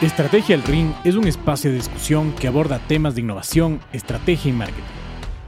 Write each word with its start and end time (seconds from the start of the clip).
Estrategia 0.00 0.54
El 0.54 0.62
Ring 0.62 0.92
es 1.02 1.16
un 1.16 1.26
espacio 1.26 1.72
de 1.72 1.76
discusión 1.78 2.32
que 2.32 2.46
aborda 2.46 2.78
temas 2.86 3.16
de 3.16 3.20
innovación, 3.20 3.80
estrategia 3.92 4.50
y 4.50 4.52
marketing, 4.52 4.84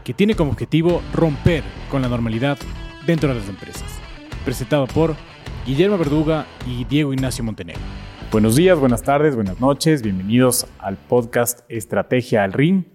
que 0.03 0.13
tiene 0.13 0.35
como 0.35 0.51
objetivo 0.51 1.03
romper 1.13 1.63
con 1.89 2.03
la 2.03 2.09
normalidad 2.09 2.59
dentro 3.07 3.29
de 3.29 3.37
las 3.37 3.49
empresas. 3.49 3.85
Presentado 4.45 4.89
por 4.89 5.15
Guillermo 5.65 5.99
Verduga 5.99 6.47
y 6.67 6.85
Diego 6.85 7.13
Ignacio 7.13 7.45
Montenegro. 7.45 7.81
Buenos 8.33 8.57
días, 8.57 8.77
buenas 8.77 9.05
tardes, 9.05 9.37
buenas 9.37 9.61
noches, 9.61 10.03
bienvenidos 10.03 10.67
al 10.81 10.97
podcast 10.97 11.61
Estrategia 11.69 12.43
al 12.43 12.53
Ring. 12.53 12.87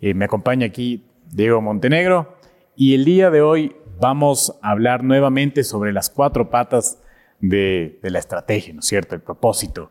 Eh, 0.00 0.14
me 0.14 0.26
acompaña 0.26 0.66
aquí 0.66 1.04
Diego 1.32 1.60
Montenegro 1.60 2.36
y 2.76 2.94
el 2.94 3.04
día 3.04 3.32
de 3.32 3.42
hoy 3.42 3.74
vamos 3.98 4.56
a 4.62 4.70
hablar 4.70 5.02
nuevamente 5.02 5.64
sobre 5.64 5.92
las 5.92 6.10
cuatro 6.10 6.48
patas 6.48 7.02
de, 7.40 7.98
de 8.04 8.10
la 8.10 8.20
estrategia, 8.20 8.72
¿no 8.72 8.78
es 8.78 8.86
cierto? 8.86 9.16
El 9.16 9.20
propósito. 9.20 9.90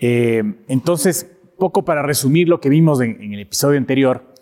Eh, 0.00 0.42
entonces, 0.68 1.30
poco 1.58 1.84
para 1.84 2.02
resumir 2.02 2.48
lo 2.48 2.60
que 2.60 2.68
vimos 2.68 3.00
en, 3.00 3.22
en 3.22 3.34
el 3.34 3.40
episodio 3.40 3.78
anterior, 3.78 4.34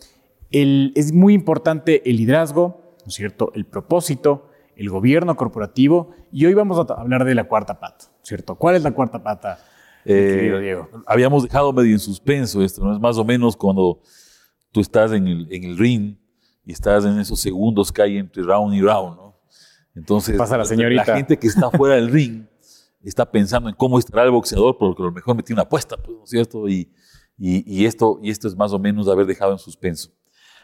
el, 0.50 0.92
es 0.94 1.12
muy 1.12 1.34
importante 1.34 2.08
el 2.08 2.16
liderazgo, 2.16 2.94
¿no 3.04 3.08
es 3.08 3.14
cierto? 3.14 3.50
El 3.54 3.66
propósito, 3.66 4.48
el 4.76 4.88
gobierno 4.88 5.36
corporativo, 5.36 6.10
y 6.32 6.46
hoy 6.46 6.54
vamos 6.54 6.78
a 6.78 6.94
hablar 6.94 7.24
de 7.24 7.34
la 7.34 7.44
cuarta 7.44 7.80
pata, 7.80 8.06
¿cierto? 8.22 8.54
¿Cuál 8.54 8.76
es 8.76 8.82
la 8.82 8.92
cuarta 8.92 9.22
pata, 9.22 9.58
Eh, 10.04 10.36
querido 10.36 10.60
Diego? 10.60 10.88
habíamos 11.06 11.42
dejado 11.42 11.72
medio 11.72 11.92
en 11.92 11.98
suspenso 11.98 12.62
esto, 12.62 12.84
¿no? 12.84 12.94
Es 12.94 13.00
más 13.00 13.18
o 13.18 13.24
menos 13.24 13.56
cuando 13.56 14.00
tú 14.70 14.80
estás 14.80 15.12
en 15.12 15.26
el, 15.26 15.48
en 15.50 15.64
el 15.64 15.76
ring 15.76 16.16
y 16.64 16.72
estás 16.72 17.04
en 17.04 17.18
esos 17.18 17.40
segundos 17.40 17.90
que 17.90 18.02
hay 18.02 18.18
entre 18.18 18.42
round 18.42 18.74
y 18.74 18.80
round, 18.80 19.16
¿no? 19.16 19.40
Entonces, 19.96 20.36
Pasa 20.36 20.56
la 20.56 20.64
señorita. 20.64 21.04
la 21.08 21.16
gente 21.16 21.36
que 21.38 21.48
está 21.48 21.70
fuera 21.72 21.96
del 21.96 22.10
ring 22.12 22.44
está 23.08 23.30
pensando 23.30 23.68
en 23.68 23.74
cómo 23.74 23.98
estará 23.98 24.24
el 24.24 24.30
boxeador, 24.30 24.76
porque 24.78 25.02
a 25.02 25.06
lo 25.06 25.12
mejor 25.12 25.36
metió 25.36 25.54
una 25.54 25.62
apuesta, 25.62 25.96
pues, 25.96 26.16
¿no 26.16 26.24
es 26.24 26.30
cierto? 26.30 26.68
Y, 26.68 26.92
y, 27.36 27.80
y 27.80 27.86
esto, 27.86 28.18
y 28.22 28.30
esto 28.30 28.48
es 28.48 28.56
más 28.56 28.72
o 28.72 28.78
menos 28.78 29.08
haber 29.08 29.26
dejado 29.26 29.52
en 29.52 29.58
suspenso. 29.58 30.10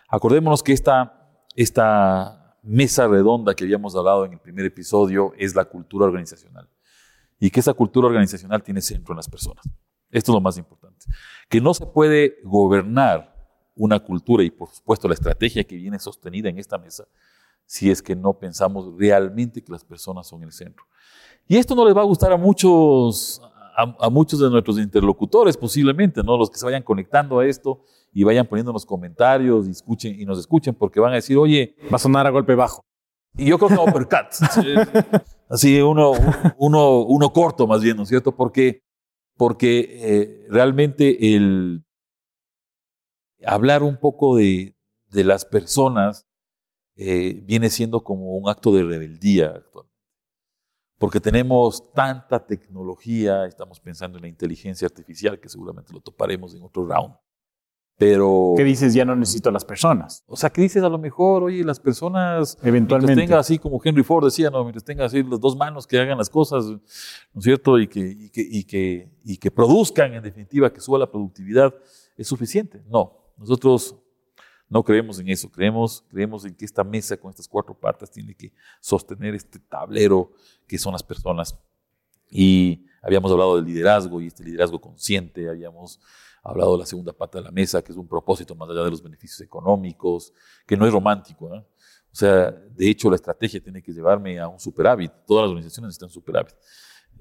Acordémonos 0.09 0.63
que 0.63 0.73
esta, 0.73 1.47
esta 1.57 2.59
mesa 2.63 3.07
redonda 3.09 3.55
que 3.55 3.65
habíamos 3.65 3.95
hablado 3.95 4.25
en 4.25 4.33
el 4.35 4.41
primer 4.41 4.67
episodio 4.67 5.33
es 5.39 5.55
la 5.55 5.65
cultura 5.65 6.07
organizacional. 6.07 6.69
Y 7.39 7.51
que 7.51 7.61
esa 7.61 7.75
cultura 7.75 8.07
organizacional 8.07 8.63
tiene 8.63 8.81
centro 8.81 9.13
en 9.13 9.17
las 9.17 9.29
personas. 9.29 9.65
Esto 10.11 10.33
es 10.33 10.35
lo 10.35 10.41
más 10.41 10.57
importante. 10.57 11.07
Que 11.49 11.61
no 11.61 11.75
se 11.75 11.85
puede 11.85 12.37
gobernar 12.45 13.35
una 13.75 13.99
cultura 13.99 14.45
y 14.45 14.51
por 14.51 14.71
supuesto 14.71 15.09
la 15.09 15.15
estrategia 15.15 15.65
que 15.65 15.77
viene 15.77 15.99
sostenida 15.99 16.49
en 16.49 16.59
esta 16.59 16.79
mesa 16.79 17.05
si 17.67 17.91
es 17.91 18.03
que 18.03 18.15
no 18.15 18.35
pensamos 18.39 18.95
realmente 18.99 19.63
que 19.63 19.73
las 19.73 19.85
personas 19.85 20.27
son 20.27 20.43
el 20.43 20.53
centro. 20.53 20.85
Y 21.47 21.57
esto 21.57 21.75
no 21.75 21.85
les 21.85 21.97
va 21.97 22.01
a 22.01 22.05
gustar 22.05 22.33
a 22.33 22.37
muchos, 22.37 23.41
a, 23.77 24.07
a 24.07 24.11
muchos 24.11 24.41
de 24.41 24.51
nuestros 24.51 24.79
interlocutores 24.79 25.57
posiblemente, 25.57 26.23
¿no? 26.23 26.37
Los 26.37 26.51
que 26.51 26.59
se 26.59 26.65
vayan 26.65 26.83
conectando 26.83 27.39
a 27.41 27.47
esto 27.47 27.83
y 28.13 28.23
vayan 28.25 28.47
poniendo 28.47 28.73
los 28.73 28.87
comentarios 28.87 29.67
y, 29.67 29.71
escuchen, 29.73 30.19
y 30.19 30.25
nos 30.25 30.39
escuchen 30.39 30.75
porque 30.75 31.01
van 31.01 31.13
a 31.13 31.17
decir, 31.17 31.37
oye, 31.37 31.75
Va 31.93 31.97
a 31.97 31.99
sonar 31.99 32.27
a 32.27 32.31
golpe 32.31 32.55
bajo. 32.55 32.85
y 33.37 33.47
yo 33.47 33.59
creo 33.59 33.71
que 33.71 33.91
uppercut. 33.91 34.31
Sí. 34.55 34.75
Así, 35.49 35.81
uno, 35.83 36.13
uno, 36.57 37.01
uno 37.03 37.33
corto 37.33 37.67
más 37.67 37.83
bien, 37.83 37.97
¿no 37.97 38.05
es 38.05 38.09
cierto? 38.09 38.35
Porque, 38.35 38.83
porque 39.37 39.89
eh, 39.91 40.47
realmente 40.49 41.35
el 41.35 41.85
hablar 43.45 43.83
un 43.83 43.99
poco 43.99 44.37
de, 44.37 44.77
de 45.11 45.25
las 45.25 45.45
personas 45.45 46.27
eh, 46.97 47.43
viene 47.45 47.71
siendo 47.71 48.03
como 48.03 48.37
un 48.37 48.49
acto 48.49 48.73
de 48.73 48.83
rebeldía 48.83 49.47
actualmente. 49.47 49.95
Porque 50.99 51.21
tenemos 51.21 51.93
tanta 51.93 52.47
tecnología, 52.47 53.47
estamos 53.47 53.81
pensando 53.81 54.17
en 54.19 54.23
la 54.23 54.29
inteligencia 54.29 54.87
artificial, 54.87 55.41
que 55.41 55.49
seguramente 55.49 55.93
lo 55.93 56.01
toparemos 56.01 56.55
en 56.55 56.63
otro 56.63 56.87
round. 56.87 57.15
Pero, 57.97 58.55
¿Qué 58.57 58.65
dices? 58.65 58.93
Ya 58.93 59.05
no 59.05 59.15
necesito 59.15 59.51
a 59.51 59.53
las 59.53 59.65
personas. 59.65 60.25
o 60.27 60.37
sea, 60.37 60.51
¿qué 60.51 60.63
dices 60.63 60.83
a 60.83 60.89
lo 60.89 60.99
mejor? 60.99 61.45
Oye, 61.45 61.63
las 61.63 61.79
personas 61.79 62.59
Eventualmente. 62.63 63.15
Mientras 63.15 63.29
tenga 63.29 63.39
así 63.39 63.59
como 63.59 63.81
Henry 63.83 64.03
Ford 64.03 64.25
decía, 64.25 64.51
no, 64.51 64.63
mientras 64.65 64.85
tenga 64.85 65.05
así 65.05 65.23
las 65.23 65.41
dos 65.41 65.57
manos 65.57 65.87
que 65.87 65.99
hagan 65.99 66.19
las 66.19 66.29
cosas, 66.29 66.65
¿no 66.67 66.81
es 67.39 67.45
cierto? 67.45 67.79
Y 67.79 67.87
que, 67.87 68.01
y 68.01 68.31
que, 68.31 68.41
y 68.43 68.65
que, 68.65 69.11
y 69.25 69.37
que 69.37 69.51
produzcan, 69.51 70.13
en 70.15 70.23
definitiva, 70.23 70.73
que 70.73 70.81
suba 70.81 70.99
la 70.99 71.11
productividad, 71.11 71.73
es 72.17 72.27
suficiente. 72.27 72.83
No, 72.89 73.33
nosotros 73.37 73.97
no 74.75 74.83
creemos 74.83 75.21
en 75.21 75.29
eso, 75.29 75.49
creemos, 75.49 76.05
creemos 76.09 76.45
en 76.45 76.53
que 76.53 76.65
esta 76.65 76.83
mesa 76.83 77.17
con 77.17 77.31
estas 77.31 77.47
cuatro 77.47 77.79
patas 77.79 78.11
tiene 78.11 78.35
que 78.35 78.53
sostener 78.81 79.33
este 79.33 79.61
tablero 79.61 80.33
que 80.67 80.79
son 80.79 80.93
las 80.93 81.03
personas. 81.05 81.57
Y 82.29 82.85
habíamos 83.01 83.31
hablado 83.31 83.55
del 83.55 83.67
liderazgo 83.67 84.21
y 84.21 84.27
este 84.27 84.43
liderazgo 84.43 84.81
consciente, 84.81 85.49
habíamos 85.49 86.01
hablado 86.43 86.73
de 86.73 86.81
la 86.81 86.87
segunda 86.87 87.13
pata 87.13 87.39
de 87.39 87.45
la 87.45 87.53
mesa, 87.53 87.83
que 87.83 87.93
es 87.93 87.99
un 87.99 88.09
propósito 88.09 88.57
más 88.57 88.69
allá 88.69 88.83
de 88.83 88.91
los 88.91 89.01
beneficios 89.01 89.41
económicos, 89.43 90.33
que 90.67 90.77
no 90.77 90.89
es 90.89 90.93
romántico. 90.93 91.47
O 91.47 91.65
sea, 92.11 92.51
de 92.51 92.91
hecho, 92.91 93.09
la 93.09 93.15
estrategia 93.15 93.63
tiene 93.63 93.81
que 93.81 93.93
llevarme 93.93 94.41
a 94.41 94.49
un 94.49 94.59
superávit. 94.59 95.13
Todas 95.25 95.43
las 95.43 95.51
organizaciones 95.51 95.93
están 95.93 96.11
superávit. 96.11 96.57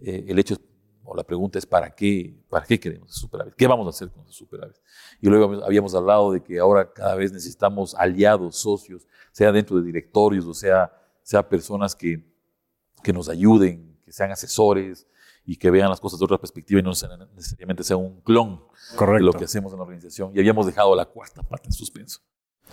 Eh, 0.02 0.25
el 0.28 0.40
hecho 0.40 0.56
es, 0.56 0.59
o 1.03 1.16
la 1.16 1.24
pregunta 1.24 1.59
es, 1.59 1.66
¿para 1.66 1.94
qué, 1.94 2.36
¿para 2.50 2.66
qué 2.66 2.80
queremos 2.80 3.12
ese 3.12 3.19
superávit? 3.19 3.56
¿Qué 3.56 3.68
vamos 3.68 3.86
a 3.88 3.90
hacer 3.90 4.09
con 4.09 4.24
ese 4.24 4.34
superávit? 4.34 4.78
Y 5.22 5.28
luego 5.28 5.64
habíamos 5.64 5.94
hablado 5.96 6.31
de 6.31 6.41
que 6.41 6.59
ahora 6.59 6.91
cada 6.91 7.16
vez 7.16 7.31
necesitamos 7.31 7.94
aliados, 7.96 8.58
socios, 8.58 9.08
sea 9.31 9.52
dentro 9.52 9.78
de 9.78 9.84
directorios, 9.84 10.46
o 10.46 10.53
sea, 10.53 10.91
sea 11.22 11.47
personas 11.47 11.96
que, 11.96 12.24
que 13.03 13.12
nos 13.12 13.30
ayuden, 13.30 13.97
que 14.06 14.12
sean 14.12 14.31
asesores 14.31 15.08
y 15.46 15.58
que 15.58 15.69
vean 15.69 15.90
las 15.90 16.00
cosas 16.00 16.19
de 16.19 16.25
otra 16.25 16.38
perspectiva 16.38 16.80
y 16.80 16.84
no 16.84 16.91
necesariamente 16.91 17.84
sea 17.84 17.97
un 17.97 18.22
clon 18.22 18.62
de 18.91 18.97
Correcto. 18.97 19.25
lo 19.25 19.34
que 19.34 19.46
hacemos 19.46 19.74
en 19.74 19.80
la 19.80 19.84
organización. 19.84 20.31
Y 20.34 20.40
habíamos 20.40 20.66
dejado 20.66 20.96
la 20.96 21.06
cuarta 21.06 21.44
pata 21.44 21.64
en 21.66 21.74
suspenso. 21.74 22.20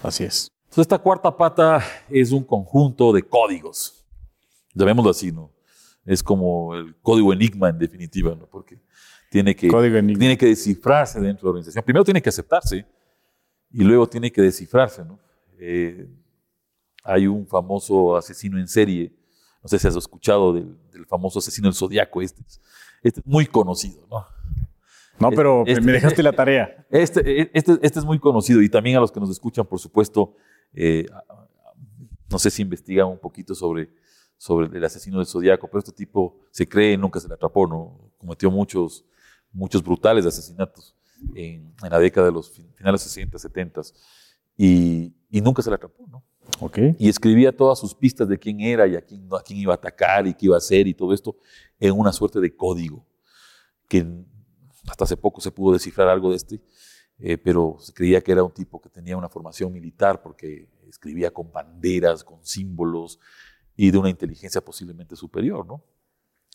Así 0.02 0.24
es. 0.24 0.50
Entonces, 0.64 0.82
esta 0.82 0.98
cuarta 0.98 1.36
pata 1.36 1.82
es 2.08 2.30
un 2.30 2.44
conjunto 2.44 3.12
de 3.12 3.22
códigos. 3.22 4.04
Llamémoslo 4.72 5.10
así, 5.10 5.32
¿no? 5.32 5.50
Es 6.10 6.22
como 6.22 6.74
el 6.74 6.96
código 7.02 7.32
enigma 7.32 7.68
en 7.68 7.78
definitiva, 7.78 8.34
¿no? 8.34 8.46
Porque 8.46 8.78
tiene 9.30 9.54
que, 9.54 9.68
tiene 10.18 10.36
que 10.36 10.46
descifrarse 10.46 11.20
dentro 11.20 11.42
de 11.42 11.44
la 11.46 11.50
organización. 11.50 11.84
Primero 11.84 12.04
tiene 12.04 12.20
que 12.20 12.28
aceptarse 12.30 12.84
y 13.70 13.84
luego 13.84 14.08
tiene 14.08 14.32
que 14.32 14.42
descifrarse, 14.42 15.04
¿no? 15.04 15.18
Eh, 15.58 16.08
hay 17.04 17.26
un 17.26 17.46
famoso 17.46 18.16
asesino 18.16 18.58
en 18.58 18.66
serie, 18.66 19.12
no 19.62 19.68
sé 19.68 19.78
si 19.78 19.86
has 19.86 19.94
escuchado 19.96 20.52
del, 20.52 20.76
del 20.90 21.06
famoso 21.06 21.38
asesino 21.38 21.68
del 21.68 21.74
zodiaco, 21.74 22.20
este, 22.22 22.42
es- 22.42 22.60
este 23.02 23.20
es 23.20 23.26
muy 23.26 23.46
conocido, 23.46 24.06
¿no? 24.10 24.26
No, 25.20 25.30
pero 25.30 25.64
Este- 25.66 25.80
me 25.82 25.92
dejaste 25.92 26.22
la 26.22 26.32
tarea. 26.42 26.86
Este, 26.90 27.56
este, 27.56 27.78
este 27.82 27.98
es 28.00 28.04
muy 28.04 28.18
conocido 28.18 28.60
y 28.62 28.68
también 28.68 28.96
a 28.96 29.00
los 29.00 29.12
que 29.12 29.20
nos 29.20 29.30
escuchan, 29.30 29.66
por 29.66 29.78
supuesto, 29.78 30.34
eh, 30.72 31.06
no 32.30 32.38
sé 32.38 32.50
si 32.50 32.62
investigan 32.62 33.06
un 33.06 33.18
poquito 33.18 33.54
sobre, 33.54 33.90
sobre 34.40 34.74
el 34.74 34.82
asesino 34.82 35.18
del 35.18 35.26
zodiaco, 35.26 35.66
pero 35.66 35.80
este 35.80 35.92
tipo 35.92 36.38
se 36.50 36.66
cree, 36.66 36.96
nunca 36.96 37.20
se 37.20 37.28
le 37.28 37.34
atrapó, 37.34 37.66
¿no? 37.66 38.10
Cometió 38.16 38.50
muchos, 38.50 39.04
muchos 39.52 39.82
brutales 39.84 40.24
asesinatos 40.24 40.96
en, 41.34 41.74
en 41.82 41.90
la 41.90 41.98
década 41.98 42.28
de 42.28 42.32
los 42.32 42.48
fin- 42.50 42.72
finales 42.74 43.02
60, 43.02 43.38
70 43.38 43.82
y, 44.56 45.12
y 45.28 45.42
nunca 45.42 45.60
se 45.60 45.68
le 45.68 45.74
atrapó, 45.76 46.06
¿no? 46.08 46.24
Ok. 46.58 46.78
y 46.98 47.10
escribía 47.10 47.54
todas 47.54 47.78
sus 47.78 47.94
pistas 47.94 48.28
de 48.28 48.38
quién 48.38 48.60
era 48.60 48.86
y 48.86 48.96
a 48.96 49.02
quién, 49.02 49.28
a 49.30 49.42
quién 49.42 49.58
iba 49.58 49.74
a 49.74 49.76
atacar 49.76 50.26
y 50.26 50.32
qué 50.32 50.46
iba 50.46 50.54
a 50.54 50.58
hacer 50.58 50.86
y 50.86 50.94
todo 50.94 51.12
esto 51.12 51.36
en 51.78 51.92
una 51.92 52.10
suerte 52.10 52.40
de 52.40 52.56
código 52.56 53.06
que 53.88 54.06
hasta 54.88 55.04
hace 55.04 55.18
poco 55.18 55.42
se 55.42 55.50
pudo 55.50 55.74
descifrar 55.74 56.08
algo 56.08 56.30
de 56.30 56.36
este, 56.36 56.60
eh, 57.18 57.36
pero 57.36 57.76
se 57.78 57.92
creía 57.92 58.22
que 58.22 58.32
era 58.32 58.42
un 58.42 58.52
tipo 58.52 58.80
que 58.80 58.88
tenía 58.88 59.18
una 59.18 59.28
formación 59.28 59.70
militar 59.70 60.22
porque 60.22 60.66
escribía 60.88 61.30
con 61.30 61.52
banderas, 61.52 62.24
con 62.24 62.42
símbolos 62.42 63.20
y 63.76 63.90
de 63.90 63.98
una 63.98 64.10
inteligencia 64.10 64.60
posiblemente 64.60 65.16
superior, 65.16 65.66
¿no? 65.66 65.82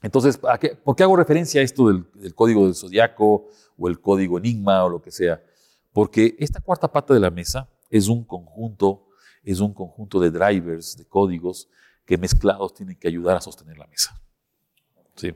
Entonces, 0.01 0.39
¿a 0.47 0.57
qué- 0.57 0.75
¿por 0.75 0.95
qué 0.95 1.03
hago 1.03 1.15
referencia 1.15 1.61
a 1.61 1.63
esto 1.63 1.87
del, 1.87 2.05
del 2.13 2.35
código 2.35 2.65
del 2.65 2.75
zodiaco 2.75 3.47
o 3.77 3.87
el 3.87 3.99
código 3.99 4.37
enigma 4.37 4.83
o 4.83 4.89
lo 4.89 5.01
que 5.01 5.11
sea? 5.11 5.41
Porque 5.93 6.35
esta 6.39 6.59
cuarta 6.59 6.91
pata 6.91 7.13
de 7.13 7.19
la 7.19 7.31
mesa 7.31 7.69
es 7.89 8.07
un 8.07 8.23
conjunto, 8.25 9.07
es 9.43 9.59
un 9.59 9.73
conjunto 9.73 10.19
de 10.19 10.29
drivers, 10.31 10.97
de 10.97 11.05
códigos 11.05 11.69
que 12.05 12.17
mezclados 12.17 12.73
tienen 12.73 12.97
que 12.99 13.07
ayudar 13.07 13.37
a 13.37 13.41
sostener 13.41 13.77
la 13.77 13.87
mesa. 13.87 14.21
¿Sí? 15.15 15.27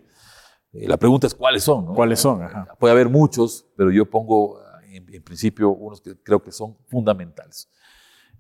Eh, 0.74 0.88
la 0.88 0.98
pregunta 0.98 1.26
es 1.26 1.34
cuáles 1.34 1.64
son, 1.64 1.86
¿no? 1.86 1.94
¿Cuáles 1.96 2.20
son? 2.20 2.44
Ajá. 2.44 2.76
Puede 2.80 2.92
haber 2.92 3.10
muchos, 3.10 3.66
pero 3.76 3.90
yo 3.92 4.08
pongo 4.08 4.62
en, 4.84 5.12
en 5.14 5.24
principio 5.24 5.70
unos 5.72 6.02
que 6.02 6.16
creo 6.22 6.44
que 6.44 6.52
son 6.52 6.78
fundamentales. 6.90 7.70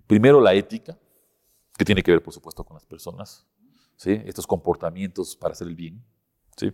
Primero, 0.05 0.41
la 0.41 0.53
ética, 0.53 0.97
que 1.79 1.85
tiene 1.85 2.03
que 2.03 2.11
ver, 2.11 2.21
por 2.21 2.33
supuesto, 2.33 2.63
con 2.63 2.75
las 2.75 2.85
personas, 2.85 3.47
¿sí? 3.95 4.21
estos 4.25 4.45
comportamientos 4.45 5.35
para 5.35 5.53
hacer 5.53 5.67
el 5.67 5.75
bien. 5.75 6.03
¿sí? 6.57 6.71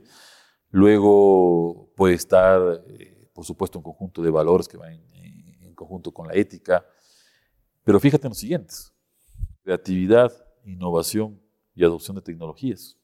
Luego 0.72 1.90
puede 1.96 2.16
estar, 2.16 2.84
eh, 2.88 3.30
por 3.34 3.46
supuesto, 3.46 3.78
un 3.80 3.84
conjunto 3.84 4.22
de 4.22 4.32
valores 4.32 4.68
que 4.68 4.78
van 4.78 4.94
en, 4.94 5.06
en- 5.14 5.76
conjunto 5.76 6.10
con 6.14 6.26
la 6.28 6.34
ética. 6.34 6.86
Pero 7.84 8.00
fíjate 8.00 8.28
en 8.28 8.32
los 8.32 8.38
siguientes. 8.38 8.94
Creatividad, 9.62 10.32
innovación 10.64 11.40
y 11.76 11.84
adopción 11.84 12.16
de 12.16 12.22
tecnologías. 12.22 12.98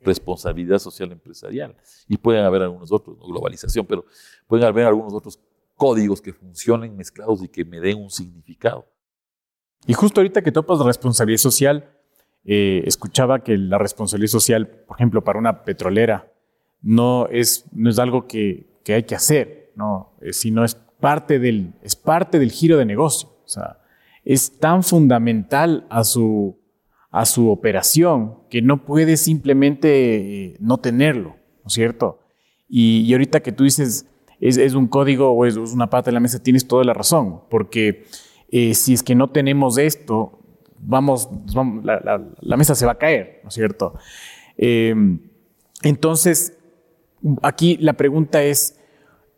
responsabilidad 0.00 0.78
social 0.78 1.10
empresarial. 1.12 1.74
Y 2.06 2.18
pueden 2.18 2.44
haber 2.44 2.60
algunos 2.62 2.92
otros, 2.92 3.16
globalización, 3.18 3.86
pero 3.86 4.04
pueden 4.46 4.66
haber 4.66 4.86
algunos 4.86 5.14
otros 5.14 5.40
códigos 5.74 6.20
que 6.20 6.32
funcionen 6.34 6.94
mezclados 6.94 7.42
y 7.42 7.48
que 7.48 7.64
me 7.64 7.80
den 7.80 7.96
un 7.98 8.10
significado. 8.10 8.86
Y 9.86 9.92
justo 9.92 10.20
ahorita 10.20 10.42
que 10.42 10.52
topas 10.52 10.78
responsabilidad 10.80 11.38
social, 11.38 11.90
eh, 12.44 12.82
escuchaba 12.86 13.42
que 13.42 13.56
la 13.56 13.78
responsabilidad 13.78 14.30
social, 14.30 14.66
por 14.86 14.96
ejemplo, 14.96 15.24
para 15.24 15.38
una 15.38 15.64
petrolera, 15.64 16.32
no 16.82 17.26
es, 17.28 17.64
no 17.72 17.90
es 17.90 17.98
algo 17.98 18.26
que, 18.26 18.66
que 18.84 18.94
hay 18.94 19.02
que 19.04 19.14
hacer, 19.14 19.72
no, 19.76 20.14
eh, 20.20 20.32
sino 20.32 20.64
es 20.64 20.74
parte, 21.00 21.38
del, 21.38 21.72
es 21.82 21.96
parte 21.96 22.38
del 22.38 22.50
giro 22.50 22.76
de 22.78 22.84
negocio. 22.84 23.30
O 23.44 23.48
sea, 23.48 23.78
es 24.24 24.58
tan 24.58 24.82
fundamental 24.82 25.86
a 25.90 26.04
su, 26.04 26.58
a 27.10 27.26
su 27.26 27.50
operación 27.50 28.38
que 28.50 28.62
no 28.62 28.84
puede 28.84 29.16
simplemente 29.16 30.46
eh, 30.46 30.56
no 30.60 30.78
tenerlo, 30.78 31.36
¿no 31.62 31.68
es 31.68 31.72
cierto? 31.72 32.20
Y, 32.68 33.00
y 33.00 33.12
ahorita 33.12 33.40
que 33.40 33.52
tú 33.52 33.64
dices, 33.64 34.06
es, 34.40 34.56
es, 34.56 34.74
un 34.74 34.88
código 34.88 35.30
o 35.30 35.46
es, 35.46 35.56
una 35.56 35.90
pata 35.90 36.10
de 36.10 36.14
la 36.14 36.20
mesa, 36.20 36.42
tienes 36.42 36.66
toda 36.66 36.84
la 36.84 36.94
razón, 36.94 37.42
porque 37.50 38.04
eh, 38.56 38.72
si 38.74 38.94
es 38.94 39.02
que 39.02 39.16
no 39.16 39.30
tenemos 39.30 39.78
esto, 39.78 40.38
vamos, 40.78 41.28
vamos 41.52 41.84
la, 41.84 42.56
mesa 42.56 42.76
se 42.76 42.86
va 42.86 42.92
a 42.92 42.98
caer, 42.98 43.40
¿no 43.42 43.48
es 43.48 43.54
cierto? 43.54 43.94
Eh, 44.56 44.94
entonces, 45.82 46.56
aquí 47.42 47.76
la 47.78 47.94
pregunta 47.94 48.44
es, 48.44 48.78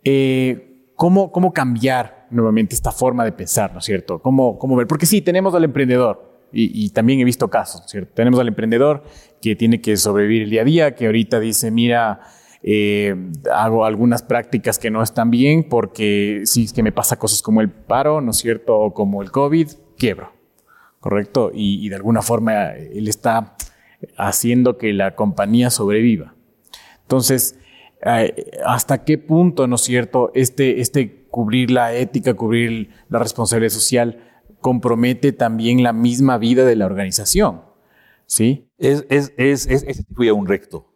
eh, 0.04 0.90
¿cómo, 0.96 1.32
¿cómo 1.32 1.54
cambiar 1.54 2.26
nuevamente 2.28 2.74
esta 2.74 2.92
forma 2.92 3.24
de 3.24 3.32
pensar, 3.32 3.72
¿no 3.72 3.78
es 3.78 3.86
cierto? 3.86 4.18
¿Cómo, 4.18 4.58
cómo 4.58 4.76
ver? 4.76 4.86
Porque 4.86 5.06
sí, 5.06 5.22
tenemos 5.22 5.54
al 5.54 5.64
emprendedor, 5.64 6.42
y, 6.52 6.84
y, 6.84 6.90
también 6.90 7.18
he 7.18 7.24
visto 7.24 7.48
casos, 7.48 7.84
¿cierto? 7.86 8.12
Tenemos 8.12 8.38
al 8.38 8.48
emprendedor 8.48 9.02
que 9.40 9.56
tiene 9.56 9.80
que 9.80 9.96
sobrevivir 9.96 10.42
el 10.42 10.50
día 10.50 10.60
a 10.60 10.64
día, 10.64 10.94
que 10.94 11.06
ahorita 11.06 11.40
dice, 11.40 11.70
mira, 11.70 12.20
eh, 12.68 13.14
hago 13.54 13.84
algunas 13.84 14.24
prácticas 14.24 14.80
que 14.80 14.90
no 14.90 15.00
están 15.00 15.30
bien 15.30 15.68
porque 15.68 16.42
si 16.46 16.64
es 16.64 16.72
que 16.72 16.82
me 16.82 16.90
pasa 16.90 17.16
cosas 17.16 17.40
como 17.40 17.60
el 17.60 17.70
paro, 17.70 18.20
¿no 18.20 18.32
es 18.32 18.38
cierto? 18.38 18.76
O 18.76 18.92
como 18.92 19.22
el 19.22 19.30
COVID, 19.30 19.68
quiebro, 19.96 20.32
¿correcto? 20.98 21.52
Y, 21.54 21.88
de 21.88 21.94
alguna 21.94 22.22
forma 22.22 22.72
él 22.72 23.06
está 23.06 23.56
haciendo 24.18 24.78
que 24.78 24.92
la 24.92 25.14
compañía 25.14 25.70
sobreviva. 25.70 26.34
Entonces, 27.02 27.56
eh, 28.04 28.50
¿hasta 28.66 29.04
qué 29.04 29.16
punto, 29.16 29.68
¿no 29.68 29.76
es 29.76 29.82
cierto? 29.82 30.32
Este, 30.34 30.80
este 30.80 31.28
cubrir 31.30 31.70
la 31.70 31.94
ética, 31.94 32.34
cubrir 32.34 32.90
la 33.08 33.20
responsabilidad 33.20 33.70
social, 33.70 34.42
compromete 34.60 35.30
también 35.30 35.84
la 35.84 35.92
misma 35.92 36.36
vida 36.36 36.64
de 36.64 36.74
la 36.74 36.86
organización. 36.86 37.62
¿Sí? 38.26 38.68
Es, 38.76 39.06
es, 39.08 39.32
es, 39.36 39.68
es, 39.68 39.84
es 39.84 40.04
un 40.18 40.48
recto. 40.48 40.95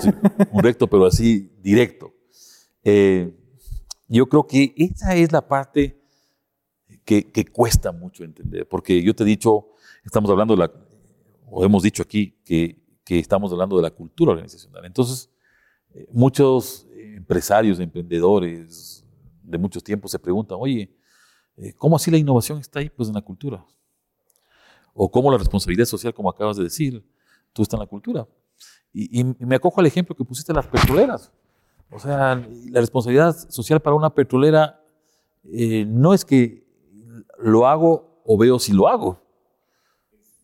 Sí, 0.00 0.10
un 0.52 0.62
recto, 0.62 0.86
pero 0.86 1.06
así 1.06 1.52
directo. 1.60 2.12
Eh, 2.82 3.34
yo 4.08 4.26
creo 4.28 4.46
que 4.46 4.74
esa 4.76 5.14
es 5.14 5.32
la 5.32 5.46
parte 5.46 6.00
que, 7.04 7.46
cuesta 7.52 7.92
mucho 7.92 8.24
entender, 8.24 8.68
porque 8.68 9.02
yo 9.02 9.14
te 9.14 9.24
he 9.24 9.26
dicho, 9.26 9.68
estamos 10.04 10.30
hablando, 10.30 10.56
o 11.46 11.64
hemos 11.64 11.82
dicho 11.82 12.02
aquí, 12.02 12.38
que, 12.44 12.82
que 13.04 13.18
estamos 13.18 13.52
hablando 13.52 13.76
de 13.76 13.82
la 13.82 13.90
cultura 13.90 14.32
organizacional. 14.32 14.84
Entonces, 14.84 15.30
eh, 15.94 16.06
muchos 16.12 16.86
empresarios, 16.92 17.80
emprendedores 17.80 19.04
de 19.42 19.58
muchos 19.58 19.82
tiempos 19.82 20.10
se 20.10 20.18
preguntan, 20.18 20.58
oye, 20.60 20.90
eh, 21.56 21.72
¿Cómo 21.74 21.96
así 21.96 22.10
la 22.10 22.18
innovación 22.18 22.58
está 22.58 22.80
ahí? 22.80 22.90
Pues 22.90 23.08
en 23.08 23.14
la 23.14 23.22
cultura. 23.22 23.64
O 24.92 25.10
cómo 25.10 25.30
la 25.30 25.38
responsabilidad 25.38 25.86
social, 25.86 26.14
como 26.14 26.30
acabas 26.30 26.56
de 26.56 26.64
decir, 26.64 27.04
tú 27.52 27.62
está 27.62 27.76
en 27.76 27.80
la 27.80 27.86
cultura. 27.86 28.26
Y, 28.92 29.24
me 29.24 29.56
acojo 29.56 29.80
al 29.80 29.86
ejemplo 29.86 30.14
que 30.14 30.24
pusiste 30.24 30.52
las 30.52 30.66
petroleras. 30.66 31.32
O 31.90 31.98
sea, 31.98 32.36
la 32.70 32.80
responsabilidad 32.80 33.36
social 33.48 33.80
para 33.80 33.96
una 33.96 34.10
petrolera 34.10 34.80
eh, 35.44 35.84
no 35.86 36.14
es 36.14 36.24
que 36.24 36.64
lo 37.38 37.66
hago 37.66 38.22
o 38.24 38.38
veo 38.38 38.58
si 38.58 38.72
lo 38.72 38.88
hago. 38.88 39.20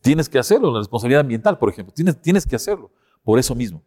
Tienes 0.01 0.29
que 0.29 0.39
hacerlo, 0.39 0.73
la 0.73 0.79
responsabilidad 0.79 1.21
ambiental, 1.21 1.59
por 1.59 1.69
ejemplo, 1.69 1.93
tienes, 1.95 2.21
tienes 2.21 2.47
que 2.47 2.57
hacerlo. 2.57 2.91
Por 3.23 3.39
eso 3.39 3.55
mismo. 3.55 3.83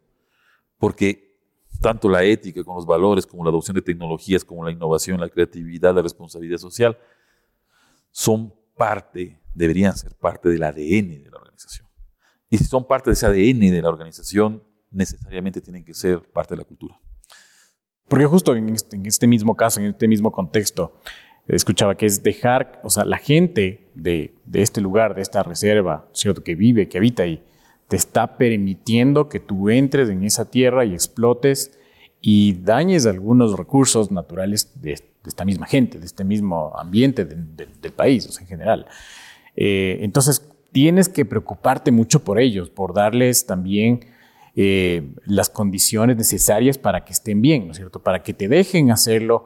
Porque 0.78 1.36
tanto 1.80 2.08
la 2.08 2.22
ética 2.24 2.64
con 2.64 2.76
los 2.76 2.86
valores, 2.86 3.26
como 3.26 3.44
la 3.44 3.50
adopción 3.50 3.74
de 3.74 3.82
tecnologías, 3.82 4.44
como 4.44 4.64
la 4.64 4.70
innovación, 4.70 5.20
la 5.20 5.28
creatividad, 5.28 5.94
la 5.94 6.02
responsabilidad 6.02 6.58
social, 6.58 6.96
son 8.10 8.54
parte, 8.76 9.40
deberían 9.54 9.96
ser 9.96 10.14
parte 10.14 10.48
del 10.48 10.62
ADN 10.62 11.22
de 11.22 11.28
la 11.30 11.38
organización. 11.38 11.83
Y 12.54 12.58
si 12.58 12.66
son 12.66 12.84
parte 12.84 13.10
de 13.10 13.14
ese 13.14 13.26
ADN 13.26 13.72
de 13.72 13.82
la 13.82 13.88
organización, 13.88 14.62
necesariamente 14.92 15.60
tienen 15.60 15.84
que 15.84 15.92
ser 15.92 16.20
parte 16.20 16.54
de 16.54 16.58
la 16.58 16.64
cultura. 16.64 17.00
Porque 18.06 18.26
justo 18.26 18.54
en 18.54 18.68
este, 18.68 18.94
en 18.94 19.06
este 19.06 19.26
mismo 19.26 19.56
caso, 19.56 19.80
en 19.80 19.86
este 19.86 20.06
mismo 20.06 20.30
contexto, 20.30 21.00
escuchaba 21.48 21.96
que 21.96 22.06
es 22.06 22.22
dejar, 22.22 22.80
o 22.84 22.90
sea, 22.90 23.04
la 23.04 23.18
gente 23.18 23.90
de, 23.96 24.36
de 24.44 24.62
este 24.62 24.80
lugar, 24.80 25.16
de 25.16 25.22
esta 25.22 25.42
reserva, 25.42 26.08
¿cierto? 26.12 26.44
Que 26.44 26.54
vive, 26.54 26.88
que 26.88 26.98
habita 26.98 27.24
ahí, 27.24 27.42
te 27.88 27.96
está 27.96 28.36
permitiendo 28.38 29.28
que 29.28 29.40
tú 29.40 29.68
entres 29.68 30.08
en 30.08 30.22
esa 30.22 30.48
tierra 30.48 30.84
y 30.84 30.94
explotes 30.94 31.76
y 32.20 32.52
dañes 32.62 33.04
algunos 33.04 33.58
recursos 33.58 34.12
naturales 34.12 34.80
de, 34.80 34.90
de 34.90 35.28
esta 35.28 35.44
misma 35.44 35.66
gente, 35.66 35.98
de 35.98 36.06
este 36.06 36.22
mismo 36.22 36.72
ambiente 36.78 37.24
de, 37.24 37.34
de, 37.34 37.66
del 37.82 37.92
país, 37.92 38.28
o 38.28 38.30
sea, 38.30 38.42
en 38.42 38.48
general. 38.48 38.86
Eh, 39.56 39.98
entonces, 40.02 40.53
tienes 40.74 41.08
que 41.08 41.24
preocuparte 41.24 41.92
mucho 41.92 42.24
por 42.24 42.40
ellos, 42.40 42.68
por 42.68 42.94
darles 42.94 43.46
también 43.46 44.06
eh, 44.56 45.08
las 45.24 45.48
condiciones 45.48 46.16
necesarias 46.16 46.78
para 46.78 47.04
que 47.04 47.12
estén 47.12 47.40
bien, 47.40 47.66
¿no 47.66 47.70
es 47.70 47.76
cierto? 47.76 48.02
Para 48.02 48.24
que 48.24 48.34
te 48.34 48.48
dejen 48.48 48.90
hacerlo. 48.90 49.44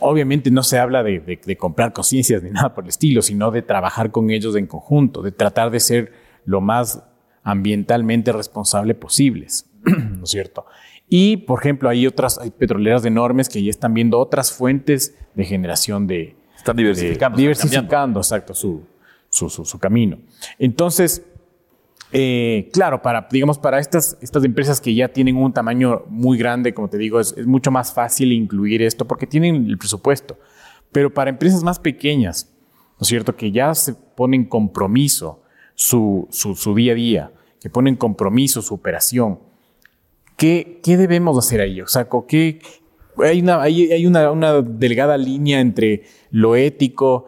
Obviamente 0.00 0.50
no 0.50 0.62
se 0.62 0.78
habla 0.78 1.02
de, 1.02 1.20
de, 1.20 1.40
de 1.42 1.56
comprar 1.56 1.94
conciencias 1.94 2.42
ni 2.44 2.50
nada 2.50 2.74
por 2.74 2.84
el 2.84 2.90
estilo, 2.90 3.22
sino 3.22 3.50
de 3.50 3.62
trabajar 3.62 4.10
con 4.10 4.28
ellos 4.28 4.56
en 4.56 4.66
conjunto, 4.66 5.22
de 5.22 5.32
tratar 5.32 5.70
de 5.70 5.80
ser 5.80 6.12
lo 6.44 6.60
más 6.60 7.02
ambientalmente 7.42 8.30
responsable 8.30 8.94
posibles, 8.94 9.70
¿no 9.84 10.24
es 10.24 10.30
cierto? 10.30 10.66
Y, 11.08 11.38
por 11.38 11.60
ejemplo, 11.60 11.88
hay 11.88 12.06
otras, 12.06 12.36
hay 12.38 12.50
petroleras 12.50 13.06
enormes 13.06 13.48
que 13.48 13.62
ya 13.62 13.70
están 13.70 13.94
viendo 13.94 14.18
otras 14.18 14.52
fuentes 14.52 15.16
de 15.34 15.46
generación 15.46 16.06
de... 16.06 16.36
Están 16.54 16.76
diversificando. 16.76 17.36
De, 17.38 17.40
diversificando, 17.40 18.20
exacto, 18.20 18.52
su, 18.52 18.82
su, 19.28 19.48
su, 19.50 19.64
su, 19.64 19.78
camino. 19.78 20.18
Entonces, 20.58 21.24
eh, 22.12 22.70
claro, 22.72 23.02
para, 23.02 23.28
digamos, 23.30 23.58
para 23.58 23.78
estas, 23.78 24.16
estas 24.20 24.44
empresas 24.44 24.80
que 24.80 24.94
ya 24.94 25.08
tienen 25.08 25.36
un 25.36 25.52
tamaño 25.52 26.04
muy 26.08 26.38
grande, 26.38 26.72
como 26.72 26.88
te 26.88 26.98
digo, 26.98 27.20
es, 27.20 27.34
es 27.36 27.46
mucho 27.46 27.70
más 27.70 27.92
fácil 27.92 28.32
incluir 28.32 28.82
esto 28.82 29.06
porque 29.06 29.26
tienen 29.26 29.66
el 29.66 29.78
presupuesto. 29.78 30.38
Pero 30.92 31.12
para 31.12 31.30
empresas 31.30 31.62
más 31.62 31.78
pequeñas, 31.78 32.50
¿no 32.98 33.02
es 33.02 33.08
cierto?, 33.08 33.36
que 33.36 33.52
ya 33.52 33.74
se 33.74 33.94
ponen 33.94 34.44
compromiso 34.44 35.42
su, 35.74 36.26
su, 36.30 36.54
su 36.56 36.74
día 36.74 36.92
a 36.92 36.96
día, 36.96 37.32
que 37.60 37.70
ponen 37.70 37.96
compromiso 37.96 38.62
su 38.62 38.74
operación, 38.74 39.40
¿qué, 40.36 40.80
qué 40.82 40.96
debemos 40.96 41.36
hacer 41.38 41.60
ahí? 41.60 41.80
O 41.82 41.86
sea, 41.86 42.08
¿qué, 42.26 42.60
hay 43.22 43.40
una, 43.40 43.62
hay, 43.62 43.92
hay 43.92 44.06
una, 44.06 44.30
una 44.30 44.62
delgada 44.62 45.16
línea 45.16 45.60
entre 45.60 46.04
lo 46.30 46.56
ético, 46.56 47.26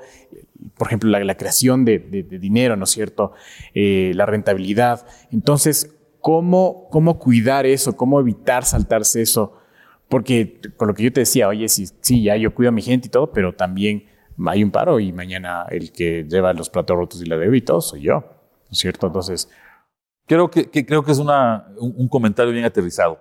por 0.77 0.89
ejemplo, 0.89 1.11
la, 1.11 1.37
creación 1.37 1.85
de, 1.85 1.99
dinero, 1.99 2.77
¿no 2.77 2.85
es 2.85 2.91
cierto? 2.91 3.33
Eh, 3.75 4.13
la 4.15 4.27
rentabilidad. 4.27 5.07
Entonces, 5.31 5.95
¿cómo, 6.21 6.89
¿cómo 6.91 7.19
cuidar 7.19 7.67
eso? 7.67 7.97
¿Cómo 7.97 8.21
evitar 8.21 8.65
saltarse 8.65 9.23
eso? 9.23 9.57
Porque 10.09 10.61
con 10.77 10.89
lo 10.89 10.95
que 10.95 11.05
yo 11.05 11.13
te 11.13 11.21
decía, 11.21 11.49
oye, 11.49 11.69
sí, 11.69 11.87
sí, 12.01 12.23
ya 12.23 12.37
yo 12.37 12.55
cuido 12.55 12.71
a 12.71 12.73
mi 12.73 12.83
gente 12.83 13.09
y 13.09 13.11
todo, 13.11 13.33
pero 13.33 13.55
también 13.55 14.05
hay 14.47 14.65
un 14.65 14.71
paro 14.71 14.99
y 15.01 15.13
mañana 15.13 15.67
el 15.71 15.93
que 15.93 16.25
lleva 16.29 16.53
los 16.53 16.71
platos 16.71 16.97
rotos 16.97 17.23
y 17.23 17.27
la 17.27 17.37
todo 17.65 17.81
soy 17.81 18.03
yo, 18.03 18.15
¿no 18.15 18.73
es 18.73 18.79
cierto? 18.79 19.07
Entonces, 19.07 19.49
Creo 20.31 20.49
que, 20.49 20.71
creo 20.71 21.03
que 21.03 21.11
es 21.11 21.19
una, 21.19 21.67
un, 21.77 22.07
comentario 22.07 22.53
bien 22.53 22.65
aterrizado. 22.65 23.19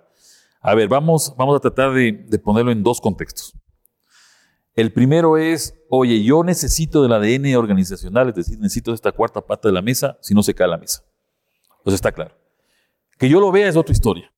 A 0.61 0.75
ver, 0.75 0.87
vamos, 0.87 1.33
vamos 1.35 1.57
a 1.57 1.59
tratar 1.59 1.91
de, 1.91 2.13
ponerlo 2.37 2.71
en 2.71 2.83
dos 2.83 3.01
contextos. 3.01 3.55
El 4.75 4.93
primero 4.93 5.37
es, 5.37 5.75
oye, 5.89 6.23
yo 6.23 6.43
necesito 6.43 7.03
del 7.03 7.13
ADN 7.13 7.55
organizacional, 7.55 8.29
es 8.29 8.35
decir, 8.35 8.59
necesito 8.59 8.93
esta 8.93 9.11
cuarta 9.11 9.41
pata 9.41 9.67
de 9.67 9.73
la 9.73 9.81
mesa, 9.81 10.17
si 10.21 10.33
no 10.33 10.43
se 10.43 10.53
cae 10.53 10.67
la 10.67 10.77
mesa. 10.77 11.03
Pues 11.83 11.93
está 11.93 12.11
claro. 12.11 12.35
Que 13.17 13.27
yo 13.27 13.39
lo 13.39 13.51
vea 13.51 13.67
es 13.67 13.75
otra 13.75 13.91
historia. 13.91 14.31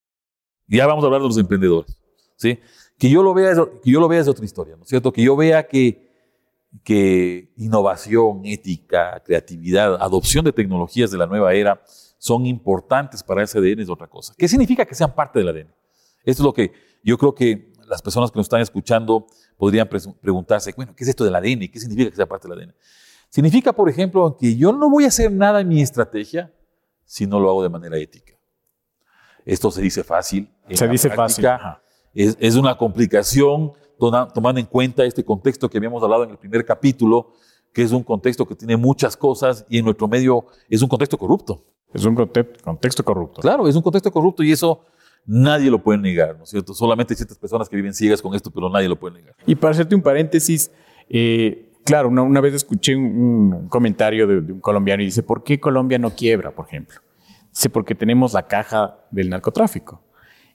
Ya 0.67 0.87
vamos 0.87 1.03
a 1.03 1.07
hablar 1.07 1.21
de 1.21 1.27
los 1.27 1.37
emprendedores. 1.37 2.01
¿sí? 2.37 2.59
Que, 2.97 3.09
yo 3.09 3.21
lo 3.21 3.33
vea 3.33 3.51
es, 3.51 3.59
que 3.83 3.91
yo 3.91 3.99
lo 3.99 4.07
vea 4.07 4.19
es 4.19 4.27
otra 4.27 4.45
historia, 4.45 4.75
¿no 4.75 4.83
es 4.83 4.89
cierto? 4.89 5.11
Que 5.11 5.21
yo 5.21 5.35
vea 5.35 5.67
que, 5.67 6.09
que 6.83 7.53
innovación, 7.57 8.41
ética, 8.45 9.21
creatividad, 9.23 9.95
adopción 10.01 10.45
de 10.45 10.51
tecnologías 10.51 11.11
de 11.11 11.17
la 11.17 11.27
nueva 11.27 11.53
era, 11.53 11.81
son 12.17 12.45
importantes 12.45 13.21
para 13.21 13.43
ese 13.43 13.59
ADN 13.59 13.81
es 13.81 13.89
otra 13.89 14.07
cosa. 14.07 14.33
¿Qué 14.37 14.47
significa 14.47 14.85
que 14.85 14.95
sean 14.95 15.13
parte 15.13 15.39
del 15.39 15.49
ADN? 15.49 15.73
Esto 16.23 16.43
es 16.43 16.45
lo 16.45 16.53
que 16.53 16.71
yo 17.03 17.17
creo 17.17 17.35
que 17.35 17.73
las 17.87 18.01
personas 18.01 18.31
que 18.31 18.39
nos 18.39 18.45
están 18.45 18.61
escuchando 18.61 19.27
podrían 19.61 19.87
pre 19.87 19.99
preguntarse, 20.19 20.73
bueno, 20.75 20.95
¿qué 20.95 21.03
es 21.03 21.09
esto 21.11 21.23
del 21.23 21.35
ADN? 21.35 21.69
¿Qué 21.71 21.79
significa 21.79 22.09
que 22.09 22.15
sea 22.15 22.25
parte 22.25 22.47
del 22.47 22.57
ADN? 22.57 22.73
Significa, 23.29 23.71
por 23.71 23.89
ejemplo, 23.89 24.35
que 24.35 24.55
yo 24.55 24.73
no 24.73 24.89
voy 24.89 25.03
a 25.03 25.09
hacer 25.09 25.31
nada 25.31 25.61
en 25.61 25.67
mi 25.67 25.83
estrategia 25.83 26.51
si 27.05 27.27
no 27.27 27.39
lo 27.39 27.47
hago 27.47 27.61
de 27.61 27.69
manera 27.69 27.95
ética. 27.95 28.33
Esto 29.45 29.69
se 29.69 29.83
dice 29.83 30.03
fácil. 30.03 30.49
En 30.67 30.77
se 30.77 30.87
dice 30.87 31.11
fácil. 31.11 31.45
Es, 32.11 32.35
es, 32.39 32.55
una 32.55 32.75
complicación 32.75 33.73
tomando 33.99 34.59
en 34.59 34.65
cuenta 34.65 35.05
este 35.05 35.23
contexto 35.23 35.69
que 35.69 35.77
habíamos 35.77 36.01
hablado 36.01 36.23
en 36.23 36.31
el 36.31 36.39
primer 36.39 36.65
capítulo, 36.65 37.33
que 37.71 37.83
es 37.83 37.91
un 37.91 38.01
contexto 38.01 38.47
que 38.47 38.55
tiene 38.55 38.77
muchas 38.77 39.15
cosas 39.15 39.63
y 39.69 39.77
en 39.77 39.85
nuestro 39.85 40.07
medio 40.07 40.47
es 40.69 40.81
un 40.81 40.89
contexto 40.89 41.19
corrupto. 41.19 41.63
Es 41.93 42.03
un 42.03 42.15
contexto 42.15 43.05
corrupto. 43.05 43.41
Claro, 43.41 43.67
es 43.67 43.75
un 43.75 43.83
contexto 43.83 44.11
corrupto 44.11 44.41
y 44.41 44.51
eso 44.51 44.85
nadie 45.25 45.69
lo 45.69 45.81
puede 45.81 45.99
negar, 45.99 46.37
¿no 46.37 46.43
es 46.43 46.49
cierto? 46.49 46.73
Solamente 46.73 47.15
ciertas 47.15 47.37
personas 47.37 47.69
que 47.69 47.75
viven 47.75 47.93
ciegas 47.93 48.21
con 48.21 48.33
esto, 48.35 48.51
pero 48.51 48.69
nadie 48.69 48.87
lo 48.87 48.99
puede 48.99 49.15
negar. 49.15 49.35
Y 49.45 49.55
para 49.55 49.71
hacerte 49.71 49.95
un 49.95 50.01
paréntesis, 50.01 50.71
eh, 51.09 51.69
claro, 51.83 52.09
una, 52.09 52.41
vez 52.41 52.53
escuché 52.53 52.95
un, 52.95 53.67
comentario 53.69 54.27
de, 54.27 54.53
un 54.53 54.59
colombiano 54.59 55.03
y 55.03 55.07
dice, 55.07 55.23
¿por 55.23 55.43
qué 55.43 55.59
Colombia 55.59 55.99
no 55.99 56.11
quiebra, 56.11 56.51
por 56.51 56.67
ejemplo? 56.67 56.99
Dice, 57.49 57.69
porque 57.69 57.95
tenemos 57.95 58.33
la 58.33 58.47
caja 58.47 58.97
del 59.11 59.29
narcotráfico. 59.29 60.01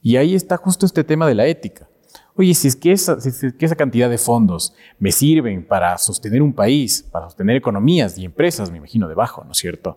Y 0.02 0.16
ahí 0.16 0.34
está 0.34 0.56
justo 0.56 0.86
este 0.86 1.04
tema 1.04 1.26
de 1.26 1.34
la 1.34 1.46
ética. 1.46 1.88
Oye, 2.34 2.54
si 2.54 2.68
es, 2.68 2.76
que 2.76 2.92
esa, 2.92 3.20
si 3.20 3.52
que 3.52 3.64
esa 3.64 3.76
cantidad 3.76 4.10
de 4.10 4.18
fondos 4.18 4.74
me 4.98 5.10
sirven 5.10 5.66
para 5.66 5.96
sostener 5.96 6.42
un 6.42 6.52
país, 6.52 7.02
para 7.10 7.26
sostener 7.26 7.56
economías 7.56 8.18
y 8.18 8.24
empresas, 8.24 8.70
me 8.70 8.78
imagino, 8.78 9.08
debajo, 9.08 9.42
¿no 9.44 9.52
es 9.52 9.58
cierto? 9.58 9.96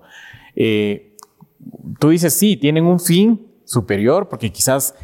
Eh, 0.56 1.18
tú 2.00 2.10
dices, 2.10 2.34
sí, 2.34 2.56
tienen 2.56 2.86
un 2.86 3.00
fin 3.00 3.49
superior 3.70 4.28
porque 4.30 4.52
quizás 4.52 4.96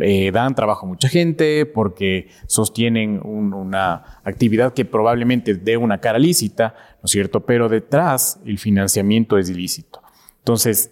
eh, 0.00 0.32
dan 0.32 0.56
trabajo 0.56 0.84
a 0.84 0.88
mucha 0.88 1.08
gente, 1.08 1.64
porque 1.64 2.28
sostienen 2.48 3.20
una 3.24 4.20
actividad 4.24 4.74
que 4.74 4.84
probablemente 4.84 5.54
dé 5.54 5.76
una 5.76 5.98
cara 5.98 6.18
lícita, 6.18 6.74
¿no 6.94 7.04
es 7.04 7.12
cierto? 7.12 7.46
Pero 7.46 7.68
detrás 7.68 8.40
el 8.44 8.58
financiamiento 8.58 9.38
es 9.38 9.48
ilícito. 9.48 10.02
Entonces, 10.38 10.90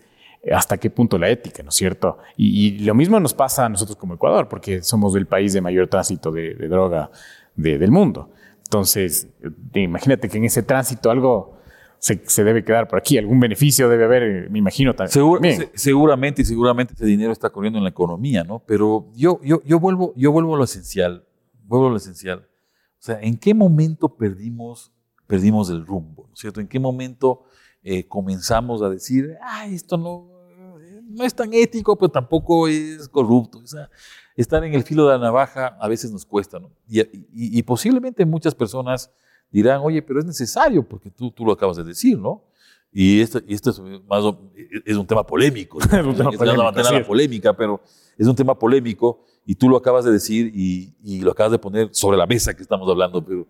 hasta 0.53 0.79
qué 0.79 0.91
punto 0.91 1.19
la 1.19 1.29
ética, 1.29 1.65
¿no 1.65 1.71
es 1.71 1.75
cierto? 1.75 2.19
Y, 2.37 2.79
lo 2.85 2.95
mismo 2.95 3.19
nos 3.19 3.35
pasa 3.35 3.67
a 3.67 3.69
nosotros 3.69 3.97
como 3.97 4.15
Ecuador, 4.15 4.49
porque 4.49 4.83
somos 4.83 5.17
el 5.17 5.27
país 5.27 5.53
de 5.53 5.61
mayor 5.61 5.89
tránsito 5.89 6.31
de, 6.31 6.55
droga 6.55 7.11
del 7.57 7.91
mundo. 7.91 8.31
Entonces, 8.63 9.27
imagínate 9.75 10.29
que 10.29 10.39
en 10.39 10.45
ese 10.45 10.63
tránsito 10.63 11.11
algo 11.11 11.58
se, 11.99 12.45
debe 12.45 12.65
quedar 12.65 12.89
por 12.89 12.99
aquí, 12.99 13.19
algún 13.19 13.41
beneficio 13.41 13.89
debe 13.89 14.05
haber, 14.05 14.51
me 14.51 14.59
imagino 14.59 14.95
también. 14.95 15.13
seguramente 15.75 16.43
y 16.43 16.45
seguramente 16.45 16.95
ese 16.95 17.07
dinero 17.07 17.33
está 17.33 17.51
corriendo 17.51 17.79
en 17.79 17.85
la 17.85 17.91
economía, 17.91 18.45
¿no? 18.45 18.61
Pero 18.61 19.09
yo, 19.15 19.41
yo, 19.43 19.61
yo, 19.65 19.81
vuelvo, 19.81 20.13
yo 20.17 20.33
vuelvo 20.33 20.55
a 20.55 20.59
lo 20.59 20.65
esencial, 20.65 21.25
vuelvo 21.65 21.89
a 21.89 21.91
lo 21.91 21.97
esencial. 21.97 22.49
O 22.99 23.03
sea, 23.03 23.21
¿en 23.21 23.37
qué 23.37 23.55
momento 23.55 24.17
perdimos, 24.17 24.93
perdimos 25.27 25.71
el 25.71 25.87
rumbo, 25.87 26.27
¿no 26.29 26.35
es 26.35 26.41
cierto? 26.41 26.61
¿En 26.61 26.69
qué 26.69 26.79
momento 26.79 27.45
eh, 27.83 28.07
comenzamos 28.07 28.83
a 28.83 28.89
decir, 28.89 29.37
ay, 29.43 29.75
esto 29.75 29.97
no, 29.97 30.39
no 31.09 31.25
es 31.25 31.35
tan 31.35 31.53
ético, 31.53 31.97
pero 31.97 32.11
tampoco 32.11 32.69
es 32.69 33.09
corrupto. 33.09 33.59
O 33.59 33.67
sea, 33.67 33.91
estar 34.37 34.63
en 34.65 34.75
el 34.75 34.85
filo 34.85 35.07
de 35.07 35.15
la 35.15 35.19
navaja 35.19 35.77
a 35.81 35.89
veces 35.89 36.13
nos 36.13 36.25
cuesta, 36.25 36.59
¿no? 36.59 36.71
Y, 36.89 37.63
posiblemente 37.63 38.25
muchas 38.25 38.55
personas 38.55 39.11
dirán, 39.51 39.81
oye, 39.83 40.03
pero 40.03 40.21
es 40.21 40.27
necesario, 40.27 40.83
porque 40.83 41.11
tú, 41.11 41.31
tú 41.31 41.45
lo 41.45 41.53
acabas 41.53 41.77
de 41.77 41.85
decir, 41.85 42.19
¿no? 42.19 42.45
Y 42.91 43.21
esto, 43.21 43.41
y 43.47 43.55
esto 43.55 43.71
es, 43.71 43.81
más, 44.09 44.25
es 44.85 44.97
un 44.97 45.07
tema 45.07 45.27
polémico. 45.27 45.79
es 45.83 45.93
un 45.93 46.17
tema 46.17 46.33
polémico, 46.33 46.83
la 46.83 47.05
polémica, 47.07 47.57
pero 47.57 47.81
es 48.17 48.27
un 48.27 48.35
tema 48.35 48.59
polémico 48.59 49.25
y 49.45 49.55
tú 49.55 49.69
lo 49.69 49.77
acabas 49.77 50.05
de 50.05 50.13
decir 50.13 50.51
y, 50.55 50.95
y, 51.03 51.21
lo 51.21 51.33
acabas 51.33 51.53
de 51.53 51.59
poner 51.59 51.91
sobre 51.93 52.17
la 52.17 52.27
mesa 52.27 52.55
que 52.55 52.63
estamos 52.63 52.89
hablando, 52.89 53.25
pero... 53.25 53.47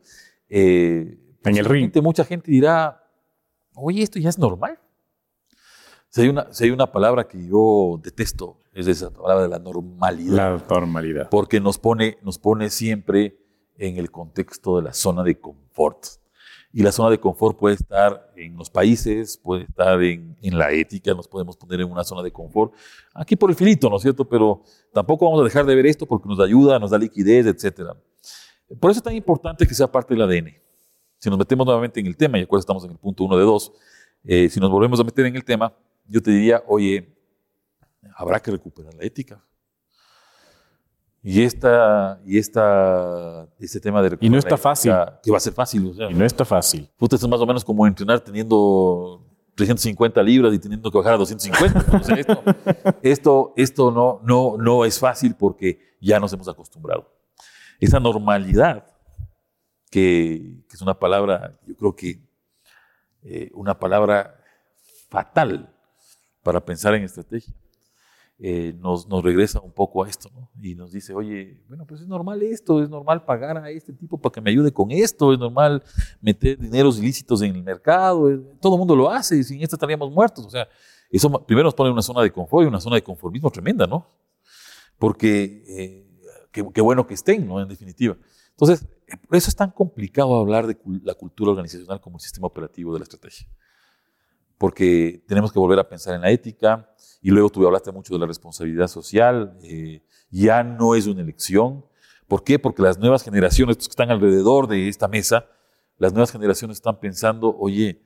Eh, 0.48 1.18
en 1.44 1.56
el 1.56 1.64
ring. 1.64 1.92
Mucha 2.02 2.24
gente 2.24 2.50
dirá, 2.50 3.02
oye, 3.74 4.02
esto 4.02 4.18
ya 4.18 4.28
es 4.28 4.38
normal. 4.38 4.78
Si 6.10 6.22
hay, 6.22 6.28
una, 6.28 6.52
si 6.52 6.64
hay 6.64 6.70
una 6.70 6.90
palabra 6.90 7.28
que 7.28 7.46
yo 7.46 8.00
detesto, 8.02 8.60
es 8.72 8.86
esa 8.86 9.10
palabra 9.10 9.42
de 9.42 9.48
la 9.48 9.58
normalidad. 9.58 10.34
La 10.34 10.64
normalidad. 10.68 11.28
Porque 11.30 11.60
nos 11.60 11.78
pone, 11.78 12.18
nos 12.22 12.38
pone 12.38 12.70
siempre 12.70 13.36
en 13.78 13.96
el 13.96 14.10
contexto 14.10 14.76
de 14.76 14.82
la 14.82 14.92
zona 14.92 15.22
de 15.22 15.38
confort. 15.38 16.06
Y 16.70 16.82
la 16.82 16.92
zona 16.92 17.08
de 17.10 17.18
confort 17.18 17.56
puede 17.58 17.76
estar 17.76 18.30
en 18.36 18.56
los 18.56 18.68
países, 18.68 19.38
puede 19.38 19.64
estar 19.64 20.02
en, 20.02 20.36
en, 20.42 20.58
la 20.58 20.70
ética, 20.70 21.14
nos 21.14 21.26
podemos 21.26 21.56
poner 21.56 21.80
en 21.80 21.90
una 21.90 22.04
zona 22.04 22.22
de 22.22 22.30
confort. 22.30 22.74
Aquí 23.14 23.36
por 23.36 23.48
el 23.48 23.56
filito, 23.56 23.88
¿no 23.88 23.96
es 23.96 24.02
cierto? 24.02 24.28
Pero 24.28 24.62
tampoco 24.92 25.24
vamos 25.24 25.40
a 25.40 25.44
dejar 25.44 25.64
de 25.64 25.74
ver 25.74 25.86
esto 25.86 26.04
porque 26.04 26.28
nos 26.28 26.38
ayuda, 26.40 26.78
nos 26.78 26.90
da 26.90 26.98
liquidez, 26.98 27.46
etc. 27.46 27.92
Por 28.78 28.90
eso 28.90 28.98
es 28.98 29.02
tan 29.02 29.14
importante 29.14 29.66
que 29.66 29.74
sea 29.74 29.90
parte 29.90 30.14
del 30.14 30.22
ADN. 30.22 30.54
Si 31.18 31.30
nos 31.30 31.38
metemos 31.38 31.64
nuevamente 31.64 32.00
en 32.00 32.06
el 32.06 32.16
tema, 32.16 32.38
y 32.38 32.42
acuerdo 32.42 32.60
estamos 32.60 32.84
en 32.84 32.90
el 32.90 32.98
punto 32.98 33.24
uno 33.24 33.36
de 33.36 33.44
dos, 33.44 33.72
eh, 34.24 34.48
si 34.50 34.60
nos 34.60 34.70
volvemos 34.70 35.00
a 35.00 35.04
meter 35.04 35.24
en 35.24 35.36
el 35.36 35.44
tema, 35.44 35.74
yo 36.06 36.22
te 36.22 36.30
diría, 36.30 36.62
oye, 36.66 37.16
habrá 38.14 38.40
que 38.40 38.50
recuperar 38.50 38.94
la 38.94 39.04
ética. 39.04 39.42
Y 41.22 41.42
esta, 41.42 42.20
y 42.24 42.38
esta, 42.38 43.46
este 43.58 43.80
tema 43.80 44.00
de 44.02 44.16
Y 44.20 44.30
no 44.30 44.38
está 44.38 44.56
fácil. 44.56 44.92
Que 45.22 45.30
va 45.30 45.38
a 45.38 45.40
ser 45.40 45.52
fácil. 45.52 45.92
y 46.08 46.14
no 46.14 46.24
está 46.24 46.44
fácil. 46.44 46.88
Puta, 46.96 47.16
es 47.16 47.28
más 47.28 47.40
o 47.40 47.46
menos 47.46 47.64
como 47.64 47.86
entrenar 47.86 48.20
teniendo 48.20 49.24
350 49.54 50.22
libras 50.22 50.54
y 50.54 50.58
teniendo 50.58 50.90
que 50.90 50.98
bajar 50.98 51.14
a 51.14 51.16
250. 51.16 52.18
esto, 52.18 52.42
esto, 53.02 53.52
esto 53.56 53.90
no, 53.90 54.20
no, 54.22 54.56
no 54.56 54.84
es 54.84 54.98
fácil 54.98 55.34
porque 55.34 55.96
ya 56.00 56.20
nos 56.20 56.32
hemos 56.32 56.48
acostumbrado. 56.48 57.12
Esa 57.80 57.98
normalidad, 57.98 58.86
que, 59.90 60.62
que 60.68 60.76
es 60.76 60.82
una 60.82 60.98
palabra, 60.98 61.58
yo 61.66 61.76
creo 61.76 61.96
que 61.96 62.20
eh, 63.24 63.50
una 63.54 63.78
palabra 63.78 64.40
fatal 65.08 65.74
para 66.42 66.64
pensar 66.64 66.94
en 66.94 67.02
estrategia. 67.02 67.52
Eh, 68.40 68.72
nos, 68.78 69.08
nos, 69.08 69.24
regresa 69.24 69.60
un 69.60 69.72
poco 69.72 70.04
a 70.04 70.08
esto, 70.08 70.30
¿no? 70.32 70.48
Y 70.62 70.76
nos 70.76 70.92
dice, 70.92 71.12
oye, 71.12 71.60
bueno, 71.66 71.84
pues 71.84 72.02
es 72.02 72.06
normal 72.06 72.40
esto, 72.44 72.80
es 72.80 72.88
normal 72.88 73.24
pagar 73.24 73.58
a 73.58 73.68
este 73.68 73.92
tipo 73.92 74.16
para 74.16 74.32
que 74.32 74.40
me 74.40 74.50
ayude 74.50 74.72
con 74.72 74.92
esto, 74.92 75.32
es 75.32 75.40
normal 75.40 75.82
meter 76.20 76.56
dineros 76.56 77.00
ilícitos 77.00 77.42
en 77.42 77.56
el 77.56 77.64
mercado, 77.64 78.30
eh, 78.30 78.40
todo 78.60 78.74
el 78.74 78.78
mundo 78.78 78.94
lo 78.94 79.10
hace 79.10 79.38
y 79.38 79.42
sin 79.42 79.60
esto 79.60 79.74
estaríamos 79.74 80.12
muertos. 80.12 80.46
O 80.46 80.50
sea, 80.50 80.68
eso 81.10 81.28
primero 81.46 81.64
nos 81.64 81.74
pone 81.74 81.88
en 81.88 81.94
una 81.94 82.02
zona 82.02 82.22
de 82.22 82.30
confort 82.30 82.64
y 82.64 82.68
una 82.68 82.80
zona 82.80 82.94
de 82.94 83.02
conformismo 83.02 83.50
tremenda, 83.50 83.88
¿no? 83.88 84.06
Porque 85.00 85.64
eh, 85.66 86.52
qué, 86.52 86.80
bueno 86.80 87.08
que 87.08 87.14
estén, 87.14 87.44
¿no? 87.44 87.60
En 87.60 87.66
definitiva. 87.66 88.16
Entonces, 88.50 88.86
por 89.26 89.36
eso 89.36 89.48
es 89.48 89.56
tan 89.56 89.72
complicado 89.72 90.36
hablar 90.36 90.68
de 90.68 90.78
la 91.02 91.14
cultura 91.14 91.50
organizacional 91.50 92.00
como 92.00 92.18
el 92.18 92.20
sistema 92.20 92.46
operativo 92.46 92.92
de 92.92 93.00
la 93.00 93.02
estrategia 93.02 93.48
porque 94.58 95.24
tenemos 95.26 95.52
que 95.52 95.58
volver 95.58 95.78
a 95.78 95.88
pensar 95.88 96.14
en 96.14 96.20
la 96.20 96.30
ética. 96.30 96.92
Y 97.22 97.30
luego 97.30 97.48
tú 97.48 97.64
hablaste 97.66 97.92
mucho 97.92 98.12
de 98.12 98.20
la 98.20 98.26
responsabilidad 98.26 98.88
social. 98.88 99.56
Eh, 99.62 100.02
ya 100.30 100.62
no 100.62 100.94
es 100.94 101.06
una 101.06 101.22
elección. 101.22 101.84
¿Por 102.26 102.44
qué? 102.44 102.58
Porque 102.58 102.82
las 102.82 102.98
nuevas 102.98 103.22
generaciones, 103.22 103.74
estos 103.74 103.88
que 103.88 103.92
están 103.92 104.10
alrededor 104.10 104.66
de 104.66 104.88
esta 104.88 105.08
mesa, 105.08 105.46
las 105.96 106.12
nuevas 106.12 106.30
generaciones 106.30 106.76
están 106.76 107.00
pensando, 107.00 107.56
oye, 107.58 108.02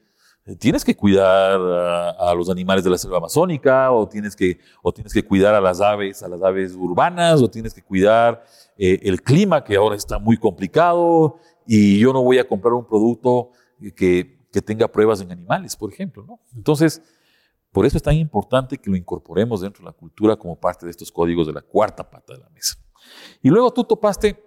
tienes 0.58 0.84
que 0.84 0.96
cuidar 0.96 1.60
a, 1.60 2.34
los 2.34 2.48
animales 2.50 2.84
de 2.84 2.90
la 2.90 2.98
selva 2.98 3.18
amazónica, 3.18 3.90
o 3.92 4.08
tienes 4.08 4.34
que, 4.34 4.58
o 4.82 4.92
tienes 4.92 5.12
que 5.12 5.24
cuidar 5.24 5.54
a 5.54 5.60
las 5.60 5.80
aves, 5.80 6.22
a 6.22 6.28
las 6.28 6.42
aves 6.42 6.74
urbanas, 6.74 7.40
o 7.42 7.50
tienes 7.50 7.74
que 7.74 7.82
cuidar 7.82 8.44
eh, 8.76 8.98
el 9.02 9.22
clima 9.22 9.62
que 9.62 9.76
ahora 9.76 9.96
está 9.96 10.18
muy 10.18 10.36
complicado, 10.36 11.38
y 11.66 11.98
yo 11.98 12.12
no 12.12 12.22
voy 12.22 12.38
a 12.38 12.48
comprar 12.48 12.74
un 12.74 12.86
producto 12.86 13.50
que 13.96 14.41
que 14.52 14.60
tenga 14.60 14.86
pruebas 14.86 15.20
en 15.20 15.32
animales, 15.32 15.74
por 15.74 15.92
ejemplo. 15.92 16.24
¿no? 16.26 16.40
Entonces, 16.54 17.02
por 17.72 17.86
eso 17.86 17.96
es 17.96 18.02
tan 18.02 18.14
importante 18.14 18.76
que 18.76 18.90
lo 18.90 18.96
incorporemos 18.96 19.62
dentro 19.62 19.82
de 19.82 19.86
la 19.86 19.92
cultura 19.92 20.36
como 20.36 20.60
parte 20.60 20.84
de 20.84 20.90
estos 20.90 21.10
códigos 21.10 21.46
de 21.46 21.54
la 21.54 21.62
cuarta 21.62 22.08
pata 22.08 22.34
de 22.34 22.40
la 22.40 22.50
mesa. 22.50 22.76
Y 23.42 23.48
luego 23.48 23.72
tú 23.72 23.82
topaste, 23.82 24.38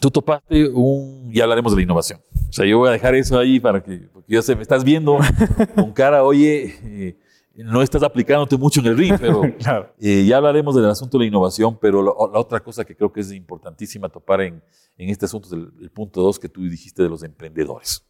tú 0.00 0.10
topaste 0.10 0.68
un, 0.68 1.32
ya 1.32 1.44
hablaremos 1.44 1.72
de 1.72 1.76
la 1.76 1.82
innovación. 1.82 2.20
O 2.48 2.52
sea, 2.52 2.66
yo 2.66 2.78
voy 2.78 2.90
a 2.90 2.92
dejar 2.92 3.14
eso 3.14 3.38
ahí 3.38 3.58
para 3.58 3.82
que, 3.82 4.08
porque 4.12 4.34
ya 4.34 4.42
se 4.42 4.54
me 4.54 4.62
estás 4.62 4.84
viendo 4.84 5.18
con 5.74 5.92
cara, 5.92 6.22
oye, 6.22 6.74
eh, 6.84 7.18
no 7.54 7.80
estás 7.80 8.02
aplicándote 8.02 8.58
mucho 8.58 8.80
en 8.80 8.86
el 8.86 8.98
ring, 8.98 9.14
pero 9.18 9.42
eh, 9.98 10.26
ya 10.26 10.36
hablaremos 10.36 10.74
del 10.74 10.90
asunto 10.90 11.16
de 11.16 11.24
la 11.24 11.28
innovación, 11.28 11.78
pero 11.80 12.02
la, 12.02 12.12
otra 12.14 12.60
cosa 12.60 12.84
que 12.84 12.94
creo 12.94 13.10
que 13.10 13.20
es 13.20 13.32
importantísima 13.32 14.10
topar 14.10 14.42
en, 14.42 14.62
en 14.98 15.08
este 15.08 15.24
asunto 15.24 15.48
es 15.48 15.54
el, 15.54 15.72
el 15.80 15.90
punto 15.90 16.20
dos 16.20 16.38
que 16.38 16.50
tú 16.50 16.62
dijiste 16.62 17.02
de 17.02 17.08
los 17.08 17.22
emprendedores. 17.22 18.06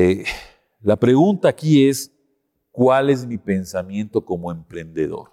Eh, 0.00 0.22
la 0.80 0.94
pregunta 0.94 1.48
aquí 1.48 1.88
es, 1.88 2.12
¿cuál 2.70 3.10
es 3.10 3.26
mi 3.26 3.36
pensamiento 3.36 4.24
como 4.24 4.52
emprendedor? 4.52 5.32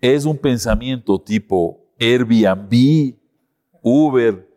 ¿Es 0.00 0.24
un 0.24 0.38
pensamiento 0.38 1.20
tipo 1.20 1.80
Airbnb, 1.98 3.16
Uber, 3.82 4.48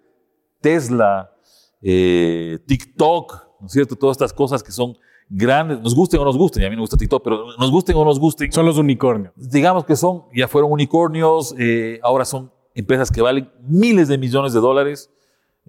Tesla, 0.61 1.35
eh, 1.81 2.59
TikTok, 2.67 3.47
¿no 3.59 3.65
es 3.65 3.73
cierto? 3.73 3.95
Todas 3.95 4.13
estas 4.13 4.31
cosas 4.31 4.61
que 4.61 4.71
son 4.71 4.95
grandes, 5.27 5.81
nos 5.81 5.95
gusten 5.95 6.19
o 6.19 6.25
nos 6.25 6.37
gusten, 6.37 6.61
y 6.61 6.65
a 6.67 6.69
mí 6.69 6.75
me 6.75 6.81
gusta 6.81 6.95
TikTok, 6.95 7.23
pero 7.23 7.47
nos 7.57 7.71
gusten 7.71 7.95
o 7.95 8.05
nos 8.05 8.19
gusten. 8.19 8.51
Son 8.51 8.67
los 8.67 8.77
unicornios. 8.77 9.33
Digamos 9.35 9.85
que 9.85 9.95
son, 9.95 10.25
ya 10.35 10.47
fueron 10.47 10.71
unicornios, 10.71 11.55
eh, 11.57 11.99
ahora 12.03 12.25
son 12.25 12.51
empresas 12.75 13.09
que 13.09 13.23
valen 13.23 13.49
miles 13.63 14.07
de 14.07 14.19
millones 14.19 14.53
de 14.53 14.59
dólares 14.59 15.09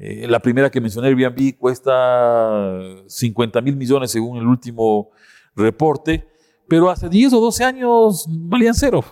eh, 0.02 0.26
la 0.26 0.40
primera 0.40 0.71
que 0.71 0.80
mencioné, 0.80 1.09
Airbnb, 1.09 1.59
cuesta 1.59 2.80
50 3.07 3.61
mil 3.61 3.76
millones 3.76 4.11
según 4.11 4.38
el 4.38 4.47
último 4.47 5.11
reporte, 5.54 6.26
pero 6.66 6.88
hace 6.88 7.11
10 7.11 7.35
o 7.35 7.40
12 7.40 7.64
años 7.64 8.25
valían 8.26 8.73
cero. 8.73 9.04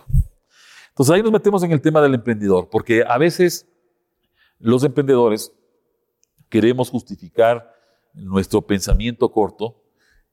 Entonces 0.88 1.14
ahí 1.14 1.22
nos 1.22 1.30
metemos 1.30 1.62
en 1.62 1.72
el 1.72 1.82
tema 1.82 2.00
del 2.00 2.14
emprendedor, 2.14 2.70
porque 2.70 3.04
a 3.06 3.18
veces 3.18 3.68
los 4.58 4.82
emprendedores 4.82 5.52
queremos 6.48 6.88
justificar 6.88 7.70
nuestro 8.14 8.62
pensamiento 8.62 9.30
corto. 9.30 9.84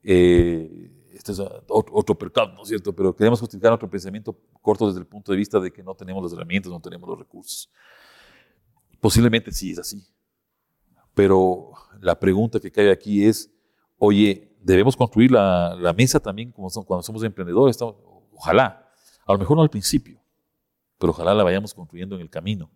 Eh, 0.04 0.90
este 1.14 1.34
es 1.34 1.42
otro 1.68 2.18
percal, 2.18 2.54
¿no 2.56 2.62
es 2.62 2.70
cierto? 2.70 2.96
Pero 2.96 3.14
queremos 3.14 3.42
justificar 3.42 3.72
nuestro 3.72 3.90
pensamiento 3.90 4.40
corto 4.62 4.88
desde 4.88 5.02
el 5.02 5.06
punto 5.06 5.34
de 5.34 5.38
vista 5.38 5.60
de 5.60 5.70
que 5.70 5.84
no 5.84 5.96
tenemos 5.96 6.24
las 6.24 6.32
herramientas, 6.32 6.72
no 6.72 6.80
tenemos 6.80 7.10
los 7.10 7.20
recursos. 7.20 7.70
Posiblemente 9.02 9.52
sí 9.52 9.72
es 9.72 9.80
así. 9.80 10.15
Pero 11.16 11.72
la 12.02 12.20
pregunta 12.20 12.60
que 12.60 12.72
cae 12.72 12.92
aquí 12.92 13.26
es, 13.26 13.52
oye, 13.98 14.56
debemos 14.62 14.96
construir 14.96 15.32
la, 15.32 15.94
mesa 15.98 16.20
también 16.20 16.52
como 16.52 16.70
cuando 16.86 17.02
somos 17.02 17.24
emprendedores. 17.24 17.78
Ojalá, 18.34 18.88
a 19.26 19.34
lo 19.34 19.40
mejor 19.40 19.58
no 19.58 19.64
al 19.64 19.70
principio, 19.70 20.22
pero 21.00 21.12
ojalá 21.12 21.34
la 21.34 21.44
vayamos 21.44 21.74
construyendo 21.74 22.16
en 22.16 22.22
el 22.22 22.30
camino. 22.30 22.70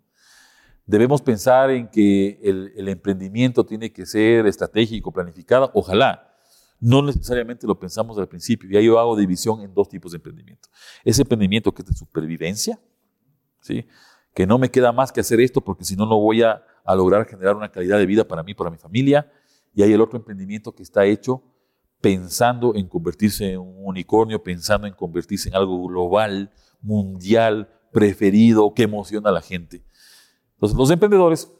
Debemos 0.86 1.22
pensar 1.22 1.70
en 1.70 1.88
que 1.90 2.40
el, 2.42 2.74
el 2.76 2.88
emprendimiento 2.88 3.64
tiene 3.64 3.92
que 3.92 4.08
ser 4.08 4.48
estratégico, 4.48 5.12
planificado, 5.12 5.70
ojalá, 5.76 6.30
no 6.80 7.02
necesariamente 7.02 7.68
lo 7.68 7.78
pensamos 7.78 8.18
al 8.18 8.28
principio. 8.28 8.70
Ya 8.72 8.80
yo 8.80 8.98
hago 8.98 9.16
división 9.16 9.62
en 9.62 9.74
dos 9.74 9.90
tipos 9.90 10.14
de 10.14 10.16
emprendimiento. 10.16 10.70
Ese 11.04 11.24
emprendimiento 11.24 11.74
que 11.74 11.82
es 11.82 11.90
de 11.90 11.94
supervivencia, 11.94 12.80
¿sí? 13.60 13.86
que 14.34 14.48
no 14.48 14.58
me 14.58 14.72
queda 14.72 14.92
más 14.92 15.12
que 15.12 15.20
hacer 15.20 15.42
esto 15.42 15.62
porque 15.62 15.84
si 15.84 15.96
no, 15.96 16.06
no 16.06 16.20
voy 16.20 16.44
a, 16.44 16.64
lograr 16.96 17.26
generar 17.26 17.56
una 17.56 17.70
calidad 17.70 17.98
de 17.98 18.06
vida 18.06 18.28
para 18.28 18.44
mí, 18.44 18.54
para 18.54 18.70
mi 18.70 18.78
familia. 18.78 19.32
Y 19.74 19.84
hay 19.84 19.94
el 19.94 20.02
otro 20.02 20.18
emprendimiento 20.18 20.74
que 20.74 20.84
está 20.84 21.06
hecho 21.06 21.44
pensando 22.02 22.76
en 22.76 22.88
convertirse 22.88 23.52
en 23.52 23.60
un 23.60 23.76
unicornio, 23.80 24.42
pensando 24.42 24.88
en 24.88 24.94
convertirse 24.94 25.50
en 25.50 25.56
algo 25.56 25.88
global, 25.88 26.52
mundial, 26.82 27.70
preferido, 27.92 28.74
que 28.74 28.84
emociona 28.84 29.30
a 29.30 29.34
la 29.34 29.42
gente. 29.42 29.84
Entonces, 30.54 30.78
los 30.78 30.92
emprendedores 30.92 31.52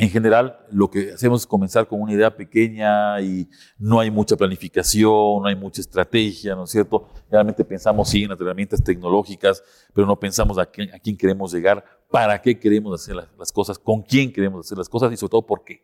en 0.00 0.10
general, 0.10 0.56
lo 0.70 0.88
que 0.88 1.10
hacemos 1.14 1.40
es 1.40 1.46
comenzar 1.48 1.88
con 1.88 2.00
una 2.00 2.12
idea 2.12 2.34
pequeña 2.34 3.20
y 3.20 3.48
no 3.78 3.98
hay 3.98 4.12
mucha 4.12 4.36
planificación, 4.36 5.42
no 5.42 5.46
hay 5.46 5.56
mucha 5.56 5.80
estrategia, 5.80 6.54
¿no 6.54 6.64
es 6.64 6.70
cierto? 6.70 7.08
Realmente 7.28 7.64
pensamos, 7.64 8.08
sí, 8.08 8.22
en 8.22 8.30
las 8.30 8.40
herramientas 8.40 8.80
tecnológicas, 8.80 9.60
pero 9.92 10.06
no 10.06 10.14
pensamos 10.14 10.56
a 10.56 10.66
quién, 10.66 10.94
a 10.94 11.00
quién 11.00 11.16
queremos 11.16 11.52
llegar, 11.52 11.84
para 12.12 12.40
qué 12.40 12.56
queremos 12.60 12.94
hacer 12.94 13.16
las, 13.36 13.50
cosas, 13.50 13.76
con 13.76 14.02
quién 14.02 14.32
queremos 14.32 14.64
hacer 14.64 14.78
las 14.78 14.88
cosas 14.88 15.12
y 15.12 15.16
sobre 15.16 15.32
todo 15.32 15.44
por 15.44 15.64
qué. 15.64 15.82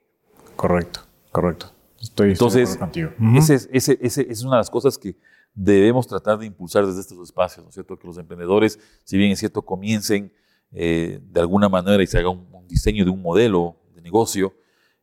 Correcto, 0.55 1.01
correcto. 1.33 1.73
Estoy, 2.01 2.31
Entonces, 2.31 2.77
contigo. 2.77 3.11
ese, 3.37 3.57
es, 3.57 3.69
ese, 3.73 3.99
ese 4.01 4.27
es 4.31 4.43
una 4.45 4.53
de 4.53 4.59
las 4.59 4.71
cosas 4.71 4.97
que 4.97 5.17
debemos 5.55 6.07
tratar 6.07 6.39
de 6.39 6.47
impulsar 6.47 6.87
desde 6.87 7.01
estos 7.01 7.19
espacios, 7.19 7.65
¿no 7.65 7.71
es 7.71 7.75
cierto? 7.75 7.99
Que 7.99 8.07
los 8.07 8.19
emprendedores, 8.19 8.79
si 9.03 9.17
bien 9.17 9.33
es 9.33 9.41
cierto, 9.41 9.63
comiencen 9.63 10.33
eh, 10.71 11.19
de 11.21 11.41
alguna 11.41 11.69
manera 11.69 12.01
y 12.01 12.07
se 12.07 12.19
haga 12.19 12.31
un 12.31 12.69
diseño 12.69 13.05
de 13.05 13.11
un 13.11 13.21
modelo 13.21 13.77
negocio, 14.05 14.55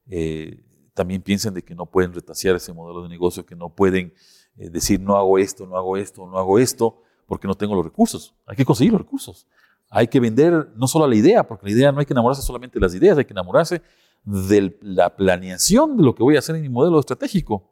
eh, 0.07 0.63
también 0.93 1.21
piensen 1.21 1.53
de 1.53 1.63
que 1.63 1.75
no 1.75 1.85
pueden 1.85 2.13
retasear 2.13 2.55
ese 2.55 2.73
modelo 2.73 3.03
de 3.03 3.09
negocio, 3.09 3.45
que 3.45 3.55
no 3.55 3.69
pueden 3.69 4.13
eh, 4.57 4.69
decir 4.69 4.99
no 4.99 5.17
hago 5.17 5.37
esto, 5.37 5.67
no 5.67 5.75
hago 5.75 5.97
esto, 5.97 6.25
no 6.27 6.37
hago 6.37 6.59
esto, 6.59 7.01
porque 7.25 7.47
no 7.47 7.55
tengo 7.55 7.75
los 7.75 7.83
recursos. 7.83 8.33
Hay 8.45 8.55
que 8.55 8.65
conseguir 8.65 8.93
los 8.93 9.01
recursos. 9.01 9.47
Hay 9.89 10.07
que 10.07 10.19
vender 10.19 10.69
no 10.75 10.87
solo 10.87 11.07
la 11.07 11.15
idea, 11.15 11.43
porque 11.45 11.65
la 11.65 11.71
idea 11.71 11.91
no 11.91 11.99
hay 11.99 12.05
que 12.05 12.13
enamorarse 12.13 12.41
solamente 12.41 12.79
de 12.79 12.81
las 12.81 12.95
ideas, 12.95 13.17
hay 13.17 13.25
que 13.25 13.33
enamorarse 13.33 13.81
de 14.23 14.77
la 14.81 15.15
planeación 15.15 15.97
de 15.97 16.03
lo 16.03 16.15
que 16.15 16.23
voy 16.23 16.35
a 16.35 16.39
hacer 16.39 16.55
en 16.55 16.61
mi 16.61 16.69
modelo 16.69 16.99
estratégico. 16.99 17.69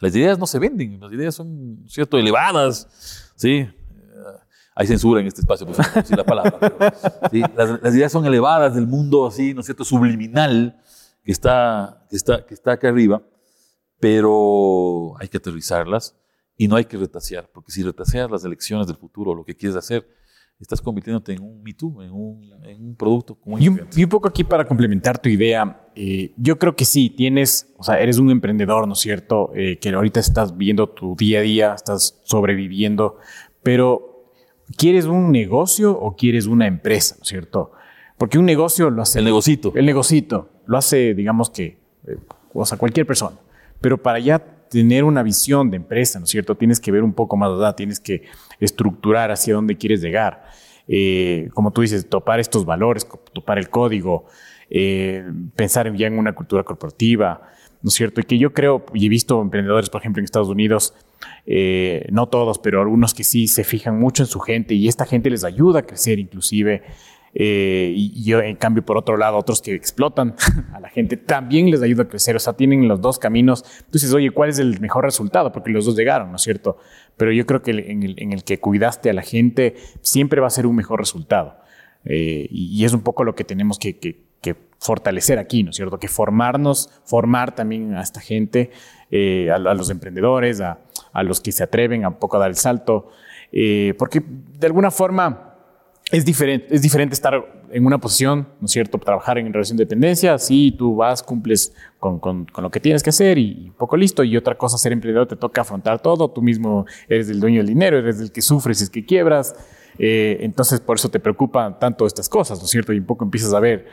Las 0.00 0.14
ideas 0.14 0.38
no 0.38 0.46
se 0.46 0.58
venden, 0.58 1.00
las 1.00 1.12
ideas 1.12 1.34
son, 1.34 1.84
¿cierto?, 1.86 2.18
elevadas, 2.18 3.32
¿sí? 3.36 3.66
Hay 4.78 4.86
censura 4.86 5.20
en 5.20 5.26
este 5.26 5.40
espacio, 5.40 5.66
pues 5.66 5.76
decir 5.92 6.16
la 6.16 6.24
palabra. 6.24 6.56
las, 7.82 7.94
ideas 7.96 8.12
son 8.12 8.24
elevadas 8.24 8.76
del 8.76 8.86
mundo 8.86 9.26
así, 9.26 9.52
¿no 9.52 9.60
es 9.60 9.66
cierto?, 9.66 9.84
subliminal 9.84 10.80
que 11.24 11.32
está, 11.32 12.06
que 12.08 12.14
está, 12.14 12.46
que 12.46 12.54
está 12.54 12.72
acá 12.72 12.88
arriba, 12.88 13.20
pero 13.98 15.14
hay 15.18 15.26
que 15.26 15.38
aterrizarlas 15.38 16.16
y 16.56 16.68
no 16.68 16.76
hay 16.76 16.84
que 16.84 16.96
retasear, 16.96 17.50
porque 17.52 17.72
si 17.72 17.82
retaseas 17.82 18.30
las 18.30 18.44
elecciones 18.44 18.86
del 18.86 18.96
futuro, 18.96 19.34
lo 19.34 19.44
que 19.44 19.56
quieres 19.56 19.76
hacer, 19.76 20.06
estás 20.60 20.80
convirtiéndote 20.80 21.32
en 21.32 21.42
un 21.42 21.60
Me 21.60 21.74
Too, 21.74 22.00
en 22.04 22.12
un, 22.12 22.52
en 22.64 22.84
un 22.84 22.94
producto. 22.94 23.36
y, 23.58 23.66
un, 23.66 23.80
y, 23.96 24.04
un, 24.04 24.10
poco 24.10 24.28
aquí 24.28 24.44
para 24.44 24.64
complementar 24.64 25.18
tu 25.18 25.28
idea, 25.28 25.88
eh, 25.96 26.32
yo 26.36 26.56
creo 26.56 26.76
que 26.76 26.84
sí, 26.84 27.10
tienes, 27.10 27.74
o 27.76 27.82
sea, 27.82 27.98
eres 27.98 28.18
un 28.18 28.30
emprendedor, 28.30 28.86
¿no 28.86 28.92
es 28.92 29.00
cierto? 29.00 29.50
Eh, 29.56 29.80
que 29.80 29.88
ahorita 29.88 30.20
estás 30.20 30.56
viendo 30.56 30.88
tu 30.88 31.16
día 31.16 31.40
a 31.40 31.42
día, 31.42 31.74
estás 31.74 32.20
sobreviviendo, 32.22 33.16
pero 33.64 34.07
¿Quieres 34.76 35.06
un 35.06 35.32
negocio 35.32 35.92
o 35.92 36.16
quieres 36.16 36.46
una 36.46 36.66
empresa, 36.66 37.16
¿no 37.16 37.22
es 37.22 37.28
cierto? 37.28 37.72
Porque 38.16 38.38
un 38.38 38.44
negocio 38.44 38.90
lo 38.90 39.02
hace... 39.02 39.20
El 39.20 39.24
negocito. 39.24 39.72
El 39.74 39.86
negocito. 39.86 40.50
Lo 40.66 40.76
hace, 40.76 41.14
digamos 41.14 41.50
que, 41.50 41.78
eh, 42.06 42.16
o 42.52 42.66
sea, 42.66 42.76
cualquier 42.76 43.06
persona. 43.06 43.36
Pero 43.80 44.02
para 44.02 44.18
ya 44.18 44.38
tener 44.38 45.04
una 45.04 45.22
visión 45.22 45.70
de 45.70 45.76
empresa, 45.76 46.18
¿no 46.18 46.24
es 46.24 46.30
cierto? 46.30 46.54
Tienes 46.56 46.80
que 46.80 46.92
ver 46.92 47.02
un 47.02 47.12
poco 47.12 47.36
más 47.36 47.50
allá, 47.50 47.74
tienes 47.74 48.00
que 48.00 48.24
estructurar 48.60 49.30
hacia 49.30 49.54
dónde 49.54 49.76
quieres 49.76 50.00
llegar. 50.02 50.44
Eh, 50.88 51.48
como 51.54 51.70
tú 51.70 51.82
dices, 51.82 52.08
topar 52.08 52.40
estos 52.40 52.64
valores, 52.64 53.06
topar 53.32 53.58
el 53.58 53.70
código, 53.70 54.26
eh, 54.70 55.24
pensar 55.54 55.94
ya 55.94 56.06
en 56.06 56.18
una 56.18 56.34
cultura 56.34 56.64
corporativa, 56.64 57.42
¿no 57.82 57.88
es 57.88 57.94
cierto? 57.94 58.20
Y 58.20 58.24
que 58.24 58.38
yo 58.38 58.52
creo, 58.52 58.84
y 58.94 59.06
he 59.06 59.08
visto 59.08 59.40
emprendedores, 59.40 59.90
por 59.90 60.00
ejemplo, 60.00 60.20
en 60.20 60.24
Estados 60.24 60.48
Unidos, 60.48 60.94
eh, 61.46 62.06
no 62.10 62.28
todos, 62.28 62.58
pero 62.58 62.80
algunos 62.80 63.14
que 63.14 63.24
sí 63.24 63.48
se 63.48 63.64
fijan 63.64 63.98
mucho 63.98 64.22
en 64.22 64.26
su 64.26 64.40
gente 64.40 64.74
y 64.74 64.88
esta 64.88 65.06
gente 65.06 65.30
les 65.30 65.44
ayuda 65.44 65.80
a 65.80 65.82
crecer 65.82 66.18
inclusive. 66.18 66.82
Eh, 67.34 67.92
y, 67.94 68.24
yo, 68.24 68.40
en 68.40 68.56
cambio, 68.56 68.84
por 68.84 68.96
otro 68.96 69.16
lado, 69.16 69.36
otros 69.36 69.60
que 69.60 69.74
explotan 69.74 70.34
a 70.74 70.80
la 70.80 70.88
gente 70.88 71.16
también 71.16 71.70
les 71.70 71.82
ayuda 71.82 72.04
a 72.04 72.08
crecer. 72.08 72.36
O 72.36 72.38
sea, 72.38 72.54
tienen 72.54 72.88
los 72.88 73.00
dos 73.00 73.18
caminos. 73.18 73.64
Entonces, 73.84 74.12
oye, 74.12 74.30
¿cuál 74.30 74.50
es 74.50 74.58
el 74.58 74.80
mejor 74.80 75.04
resultado? 75.04 75.52
Porque 75.52 75.70
los 75.70 75.84
dos 75.84 75.96
llegaron, 75.96 76.30
¿no 76.30 76.36
es 76.36 76.42
cierto? 76.42 76.78
Pero 77.16 77.32
yo 77.32 77.46
creo 77.46 77.62
que 77.62 77.70
en 77.70 78.32
el, 78.32 78.44
que 78.44 78.58
cuidaste 78.60 79.10
a 79.10 79.12
la 79.12 79.22
gente 79.22 79.76
siempre 80.00 80.40
va 80.40 80.46
a 80.46 80.50
ser 80.50 80.66
un 80.66 80.76
mejor 80.76 80.98
resultado. 80.98 81.56
Eh, 82.04 82.48
y, 82.50 82.84
es 82.84 82.92
un 82.92 83.02
poco 83.02 83.24
lo 83.24 83.34
que 83.34 83.44
tenemos 83.44 83.78
que, 83.78 84.18
fortalecer 84.80 85.40
aquí, 85.40 85.64
¿no 85.64 85.70
es 85.70 85.76
cierto? 85.76 85.98
Que 85.98 86.06
formarnos, 86.06 86.88
formar 87.04 87.52
también 87.52 87.96
a 87.96 88.00
esta 88.00 88.20
gente, 88.20 88.70
eh, 89.10 89.50
a, 89.50 89.58
los 89.58 89.90
emprendedores, 89.90 90.60
a, 90.60 90.78
los 91.22 91.40
que 91.40 91.52
se 91.52 91.62
atreven 91.62 92.04
a 92.04 92.18
poco 92.18 92.36
a 92.36 92.40
dar 92.40 92.50
el 92.50 92.56
salto, 92.56 93.10
eh, 93.52 93.94
porque 93.98 94.22
de 94.24 94.66
alguna 94.66 94.90
forma 94.90 95.54
es 96.10 96.24
diferente, 96.24 96.74
es 96.74 96.82
diferente 96.82 97.14
estar 97.14 97.34
en 97.70 97.84
una 97.84 97.98
posición, 97.98 98.48
¿no 98.60 98.64
es 98.64 98.72
cierto? 98.72 98.98
Trabajar 98.98 99.38
en 99.38 99.52
relación 99.52 99.76
de 99.76 99.84
dependencia, 99.84 100.38
sí, 100.38 100.74
tú 100.76 100.96
vas, 100.96 101.22
cumples 101.22 101.74
con, 101.98 102.18
con, 102.18 102.46
lo 102.56 102.70
que 102.70 102.80
tienes 102.80 103.02
que 103.02 103.10
hacer 103.10 103.36
y, 103.36 103.72
poco 103.76 103.96
listo, 103.96 104.24
y 104.24 104.36
otra 104.36 104.56
cosa, 104.56 104.78
ser 104.78 104.92
emprendedor 104.92 105.26
te 105.26 105.36
toca 105.36 105.60
afrontar 105.60 106.00
todo, 106.00 106.30
tú 106.30 106.40
mismo 106.40 106.86
eres 107.08 107.28
el 107.28 107.40
dueño 107.40 107.58
del 107.58 107.66
dinero, 107.66 107.98
eres 107.98 108.20
el 108.20 108.32
que 108.32 108.40
sufres, 108.40 108.80
es 108.80 108.88
que 108.88 109.04
quiebras, 109.04 109.54
eh, 109.98 110.38
entonces 110.40 110.80
por 110.80 110.96
eso 110.96 111.10
te 111.10 111.20
preocupan 111.20 111.78
tanto 111.78 112.06
estas 112.06 112.28
cosas, 112.28 112.58
¿no 112.58 112.64
es 112.64 112.70
cierto? 112.70 112.92
Y 112.92 112.98
un 112.98 113.06
poco 113.06 113.24
empiezas 113.24 113.52
a 113.52 113.60
ver 113.60 113.86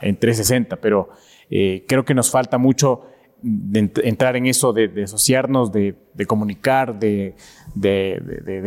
en 0.00 0.16
360, 0.16 0.76
pero 0.76 1.10
eh, 1.50 1.84
creo 1.86 2.04
que 2.04 2.14
nos 2.14 2.30
falta 2.30 2.58
mucho 2.58 3.02
entrar 3.42 4.36
en 4.36 4.46
eso 4.46 4.72
de, 4.72 5.02
asociarnos, 5.02 5.72
de, 5.72 5.96
comunicar, 6.26 6.98
de, 6.98 7.34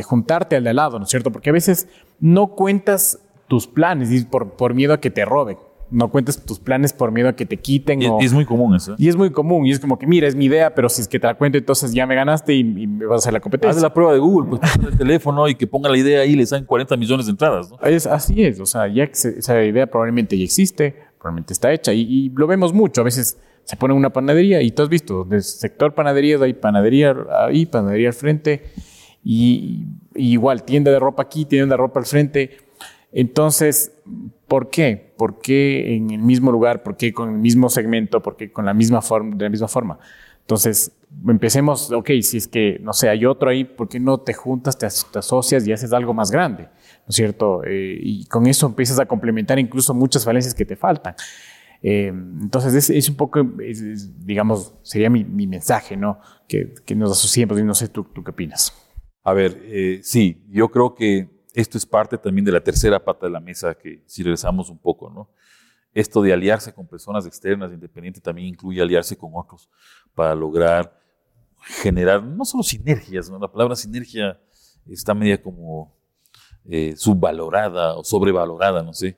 juntarte 0.03 0.55
al 0.55 0.63
de 0.63 0.69
al 0.69 0.75
lado, 0.75 0.99
¿no 0.99 1.05
es 1.05 1.09
cierto? 1.09 1.31
Porque 1.31 1.49
a 1.49 1.53
veces 1.53 1.87
no 2.19 2.55
cuentas 2.55 3.19
tus 3.47 3.67
planes 3.67 4.25
por, 4.25 4.51
por 4.51 4.73
miedo 4.73 4.93
a 4.93 4.99
que 4.99 5.09
te 5.09 5.25
roben 5.25 5.57
no 5.91 6.09
cuentes 6.09 6.43
tus 6.43 6.59
planes 6.59 6.93
por 6.93 7.11
miedo 7.11 7.29
a 7.29 7.35
que 7.35 7.45
te 7.45 7.57
quiten. 7.57 8.01
Y, 8.01 8.07
es 8.21 8.33
muy 8.33 8.45
común 8.45 8.75
eso. 8.75 8.95
Y 8.97 9.07
es 9.07 9.15
muy 9.15 9.31
común. 9.31 9.65
Y 9.65 9.71
es 9.71 9.79
como 9.79 9.99
que, 9.99 10.07
mira, 10.07 10.27
es 10.27 10.35
mi 10.35 10.45
idea, 10.45 10.73
pero 10.73 10.89
si 10.89 11.01
es 11.01 11.07
que 11.07 11.19
te 11.19 11.27
la 11.27 11.35
cuento, 11.35 11.57
entonces 11.57 11.93
ya 11.93 12.05
me 12.07 12.15
ganaste 12.15 12.53
y, 12.53 12.63
me 12.63 13.05
vas 13.05 13.15
a 13.15 13.19
hacer 13.19 13.33
la 13.33 13.39
competencia. 13.39 13.77
Haz 13.77 13.83
la 13.83 13.93
prueba 13.93 14.13
de 14.13 14.19
Google, 14.19 14.49
pues 14.49 14.61
el 14.83 14.97
teléfono 14.97 15.47
y 15.47 15.55
que 15.55 15.67
ponga 15.67 15.89
la 15.89 15.97
idea 15.97 16.21
ahí 16.21 16.31
y 16.31 16.35
le 16.35 16.45
salen 16.45 16.65
40 16.65 16.97
millones 16.97 17.25
de 17.27 17.31
entradas. 17.31 17.71
¿no? 17.71 17.79
Es, 17.81 18.07
así 18.07 18.43
es. 18.43 18.59
O 18.59 18.65
sea, 18.65 18.87
ya 18.87 19.03
esa 19.03 19.63
idea 19.63 19.87
probablemente 19.87 20.37
ya 20.37 20.43
existe, 20.43 20.95
probablemente 21.19 21.53
está 21.53 21.71
hecha. 21.71 21.93
Y, 21.93 22.29
lo 22.35 22.47
vemos 22.47 22.73
mucho. 22.73 23.01
A 23.01 23.03
veces 23.03 23.37
se 23.65 23.75
pone 23.75 23.93
una 23.93 24.11
panadería 24.11 24.61
y 24.61 24.71
tú 24.71 24.83
has 24.83 24.89
visto, 24.89 25.25
del 25.25 25.43
sector 25.43 25.93
panaderías 25.93 26.41
hay 26.41 26.53
panadería 26.53 27.15
ahí, 27.45 27.65
panadería 27.65 28.07
al 28.07 28.13
frente. 28.13 28.63
Y, 29.23 29.87
igual, 30.15 30.63
tienda 30.63 30.91
de 30.91 30.99
ropa 30.99 31.23
aquí, 31.23 31.45
tienda 31.45 31.73
de 31.73 31.77
ropa 31.77 31.99
al 31.99 32.05
frente 32.05 32.57
entonces, 33.17 33.93
¿por 34.45 34.69
qué? 34.69 35.13
¿Por 35.17 35.39
qué 35.39 35.95
en 35.95 36.11
el 36.11 36.19
mismo 36.19 36.51
lugar? 36.51 36.83
¿Por 36.83 36.97
qué 36.97 37.13
con 37.13 37.29
el 37.29 37.37
mismo 37.37 37.69
segmento? 37.69 38.21
¿Por 38.21 38.35
qué 38.35 38.51
con 38.51 38.65
la 38.65 38.73
misma 38.73 39.01
forma, 39.01 39.37
de 39.37 39.45
la 39.45 39.49
misma 39.49 39.69
forma? 39.69 39.99
Entonces, 40.41 40.91
empecemos, 41.25 41.93
ok, 41.93 42.09
si 42.21 42.35
es 42.35 42.49
que, 42.49 42.77
no 42.81 42.91
sé, 42.91 43.07
hay 43.07 43.25
otro 43.25 43.49
ahí, 43.49 43.63
¿por 43.63 43.87
qué 43.87 44.01
no 44.01 44.17
te 44.17 44.33
juntas, 44.33 44.77
te, 44.77 44.85
asocias 44.85 45.65
y 45.65 45.71
haces 45.71 45.93
algo 45.93 46.13
más 46.13 46.29
grande? 46.29 46.63
¿No 46.63 47.09
es 47.09 47.15
cierto? 47.15 47.63
Eh, 47.63 47.97
y 48.01 48.25
con 48.25 48.47
eso 48.47 48.67
empiezas 48.67 48.99
a 48.99 49.05
complementar 49.05 49.59
incluso 49.59 49.93
muchas 49.93 50.25
falencias 50.25 50.53
que 50.53 50.65
te 50.65 50.75
faltan. 50.75 51.15
Eh, 51.81 52.07
entonces, 52.07 52.89
es, 52.89 53.09
un 53.09 53.15
poco, 53.15 53.41
digamos, 54.17 54.73
sería 54.81 55.09
mi, 55.09 55.23
mensaje, 55.47 55.97
¿no? 55.97 56.19
Que, 56.47 56.73
nos 56.95 57.11
asociemos 57.11 57.59
y 57.59 57.63
no 57.63 57.75
sé, 57.75 57.87
¿tú, 57.87 58.03
¿tú 58.05 58.23
qué 58.23 58.31
opinas? 58.31 58.73
A 59.23 59.33
ver, 59.33 59.59
eh, 59.63 59.99
sí, 60.03 60.45
yo 60.49 60.69
creo 60.69 60.95
que 60.95 61.29
esto 61.53 61.77
es 61.77 61.85
parte 61.85 62.17
también 62.17 62.45
de 62.45 62.51
la 62.51 62.61
tercera 62.61 63.03
pata 63.03 63.25
de 63.27 63.31
la 63.31 63.39
mesa, 63.39 63.75
que 63.75 64.03
si 64.05 64.23
regresamos 64.23 64.69
un 64.69 64.77
poco, 64.77 65.09
¿no? 65.09 65.29
Esto 65.93 66.21
de 66.21 66.33
aliarse 66.33 66.73
con 66.73 66.85
personas 66.87 67.25
externas, 67.25 67.71
independientes, 67.71 68.21
también 68.21 68.49
incluye 68.49 68.81
aliarse 68.81 69.15
con 69.15 69.31
otros 69.33 69.69
para 70.13 70.35
lograr 70.35 70.99
generar 71.65 72.23
no 72.23 72.45
solo 72.45 72.63
sinergias, 72.63 73.29
¿no? 73.29 73.39
La 73.39 73.51
palabra 73.51 73.75
sinergia 73.75 74.39
está 74.87 75.13
media 75.13 75.41
como 75.41 75.95
eh, 76.65 76.95
subvalorada 76.95 77.95
o 77.95 78.03
sobrevalorada, 78.03 78.83
no 78.83 78.93
sé. 78.93 79.17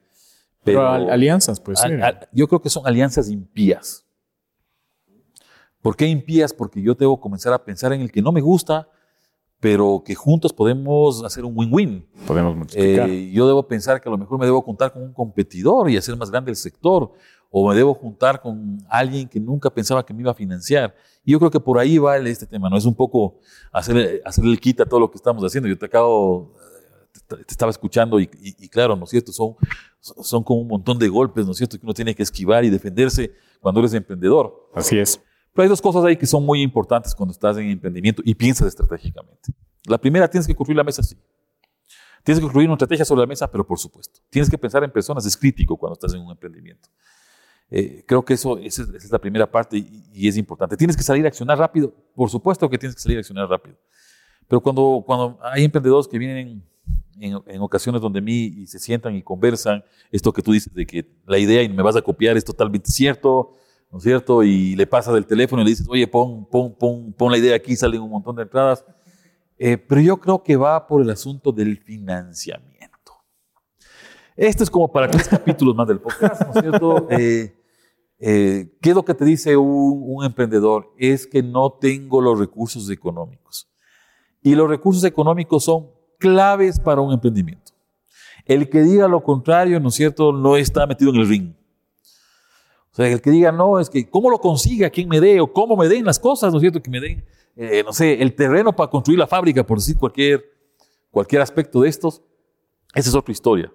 Pero, 0.63 0.86
alianzas, 0.86 1.60
pues. 1.60 1.80
sí. 1.80 1.88
yo 2.34 2.48
creo 2.48 2.62
que 2.62 2.70
son 2.70 2.86
alianzas 2.86 3.30
impías. 3.30 4.06
¿Por 5.82 5.96
qué 5.96 6.08
impías? 6.08 6.54
Porque 6.54 6.82
yo 6.82 6.96
debo 6.96 7.20
comenzar 7.20 7.54
a 7.54 7.63
pensar 7.63 7.93
en 7.93 8.02
el 8.02 8.12
que 8.12 8.22
no 8.22 8.32
me 8.32 8.41
gusta, 8.41 8.89
pero 9.60 10.04
que 10.06 10.15
juntos 10.15 10.54
podemos 10.54 11.24
hacer 11.24 11.46
un 11.46 11.54
win-win. 11.56 12.06
Podemos 12.26 12.56
multiplicar. 12.56 13.10
Eh, 13.10 13.32
yo 13.32 13.48
debo 13.48 13.67
pensar 13.67 14.02
que 14.02 14.10
a 14.10 14.12
lo 14.12 14.17
mejor 14.17 14.39
me 14.39 14.46
debo 14.46 14.62
juntar 14.62 14.91
con 14.91 15.02
un 15.02 15.13
competidor 15.13 15.89
y 15.89 15.98
hacer 15.98 16.15
más 16.15 16.30
grande 16.30 16.52
el 16.52 16.58
sector, 16.58 17.13
o 17.50 17.70
me 17.70 17.76
debo 17.76 17.93
juntar 17.93 18.41
con 18.41 18.78
alguien 18.89 19.28
que 19.28 19.39
nunca 19.39 19.70
pensaba 19.70 20.06
que 20.06 20.13
me 20.13 20.22
iba 20.22 20.32
a 20.32 20.36
financiar. 20.36 20.93
Y 21.24 21.32
yo 21.32 21.39
creo 21.39 21.52
que 21.52 21.60
por 21.60 21.80
ahí 21.80 21.98
va 21.98 22.17
este 22.17 22.46
tema, 22.46 22.70
¿no? 22.70 22.78
Es 22.78 22.86
un 22.86 22.96
poco 22.96 23.39
hacer, 23.72 24.22
hacerle 24.26 24.52
el 24.52 24.60
quita 24.60 24.84
a 24.84 24.86
todo 24.86 25.00
lo 25.00 25.10
que 25.10 25.17
estamos 25.17 25.43
haciendo. 25.43 25.67
Yo 25.70 25.78
te 25.78 25.86
acabo, 25.86 26.54
te, 27.21 27.36
estaba 27.47 27.69
escuchando 27.69 28.19
y, 28.19 28.30
y, 28.39 28.69
claro, 28.69 28.95
¿no 28.95 29.06
es 29.06 29.10
cierto? 29.10 29.32
Son, 29.32 29.56
son 29.99 30.43
como 30.43 30.62
un 30.62 30.67
montón 30.67 30.99
de 30.99 31.08
golpes, 31.08 31.45
¿no 31.45 31.51
es 31.51 31.58
cierto? 31.58 31.77
Que 31.77 31.86
uno 31.86 31.93
tiene 31.93 32.13
que 32.15 32.23
esquivar 32.23 32.65
y 32.65 32.69
defenderse 32.69 33.34
cuando 33.60 33.80
eres 33.80 33.93
emprendedor. 33.93 34.69
Así 34.73 34.97
es. 34.97 35.21
Pero 35.53 35.63
hay 35.63 35.69
dos 35.69 35.82
cosas 35.82 36.06
ahí 36.06 36.15
que 36.15 36.27
son 36.27 36.45
muy 36.45 36.62
importantes 36.62 37.15
cuando 37.15 37.32
estás 37.32 37.58
en 37.58 37.69
emprendimiento 37.69 38.21
y 38.23 38.36
piensas 38.36 38.67
estratégicamente. 38.67 39.53
La 39.86 39.97
primera, 39.97 40.30
tienes 40.30 40.45
que 40.45 40.53
construir 40.53 40.77
la 40.77 40.84
mesa 40.84 41.01
así. 41.01 41.17
Tienes 42.23 42.39
que 42.39 42.43
construir 42.43 42.67
una 42.67 42.75
estrategia 42.75 43.06
sobre 43.06 43.21
la 43.21 43.27
mesa, 43.27 43.49
pero 43.49 43.65
por 43.65 43.80
supuesto. 43.80 44.19
Tienes 44.30 44.49
que 44.49 44.58
pensar 44.58 44.84
en 44.84 44.91
personas, 44.91 45.25
es 45.25 45.38
crítico 45.38 45.77
cuando 45.77 45.93
estás 45.93 46.13
en 46.13 46.21
un 46.21 46.30
emprendimiento. 46.30 46.89
Eh, 47.69 48.03
creo 48.08 48.23
que 48.23 48.34
eso 48.34 48.58
esa 48.60 48.84
es, 48.84 49.12
la 49.12 49.19
primera 49.19 49.49
parte 49.49 49.77
y, 49.77 50.27
es 50.27 50.38
importante. 50.38 50.77
Tienes 50.77 50.95
que 50.95 51.03
salir 51.03 51.25
a 51.25 51.30
accionar 51.30 51.58
rápido, 51.58 51.93
por 52.15 52.30
supuesto 52.30 52.69
que 52.69 52.77
tienes 52.77 52.95
que 52.95 53.01
salir 53.01 53.17
a 53.17 53.21
accionar 53.21 53.49
rápido. 53.49 53.77
Pero 54.47 54.62
cuando, 54.62 55.03
cuando 55.06 55.39
hay 55.41 55.65
emprendedores 55.65 56.08
que 56.08 56.17
vienen 56.17 56.63
en, 57.19 57.39
en, 57.45 57.62
ocasiones 57.62 58.01
donde 58.01 58.21
mí 58.21 58.53
y 58.58 58.67
se 58.67 58.80
sientan 58.80 59.15
y 59.15 59.23
conversan, 59.23 59.84
esto 60.12 60.34
que 60.34 60.41
tú 60.41 60.51
dices 60.51 60.73
de 60.73 60.86
que 60.86 61.10
la 61.25 61.38
idea 61.38 61.63
y 61.63 61.69
me 61.69 61.84
vas 61.84 61.95
a 61.95 62.01
copiar 62.01 62.38
es 62.38 62.45
totalmente 62.45 62.91
cierto, 62.91 63.56
¿no 63.91 63.97
es 63.97 64.03
cierto? 64.03 64.43
Y 64.43 64.75
le 64.75 64.88
pasas 64.88 65.13
del 65.13 65.25
teléfono 65.25 65.62
y 65.62 65.65
le 65.65 65.71
dices, 65.71 65.88
oye, 65.89 66.08
pon, 66.08 66.45
pon, 66.45 66.75
pon, 66.75 67.13
pon 67.13 67.32
la 67.32 67.38
idea 67.38 67.56
aquí, 67.56 67.75
salen 67.75 68.01
un 68.01 68.12
montón 68.12 68.36
de 68.36 68.43
entradas. 68.43 68.84
Eh, 69.58 69.77
pero 69.77 70.01
yo 70.01 70.17
creo 70.17 70.43
que 70.43 70.56
va 70.56 70.86
por 70.88 71.01
el 71.01 71.10
asunto 71.10 71.51
del 71.51 71.77
financiamiento. 71.77 73.13
Esto 74.36 74.63
es 74.63 74.69
como 74.69 74.91
para 74.91 75.10
tres 75.10 75.27
capítulos 75.27 75.75
más 75.75 75.88
del 75.88 75.99
podcast, 75.99 76.41
¿no 76.41 76.53
es 76.53 76.62
cierto? 76.62 77.08
Eh, 77.19 77.53
eh, 78.19 78.75
¿Qué 78.82 78.89
es 78.89 78.95
lo 78.95 79.06
que 79.06 79.13
te 79.13 79.23
dice 79.23 79.56
un, 79.56 80.01
un, 80.03 80.25
emprendedor? 80.25 80.91
Es 80.97 81.27
que 81.27 81.43
no 81.43 81.73
tengo 81.73 82.19
los 82.19 82.39
recursos 82.39 82.89
económicos. 82.89 83.69
Y 84.41 84.56
los 84.56 84.67
recursos 84.67 85.03
económicos 85.03 85.65
son 85.65 85.89
claves 86.17 86.80
para 86.80 87.01
un 87.01 87.13
emprendimiento. 87.13 87.73
El 88.45 88.69
que 88.69 88.82
diga 88.82 89.08
lo 89.08 89.23
contrario, 89.23 89.80
¿no 89.80 89.89
es 89.89 89.95
cierto?, 89.95 90.32
no 90.32 90.56
está 90.58 90.88
metido 90.88 91.12
en 91.12 91.17
el 91.17 91.27
ring. 91.27 91.53
O 92.91 92.95
sea, 92.95 93.08
el 93.08 93.21
que 93.21 93.30
diga, 93.30 93.51
no, 93.51 93.80
es 93.80 93.89
que 93.89 94.10
cómo 94.10 94.30
lo 94.30 94.39
consiga, 94.39 94.89
quién 94.89 95.08
me 95.08 95.19
dé, 95.19 95.39
o 95.39 95.51
cómo 95.51 95.75
me 95.75 95.88
den 95.88 96.06
las 96.06 96.17
cosas, 96.17 96.51
¿no 96.51 96.58
es 96.58 96.62
cierto? 96.62 96.82
Que 96.82 96.89
me 96.89 96.99
den, 96.99 97.25
eh, 97.56 97.84
no 97.86 97.93
sé, 97.93 98.21
el 98.21 98.34
terreno 98.34 98.75
para 98.75 98.89
construir 98.89 99.19
la 99.19 99.27
fábrica, 99.27 99.65
por 99.65 99.77
decir 99.77 99.97
cualquier, 99.97 100.43
cualquier 101.12 101.41
aspecto 101.41 101.82
de 101.82 101.89
estos, 101.89 102.21
esa 102.95 103.10
es 103.10 103.15
otra 103.15 103.32
historia. 103.32 103.71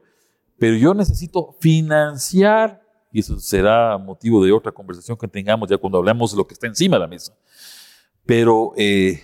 Pero 0.59 0.77
yo 0.77 0.95
necesito 0.95 1.57
financiar, 1.61 2.83
y 3.13 3.21
eso 3.21 3.39
será 3.39 3.99
motivo 3.99 4.45
de 4.45 4.53
otra 4.53 4.73
conversación 4.73 5.17
que 5.17 5.29
tengamos 5.29 5.69
ya 5.69 5.77
cuando 5.77 5.99
hablamos 5.99 6.33
de 6.33 6.39
lo 6.39 6.47
que 6.47 6.55
está 6.55 6.67
encima 6.67 6.97
de 6.97 7.01
la 7.01 7.09
mesa. 7.09 7.37
Pero 8.25 8.73
eh, 8.77 9.21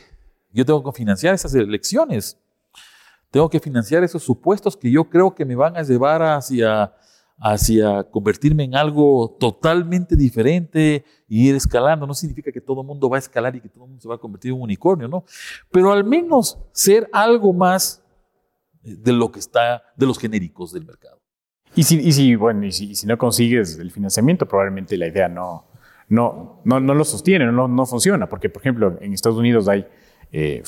yo 0.53 0.65
tengo 0.65 0.85
que 0.85 0.93
financiar 0.93 1.35
esas 1.35 1.55
elecciones. 1.55 2.39
Tengo 3.31 3.49
que 3.51 3.61
financiar 3.61 4.05
esos 4.05 4.23
supuestos 4.23 4.77
que 4.77 4.91
yo 4.91 5.09
creo 5.09 5.35
que 5.35 5.45
me 5.45 5.55
van 5.55 5.77
a 5.77 5.83
llevar 5.83 6.23
hacia 6.23 6.93
hacia 7.41 8.03
convertirme 8.05 8.65
en 8.65 8.75
algo 8.75 9.37
totalmente 9.39 10.17
diferente 10.17 11.05
y 11.29 11.49
ir 11.49 11.55
escalando. 11.55 12.07
No 12.07 12.15
significa 12.15 12.51
que 12.51 12.61
todo 12.61 12.81
el 12.81 12.87
mundo 12.87 13.09
va 13.09 13.17
a 13.17 13.21
escalar 13.21 13.55
y 13.55 13.61
que 13.61 13.69
todo 13.69 13.85
el 13.85 13.91
mundo 13.91 14.03
se 14.03 14.09
va 14.09 14.17
a 14.17 14.19
convertir 14.19 14.51
en 14.51 14.57
un 14.57 14.63
unicornio, 14.63 15.09
¿no? 15.09 15.25
Pero 15.71 15.93
al 15.93 16.05
menos 16.05 16.59
ser 16.73 17.09
algo 17.13 17.53
más 17.53 18.03
de 18.83 19.13
lo 19.13 19.31
que 19.31 19.39
está, 19.39 19.83
de 19.97 20.07
los 20.07 20.19
genéricos 20.19 20.73
del 20.73 20.85
mercado. 20.85 21.21
Y 21.75 21.85
si, 21.85 22.01
y 22.01 22.13
si 22.13 22.35
bueno, 22.35 22.65
y 22.67 22.73
si, 22.73 23.07
no 23.07 23.19
consigues 23.19 23.79
el 23.79 23.91
financiamiento, 23.91 24.47
probablemente 24.47 24.97
la 24.97 25.07
idea 25.07 25.29
no, 25.29 25.67
no, 26.09 26.61
no, 26.65 26.81
no 26.81 26.95
lo 26.95 27.05
sostiene, 27.05 27.47
no, 27.53 27.69
no 27.69 27.87
funciona, 27.87 28.29
porque 28.29 28.49
por 28.49 28.63
ejemplo 28.63 28.97
en 29.01 29.13
Estados 29.13 29.39
Unidos 29.39 29.69
hay 29.69 29.87
eh, 30.33 30.63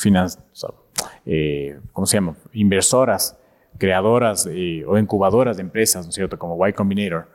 eh, 1.27 1.79
¿cómo 1.93 2.07
se 2.07 2.17
llama? 2.17 2.37
Inversoras 2.53 3.37
creadoras 3.79 4.49
eh, 4.51 4.85
o 4.87 4.99
incubadoras 4.99 5.57
de 5.57 5.63
empresas, 5.63 6.05
¿no 6.05 6.11
es 6.11 6.15
cierto?, 6.15 6.39
como 6.39 6.67
Y 6.67 6.73
Combinator. 6.73 7.29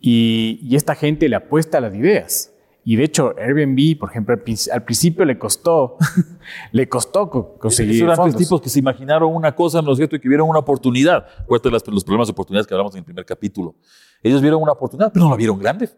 Y, 0.00 0.60
y, 0.62 0.76
esta 0.76 0.94
gente 0.94 1.28
le 1.28 1.36
apuesta 1.36 1.78
a 1.78 1.80
las 1.80 1.94
ideas. 1.94 2.52
Y 2.84 2.94
de 2.96 3.04
hecho, 3.04 3.34
Airbnb, 3.36 3.98
por 3.98 4.10
ejemplo, 4.10 4.34
al, 4.72 4.84
principio 4.84 5.24
le 5.24 5.38
costó, 5.38 5.96
le 6.72 6.88
costó 6.88 7.28
conseguir 7.58 8.04
Esos 8.04 8.16
fondos. 8.16 8.36
tipos 8.36 8.60
que 8.60 8.68
se 8.68 8.78
imaginaron 8.78 9.34
una 9.34 9.54
cosa, 9.54 9.82
¿no 9.82 9.92
es 9.92 9.96
cierto?, 9.96 10.16
y 10.16 10.20
que 10.20 10.28
vieron 10.28 10.48
una 10.48 10.60
oportunidad. 10.60 11.26
Acuérdate 11.40 11.90
los 11.90 12.04
problemas 12.04 12.28
de 12.28 12.32
oportunidades 12.32 12.66
que 12.66 12.74
hablamos 12.74 12.94
en 12.94 12.98
el 12.98 13.04
primer 13.04 13.24
capítulo. 13.24 13.74
Ellos 14.22 14.40
vieron 14.40 14.62
una 14.62 14.72
oportunidad, 14.72 15.12
pero 15.12 15.24
no 15.24 15.30
la 15.30 15.36
vieron 15.36 15.58
grande. 15.58 15.88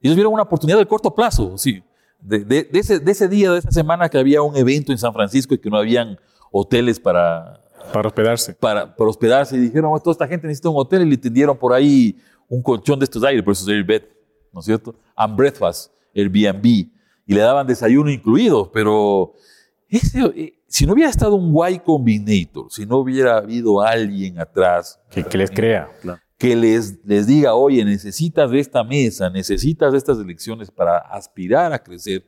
Ellos 0.00 0.14
vieron 0.14 0.32
una 0.32 0.42
oportunidad 0.42 0.78
de 0.78 0.86
corto 0.86 1.14
plazo, 1.14 1.58
sí. 1.58 1.82
De, 2.20 2.40
de, 2.40 2.64
de, 2.64 2.78
ese, 2.78 2.98
de 2.98 3.12
ese 3.12 3.28
día, 3.28 3.52
de 3.52 3.58
esa 3.58 3.70
semana 3.70 4.08
que 4.08 4.18
había 4.18 4.42
un 4.42 4.56
evento 4.56 4.90
en 4.90 4.98
San 4.98 5.12
Francisco 5.12 5.54
y 5.54 5.58
que 5.58 5.70
no 5.70 5.76
habían 5.76 6.18
hoteles 6.50 6.98
para 7.00 7.58
para 7.92 8.08
hospedarse. 8.08 8.54
Para, 8.54 8.94
para 8.94 9.10
hospedarse. 9.10 9.56
Y 9.56 9.60
dijeron, 9.60 9.90
toda 10.02 10.12
esta 10.12 10.26
gente 10.26 10.46
necesita 10.46 10.68
un 10.68 10.76
hotel 10.78 11.02
y 11.02 11.10
le 11.10 11.16
tendieron 11.16 11.56
por 11.56 11.72
ahí 11.72 12.16
un 12.48 12.62
colchón 12.62 12.98
de 12.98 13.04
estos 13.04 13.22
aires, 13.24 13.42
por 13.42 13.52
eso 13.52 13.62
es 13.64 13.68
Airbed, 13.68 14.02
¿no 14.52 14.60
es 14.60 14.66
cierto? 14.66 14.94
And 15.16 15.36
breakfast, 15.36 15.92
Airbnb. 16.14 16.64
Y 16.64 17.34
le 17.34 17.40
daban 17.40 17.66
desayuno 17.66 18.10
incluido, 18.10 18.70
pero 18.72 19.34
ese, 19.88 20.20
eh, 20.34 20.54
si 20.66 20.86
no 20.86 20.94
hubiera 20.94 21.10
estado 21.10 21.34
un 21.34 21.54
Y 21.70 21.78
Combinator, 21.80 22.70
si 22.70 22.86
no 22.86 22.98
hubiera 22.98 23.36
habido 23.36 23.82
alguien 23.82 24.40
atrás. 24.40 24.98
Que, 25.10 25.22
que 25.24 25.36
les 25.36 25.50
crea. 25.50 25.90
Que 26.38 26.56
les, 26.56 27.04
les 27.04 27.26
diga, 27.26 27.54
oye, 27.54 27.84
necesitas 27.84 28.50
de 28.50 28.60
esta 28.60 28.82
mesa, 28.82 29.28
necesitas 29.28 29.92
de 29.92 29.98
estas 29.98 30.18
elecciones 30.18 30.70
para 30.70 30.98
aspirar 30.98 31.72
a 31.72 31.82
crecer 31.82 32.24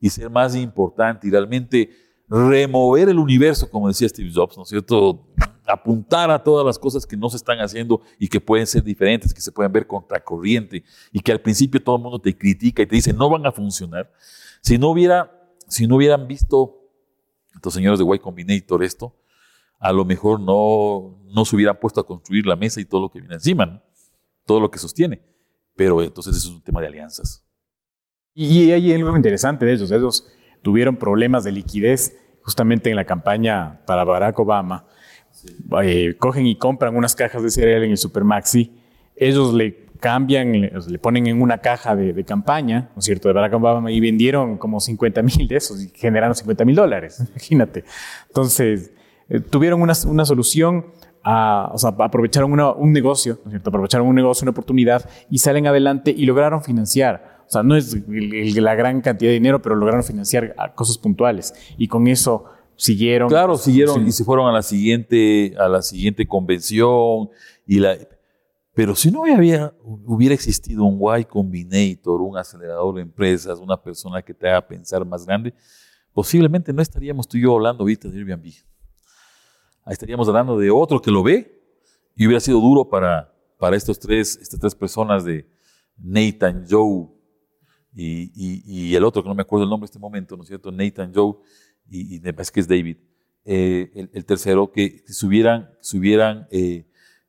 y 0.00 0.08
ser 0.10 0.30
más 0.30 0.56
importante 0.56 1.28
y 1.28 1.30
realmente 1.30 1.90
remover 2.30 3.08
el 3.08 3.18
universo, 3.18 3.68
como 3.68 3.88
decía 3.88 4.08
Steve 4.08 4.30
Jobs, 4.32 4.56
¿no 4.56 4.62
es 4.62 4.68
cierto? 4.68 5.26
Apuntar 5.66 6.30
a 6.30 6.42
todas 6.42 6.64
las 6.64 6.78
cosas 6.78 7.04
que 7.04 7.16
no 7.16 7.28
se 7.28 7.36
están 7.36 7.58
haciendo 7.58 8.00
y 8.18 8.28
que 8.28 8.40
pueden 8.40 8.66
ser 8.66 8.84
diferentes, 8.84 9.34
que 9.34 9.40
se 9.40 9.50
pueden 9.50 9.72
ver 9.72 9.86
contracorriente 9.86 10.84
y 11.12 11.20
que 11.20 11.32
al 11.32 11.40
principio 11.40 11.82
todo 11.82 11.96
el 11.96 12.02
mundo 12.02 12.20
te 12.20 12.36
critica 12.36 12.82
y 12.82 12.86
te 12.86 12.94
dice 12.94 13.12
no 13.12 13.28
van 13.28 13.44
a 13.46 13.52
funcionar. 13.52 14.12
Si 14.60 14.78
no 14.78 14.90
hubiera, 14.90 15.30
si 15.66 15.88
no 15.88 15.96
hubieran 15.96 16.28
visto 16.28 16.76
estos 17.52 17.74
señores 17.74 17.98
de 17.98 18.04
Y 18.14 18.18
Combinator 18.20 18.84
esto, 18.84 19.16
a 19.80 19.92
lo 19.92 20.04
mejor 20.04 20.38
no, 20.38 21.18
no 21.24 21.44
se 21.44 21.56
hubieran 21.56 21.78
puesto 21.80 22.00
a 22.00 22.06
construir 22.06 22.46
la 22.46 22.54
mesa 22.54 22.80
y 22.80 22.84
todo 22.84 23.00
lo 23.00 23.10
que 23.10 23.18
viene 23.18 23.34
encima, 23.34 23.66
¿no? 23.66 23.82
todo 24.44 24.60
lo 24.60 24.70
que 24.70 24.78
sostiene. 24.78 25.20
Pero 25.74 26.00
entonces 26.02 26.36
eso 26.36 26.48
es 26.48 26.54
un 26.54 26.62
tema 26.62 26.80
de 26.80 26.88
alianzas. 26.88 27.44
Y 28.34 28.70
hay 28.70 28.92
algo 28.92 29.16
interesante 29.16 29.64
de 29.66 29.72
ellos. 29.72 29.90
Ellos 29.90 30.26
tuvieron 30.62 30.96
problemas 30.96 31.44
de 31.44 31.52
liquidez 31.52 32.16
justamente 32.42 32.90
en 32.90 32.96
la 32.96 33.04
campaña 33.04 33.80
para 33.86 34.04
Barack 34.04 34.38
Obama. 34.38 34.86
Eh, 35.82 36.16
cogen 36.18 36.46
y 36.46 36.56
compran 36.56 36.96
unas 36.96 37.14
cajas 37.14 37.42
de 37.42 37.50
cereal 37.50 37.84
en 37.84 37.92
el 37.92 37.96
Supermaxi. 37.96 38.72
Ellos 39.16 39.54
le 39.54 39.86
cambian, 40.00 40.52
le, 40.52 40.98
ponen 40.98 41.26
en 41.26 41.42
una 41.42 41.58
caja 41.58 41.94
de, 41.94 42.24
campaña, 42.24 42.90
¿no 42.94 43.00
es 43.00 43.04
cierto?, 43.04 43.28
de 43.28 43.34
Barack 43.34 43.54
Obama 43.54 43.90
y 43.92 44.00
vendieron 44.00 44.56
como 44.56 44.80
50 44.80 45.22
mil 45.22 45.46
de 45.46 45.56
esos 45.56 45.82
y 45.82 45.92
generaron 45.94 46.34
50 46.34 46.64
mil 46.64 46.74
dólares, 46.74 47.22
imagínate. 47.30 47.84
Entonces, 48.28 48.92
eh, 49.28 49.40
tuvieron 49.40 49.82
una, 49.82 49.92
una 50.06 50.24
solución 50.24 50.86
o 51.22 51.78
sea, 51.78 51.90
aprovecharon 51.98 52.52
un 52.52 52.92
negocio, 52.92 53.38
¿no 53.44 53.50
es 53.50 53.52
cierto? 53.52 53.70
Aprovecharon 53.70 54.06
un 54.06 54.14
negocio, 54.14 54.44
una 54.44 54.52
oportunidad 54.52 55.08
y 55.28 55.38
salen 55.38 55.66
adelante 55.66 56.14
y 56.16 56.24
lograron 56.24 56.62
financiar 56.62 57.29
o 57.50 57.52
sea, 57.52 57.64
no 57.64 57.74
es 57.74 57.96
la 58.06 58.76
gran 58.76 59.00
cantidad 59.00 59.28
de 59.28 59.34
dinero, 59.34 59.60
pero 59.60 59.74
lograron 59.74 60.04
financiar 60.04 60.54
cosas 60.76 60.96
puntuales. 60.96 61.52
Y 61.76 61.88
con 61.88 62.06
eso 62.06 62.44
siguieron. 62.76 63.28
Claro, 63.28 63.56
siguieron 63.56 64.06
y 64.06 64.12
se 64.12 64.22
fueron 64.22 64.46
a 64.46 64.52
la 64.52 64.62
siguiente, 64.62 65.56
a 65.58 65.66
la 65.66 65.82
siguiente 65.82 66.28
convención. 66.28 67.28
Y 67.66 67.80
la, 67.80 67.98
pero 68.72 68.94
si 68.94 69.10
no 69.10 69.24
había, 69.24 69.74
hubiera 69.82 70.32
existido 70.32 70.84
un 70.84 71.00
Y 71.18 71.24
Combinator, 71.24 72.20
un 72.20 72.38
acelerador 72.38 72.94
de 72.94 73.02
empresas, 73.02 73.58
una 73.58 73.82
persona 73.82 74.22
que 74.22 74.32
te 74.32 74.48
haga 74.48 74.64
pensar 74.68 75.04
más 75.04 75.26
grande, 75.26 75.52
posiblemente 76.12 76.72
no 76.72 76.82
estaríamos 76.82 77.26
tú 77.26 77.36
y 77.36 77.42
yo 77.42 77.56
hablando 77.56 77.82
ahorita 77.82 78.08
de 78.08 78.16
Airbnb. 78.16 78.52
estaríamos 79.88 80.28
hablando 80.28 80.56
de 80.56 80.70
otro 80.70 81.02
que 81.02 81.10
lo 81.10 81.24
ve 81.24 81.60
y 82.14 82.28
hubiera 82.28 82.38
sido 82.38 82.60
duro 82.60 82.88
para, 82.88 83.34
para 83.58 83.74
estos 83.74 83.98
tres, 83.98 84.38
estas 84.40 84.60
tres 84.60 84.76
personas 84.76 85.24
de 85.24 85.50
Nathan, 85.98 86.64
Joe 86.70 87.18
y, 87.94 88.94
el 88.94 89.04
otro, 89.04 89.22
que 89.22 89.28
no 89.28 89.34
me 89.34 89.42
acuerdo 89.42 89.64
el 89.64 89.70
nombre 89.70 89.86
en 89.86 89.90
este 89.90 89.98
momento, 89.98 90.36
¿no 90.36 90.42
es 90.42 90.48
cierto? 90.48 90.70
Nathan, 90.70 91.12
Joe 91.14 91.34
y, 91.88 92.16
y 92.16 92.20
me 92.20 92.32
parece 92.32 92.52
que 92.52 92.60
es 92.60 92.68
David. 92.68 92.96
Eh, 93.44 94.08
el, 94.12 94.24
tercero, 94.26 94.70
que, 94.70 95.02
se 95.06 95.26
hubieran, 95.26 95.70
se 95.80 95.96
hubieran 95.96 96.46
eh, 96.50 96.86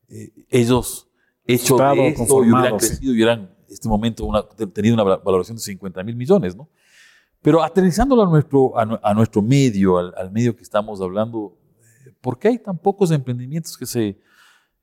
eh, 0.09 0.31
ellos 0.49 1.09
hecho 1.45 1.77
de 1.77 2.09
esto 2.09 2.43
y 2.43 2.51
hubieran 2.51 2.77
crecido 2.77 3.11
y 3.11 3.15
hubieran 3.15 3.55
este 3.69 3.87
momento 3.87 4.25
una, 4.25 4.43
tenido 4.47 4.93
una 4.93 5.03
valoración 5.15 5.55
de 5.55 5.63
50 5.63 6.03
mil 6.03 6.15
millones, 6.15 6.55
¿no? 6.55 6.69
Pero 7.41 7.63
aterrizándolo 7.63 8.23
a 8.23 8.29
nuestro, 8.29 8.77
a, 8.77 9.13
nuestro 9.13 9.41
medio, 9.41 9.97
al, 9.97 10.31
medio 10.31 10.55
que 10.55 10.61
estamos 10.61 11.01
hablando, 11.01 11.57
¿por 12.19 12.37
qué 12.37 12.49
hay 12.49 12.59
tan 12.59 12.77
pocos 12.77 13.09
emprendimientos 13.09 13.75
que 13.77 13.85
se, 13.85 14.19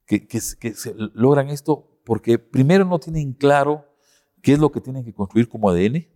que, 0.06 0.26
que, 0.26 0.40
se 0.40 0.94
logran 1.14 1.50
esto? 1.50 2.00
Porque 2.04 2.38
primero 2.38 2.84
no 2.84 2.98
tienen 2.98 3.32
claro 3.32 3.84
qué 4.48 4.54
es 4.54 4.58
lo 4.58 4.72
que 4.72 4.80
tienen 4.80 5.04
que 5.04 5.12
construir 5.12 5.46
como 5.46 5.68
ADN 5.68 6.06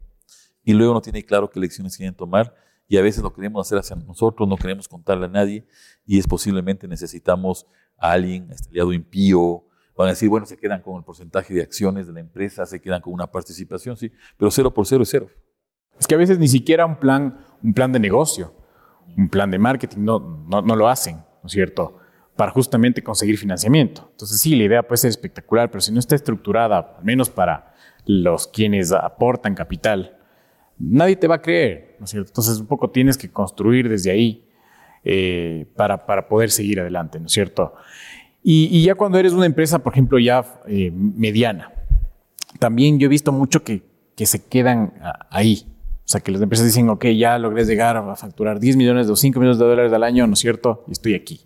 y 0.64 0.72
luego 0.72 0.94
no 0.94 1.02
tienen 1.02 1.20
claro 1.20 1.50
qué 1.50 1.60
lecciones 1.60 1.94
quieren 1.94 2.14
tomar 2.14 2.54
y 2.88 2.96
a 2.96 3.02
veces 3.02 3.22
lo 3.22 3.30
queremos 3.30 3.66
hacer 3.66 3.76
hacia 3.76 3.94
nosotros, 3.94 4.48
no 4.48 4.56
queremos 4.56 4.88
contarle 4.88 5.26
a 5.26 5.28
nadie 5.28 5.66
y 6.06 6.18
es 6.18 6.26
posiblemente 6.26 6.88
necesitamos 6.88 7.66
a 7.98 8.12
alguien, 8.12 8.50
a 8.50 8.54
este 8.54 8.70
aliado 8.70 8.94
impío, 8.94 9.66
van 9.94 10.06
a 10.06 10.10
decir, 10.12 10.30
bueno, 10.30 10.46
se 10.46 10.56
quedan 10.56 10.80
con 10.80 10.96
el 10.96 11.04
porcentaje 11.04 11.52
de 11.52 11.60
acciones 11.60 12.06
de 12.06 12.14
la 12.14 12.20
empresa, 12.20 12.64
se 12.64 12.80
quedan 12.80 13.02
con 13.02 13.12
una 13.12 13.26
participación, 13.26 13.98
sí, 13.98 14.10
pero 14.38 14.50
cero 14.50 14.72
por 14.72 14.86
cero 14.86 15.02
es 15.02 15.10
cero. 15.10 15.28
Es 16.00 16.06
que 16.06 16.14
a 16.14 16.18
veces 16.18 16.38
ni 16.38 16.48
siquiera 16.48 16.86
un 16.86 16.96
plan, 16.96 17.38
un 17.62 17.74
plan 17.74 17.92
de 17.92 18.00
negocio, 18.00 18.54
un 19.14 19.28
plan 19.28 19.50
de 19.50 19.58
marketing, 19.58 20.04
no, 20.04 20.46
no, 20.48 20.62
no 20.62 20.74
lo 20.74 20.88
hacen, 20.88 21.16
¿no 21.16 21.48
es 21.48 21.52
cierto? 21.52 21.98
Para 22.34 22.50
justamente 22.50 23.02
conseguir 23.02 23.36
financiamiento. 23.36 24.08
Entonces 24.10 24.40
sí, 24.40 24.56
la 24.56 24.64
idea 24.64 24.88
puede 24.88 24.96
ser 24.96 25.10
espectacular, 25.10 25.70
pero 25.70 25.82
si 25.82 25.92
no 25.92 25.98
está 25.98 26.14
estructurada, 26.14 26.96
al 26.96 27.04
menos 27.04 27.28
para 27.28 27.71
los 28.06 28.46
quienes 28.48 28.92
aportan 28.92 29.54
capital, 29.54 30.16
nadie 30.78 31.16
te 31.16 31.26
va 31.28 31.36
a 31.36 31.42
creer. 31.42 31.96
Entonces 32.00 32.58
un 32.58 32.66
poco 32.66 32.90
tienes 32.90 33.16
que 33.16 33.30
construir 33.30 33.88
desde 33.88 34.10
ahí 34.10 34.44
eh, 35.04 35.66
para, 35.76 36.06
para, 36.06 36.28
poder 36.28 36.50
seguir 36.50 36.80
adelante, 36.80 37.18
¿no 37.18 37.26
es 37.26 37.32
cierto? 37.32 37.74
Y, 38.44 38.82
ya 38.82 38.96
cuando 38.96 39.18
eres 39.18 39.32
una 39.32 39.46
empresa, 39.46 39.78
por 39.78 39.92
ejemplo, 39.92 40.18
ya 40.18 40.44
eh, 40.66 40.90
mediana, 40.92 41.72
también 42.58 42.98
yo 42.98 43.06
he 43.06 43.08
visto 43.08 43.30
mucho 43.30 43.62
que, 43.62 43.82
que 44.16 44.26
se 44.26 44.44
quedan 44.44 44.94
ahí. 45.30 45.66
O 46.04 46.08
sea, 46.12 46.20
que 46.20 46.32
las 46.32 46.42
empresas 46.42 46.66
dicen, 46.66 46.88
ok, 46.88 47.06
ya 47.06 47.38
logré 47.38 47.64
llegar 47.64 47.96
a 47.96 48.16
facturar 48.16 48.58
10 48.58 48.76
millones 48.76 49.08
o 49.08 49.16
5 49.16 49.38
millones 49.38 49.58
de 49.58 49.64
dólares 49.64 49.92
al 49.92 50.02
año, 50.02 50.26
¿no 50.26 50.34
es 50.34 50.40
cierto? 50.40 50.84
Y 50.88 50.92
estoy 50.92 51.14
aquí. 51.14 51.40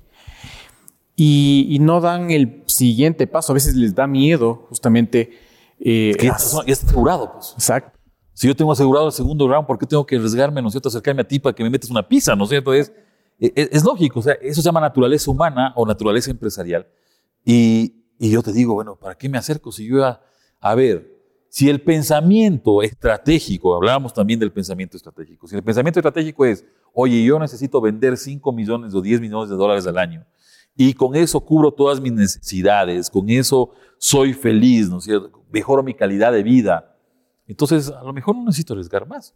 Y, 1.15 1.79
no 1.81 2.01
dan 2.01 2.31
el 2.31 2.63
siguiente 2.67 3.27
paso. 3.27 3.53
A 3.53 3.55
veces 3.55 3.75
les 3.75 3.95
da 3.95 4.07
miedo 4.07 4.67
justamente... 4.69 5.46
Eh, 5.79 6.17
ya, 6.21 6.33
está, 6.33 6.87
asegurado, 6.87 7.33
pues. 7.33 7.53
Exacto. 7.55 7.99
Si 8.33 8.47
yo 8.47 8.55
tengo 8.55 8.73
asegurado 8.73 9.07
el 9.07 9.13
segundo 9.13 9.49
round, 9.49 9.67
¿por 9.67 9.79
qué 9.79 9.87
tengo 9.87 10.05
que 10.05 10.17
arriesgarme, 10.17 10.61
¿no 10.61 10.69
es 10.69 10.73
cierto? 10.73 10.89
Acercarme 10.89 11.23
a 11.23 11.29
ti 11.29 11.39
para 11.39 11.55
que 11.55 11.63
me 11.63 11.71
metas 11.71 11.91
una 11.91 12.07
pizza, 12.07 12.37
¿no 12.37 12.45
es 12.45 12.51
cierto? 12.51 12.75
Es, 12.75 12.93
e, 13.39 13.47
e, 13.55 13.69
es, 13.73 13.83
lógico, 13.83 14.21
o 14.21 14.23
sea, 14.23 14.35
eso 14.35 14.61
se 14.61 14.67
llama 14.67 14.81
naturaleza 14.81 15.31
humana 15.31 15.73
o 15.75 15.87
naturaleza 15.87 16.31
empresarial. 16.31 16.87
Y, 17.45 18.05
y 18.19 18.31
yo 18.31 18.43
te 18.43 18.53
digo, 18.53 18.75
bueno, 18.75 18.97
¿para 18.97 19.15
qué 19.15 19.29
me 19.29 19.39
acerco 19.39 19.73
si 19.73 19.87
yo 19.87 20.05
a, 20.05 20.21
a 20.61 20.75
ver, 20.75 21.17
si 21.49 21.71
el 21.71 21.81
pensamiento 21.81 22.83
estratégico, 22.83 23.75
hablábamos 23.75 24.13
también 24.13 24.39
del 24.39 24.53
pensamiento 24.53 24.97
estratégico, 24.97 25.47
si 25.47 25.57
el 25.57 25.63
pensamiento 25.63 26.01
estratégico 26.01 26.45
es, 26.45 26.65
oye, 26.93 27.25
yo 27.25 27.39
necesito 27.39 27.81
vender 27.81 28.19
5 28.19 28.53
millones 28.53 28.95
o 28.95 29.01
10 29.01 29.21
millones 29.21 29.49
de 29.49 29.57
dólares 29.57 29.87
al 29.87 29.97
año 29.97 30.27
y 30.77 30.93
con 30.93 31.17
eso 31.17 31.41
cubro 31.41 31.73
todas 31.73 32.01
mis 32.01 32.13
necesidades, 32.13 33.09
con 33.09 33.29
eso 33.31 33.71
soy 33.99 34.35
feliz, 34.35 34.91
¿no 34.91 34.99
es 34.99 35.05
cierto? 35.05 35.45
Mejoro 35.51 35.83
mi 35.83 35.95
calidad 35.95 36.33
de 36.33 36.43
vida. 36.43 36.97
Entonces, 37.47 37.89
a 37.89 38.03
lo 38.03 38.13
mejor 38.13 38.37
no 38.37 38.45
necesito 38.45 38.75
arriesgar 38.75 39.09
más. 39.09 39.35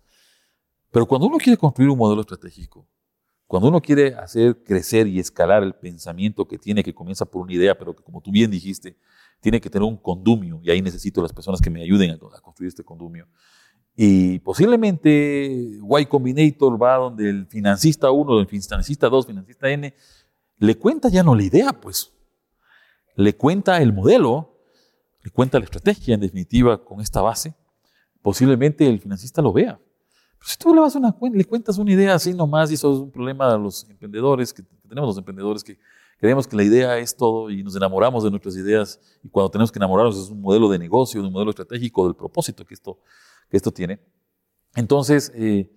Pero 0.90 1.06
cuando 1.06 1.26
uno 1.26 1.38
quiere 1.38 1.56
construir 1.56 1.90
un 1.90 1.98
modelo 1.98 2.20
estratégico, 2.20 2.86
cuando 3.46 3.68
uno 3.68 3.80
quiere 3.80 4.14
hacer 4.14 4.62
crecer 4.62 5.06
y 5.06 5.18
escalar 5.18 5.62
el 5.62 5.74
pensamiento 5.74 6.46
que 6.46 6.58
tiene, 6.58 6.84
que 6.84 6.94
comienza 6.94 7.24
por 7.24 7.42
una 7.42 7.52
idea, 7.52 7.76
pero 7.76 7.96
que 7.96 8.02
como 8.02 8.20
tú 8.20 8.30
bien 8.30 8.50
dijiste, 8.50 8.96
tiene 9.40 9.60
que 9.60 9.70
tener 9.70 9.88
un 9.88 9.96
condumio, 9.96 10.60
y 10.62 10.70
ahí 10.70 10.82
necesito 10.82 11.22
las 11.22 11.32
personas 11.32 11.60
que 11.60 11.70
me 11.70 11.82
ayuden 11.82 12.10
a, 12.10 12.18
construir 12.40 12.68
este 12.68 12.84
condumio. 12.84 13.26
Y 13.96 14.38
posiblemente 14.38 15.50
Y 15.50 16.06
Combinator 16.06 16.80
va 16.80 16.96
donde 16.96 17.28
el 17.28 17.46
financista 17.46 18.10
1, 18.10 18.40
el 18.40 18.46
financista 18.46 19.08
2, 19.08 19.26
financista 19.26 19.68
N, 19.68 19.94
le 20.60 20.78
cuenta 20.78 21.08
ya 21.08 21.24
no 21.24 21.34
la 21.34 21.42
idea, 21.42 21.72
pues. 21.72 22.12
Le 23.16 23.36
cuenta 23.36 23.82
el 23.82 23.92
modelo, 23.92 24.62
le 25.22 25.32
cuenta 25.32 25.58
la 25.58 25.64
estrategia, 25.64 26.14
en 26.14 26.20
definitiva, 26.20 26.84
con 26.84 27.00
esta 27.00 27.20
base. 27.20 27.56
Posiblemente 28.22 28.86
el 28.86 29.00
financista 29.00 29.42
lo 29.42 29.52
vea 29.52 29.80
si 30.42 30.56
tú 30.56 30.74
le, 30.74 30.80
vas 30.80 30.94
una, 30.94 31.14
le 31.32 31.44
cuentas 31.44 31.78
una 31.78 31.92
idea 31.92 32.14
así 32.14 32.32
nomás, 32.32 32.70
y 32.70 32.74
eso 32.74 32.92
es 32.92 32.98
un 33.00 33.10
problema 33.10 33.52
de 33.52 33.58
los 33.58 33.88
emprendedores, 33.88 34.52
que, 34.52 34.62
tenemos 34.88 35.08
los 35.08 35.18
emprendedores 35.18 35.62
que 35.62 35.78
creemos 36.18 36.46
que 36.48 36.56
la 36.56 36.64
idea 36.64 36.98
es 36.98 37.16
todo 37.16 37.50
y 37.50 37.62
nos 37.62 37.76
enamoramos 37.76 38.24
de 38.24 38.30
nuestras 38.30 38.56
ideas, 38.56 39.00
y 39.22 39.28
cuando 39.28 39.50
tenemos 39.50 39.70
que 39.70 39.78
enamorarnos 39.78 40.18
es 40.18 40.30
un 40.30 40.40
modelo 40.40 40.68
de 40.68 40.78
negocio, 40.78 41.20
de 41.20 41.26
un 41.26 41.32
modelo 41.32 41.50
estratégico, 41.50 42.06
del 42.06 42.14
propósito 42.14 42.64
que 42.64 42.74
esto, 42.74 42.98
que 43.48 43.56
esto 43.56 43.70
tiene. 43.70 44.00
Entonces, 44.74 45.32
eh, 45.34 45.70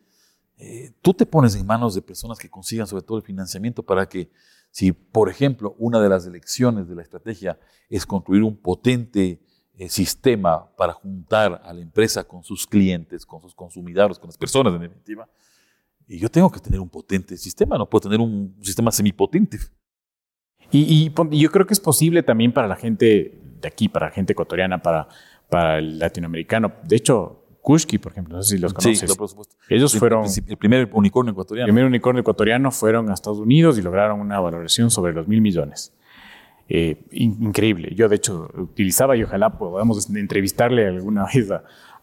eh, 0.65 0.93
tú 1.01 1.13
te 1.13 1.25
pones 1.25 1.55
en 1.55 1.65
manos 1.65 1.93
de 1.93 2.01
personas 2.01 2.39
que 2.39 2.49
consigan 2.49 2.87
sobre 2.87 3.03
todo 3.03 3.17
el 3.17 3.23
financiamiento 3.23 3.83
para 3.83 4.07
que, 4.07 4.31
si 4.71 4.93
por 4.93 5.29
ejemplo 5.29 5.75
una 5.77 5.99
de 5.99 6.07
las 6.07 6.25
elecciones 6.25 6.87
de 6.87 6.95
la 6.95 7.01
estrategia 7.01 7.59
es 7.89 8.05
construir 8.05 8.43
un 8.43 8.55
potente 8.55 9.41
eh, 9.75 9.89
sistema 9.89 10.73
para 10.77 10.93
juntar 10.93 11.61
a 11.65 11.73
la 11.73 11.81
empresa 11.81 12.23
con 12.23 12.45
sus 12.45 12.65
clientes, 12.65 13.25
con 13.25 13.41
sus 13.41 13.53
consumidores, 13.53 14.17
con 14.17 14.29
las 14.29 14.37
personas 14.37 14.73
en 14.73 14.79
definitiva. 14.79 15.27
Y 16.07 16.17
yo 16.17 16.29
tengo 16.29 16.49
que 16.49 16.61
tener 16.61 16.79
un 16.79 16.89
potente 16.89 17.35
sistema, 17.35 17.77
no 17.77 17.89
puedo 17.89 18.03
tener 18.03 18.21
un 18.21 18.55
sistema 18.61 18.89
semipotente. 18.89 19.59
Y, 20.71 21.11
yo 21.31 21.51
creo 21.51 21.67
que 21.67 21.73
es 21.73 21.81
posible 21.81 22.23
también 22.23 22.53
para 22.53 22.69
la 22.69 22.77
gente 22.77 23.37
de 23.59 23.67
aquí, 23.67 23.89
para 23.89 24.05
la 24.05 24.11
gente 24.13 24.31
ecuatoriana, 24.31 24.81
para 24.81 25.09
el 25.77 25.99
latinoamericano. 25.99 26.71
De 26.83 26.95
hecho, 26.95 27.42
Kushki, 27.63 27.97
por 27.97 28.11
ejemplo, 28.11 28.35
no 28.35 28.43
sé 28.43 28.57
si 28.57 28.61
los 28.61 28.73
conoces. 28.73 29.09
Sí, 29.09 29.17
por 29.17 29.29
supuesto. 29.29 29.55
Ellos 29.69 29.97
fueron... 29.97 30.25
El 30.47 30.57
primer 30.57 30.89
unicornio 30.91 31.31
ecuatoriano. 31.31 31.65
El 31.65 31.73
primer 31.73 31.85
unicornio 31.85 32.19
ecuatoriano 32.19 32.71
fueron 32.71 33.09
a 33.09 33.13
Estados 33.13 33.39
Unidos 33.39 33.77
y 33.79 33.81
lograron 33.81 34.19
una 34.19 34.37
valoración 34.41 34.91
sobre 34.91 35.13
los 35.13 35.29
mil 35.29 35.39
millones. 35.39 35.93
Eh, 36.67 36.97
increíble. 37.11 37.93
Yo, 37.95 38.09
de 38.09 38.17
hecho, 38.17 38.49
utilizaba 38.57 39.15
y 39.15 39.23
ojalá 39.23 39.57
podamos 39.57 40.09
entrevistarle 40.13 40.87
alguna 40.87 41.25
vez 41.33 41.49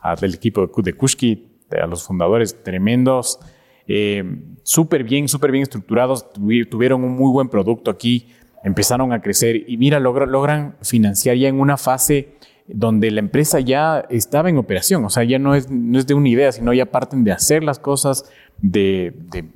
al 0.01 0.35
equipo 0.35 0.67
de 0.83 0.95
Kushki, 0.95 1.47
a 1.71 1.87
los 1.87 2.05
fundadores 2.05 2.63
tremendos, 2.63 3.39
eh, 3.87 4.25
súper 4.63 5.05
bien, 5.05 5.29
súper 5.29 5.53
bien 5.53 5.65
estructurados, 5.65 6.33
tuvieron 6.33 7.05
un 7.05 7.17
muy 7.17 7.31
buen 7.31 7.51
producto 7.51 7.91
aquí, 7.91 8.29
empezaron 8.65 9.13
a 9.13 9.21
crecer 9.21 9.65
y 9.69 9.77
mira, 9.77 10.01
logran 10.01 10.77
financiar 10.81 11.37
ya 11.37 11.49
en 11.49 11.61
una 11.61 11.77
fase 11.77 12.37
donde 12.75 13.11
la 13.11 13.21
empresa 13.21 13.61
ya 13.61 14.07
estaba 14.11 14.49
en 14.49 14.59
operación, 14.59 15.05
o 15.05 15.11
sea, 15.11 15.25
ya 15.25 15.39
no 15.39 15.55
es, 15.55 15.71
no 15.71 15.99
es 15.99 16.07
de 16.07 16.15
una 16.15 16.29
idea, 16.29 16.53
sino 16.53 16.73
ya 16.73 16.87
parten 16.87 17.25
de 17.25 17.33
hacer 17.33 17.65
las 17.65 17.79
cosas, 17.79 18.31
de, 18.59 19.15
de 19.31 19.51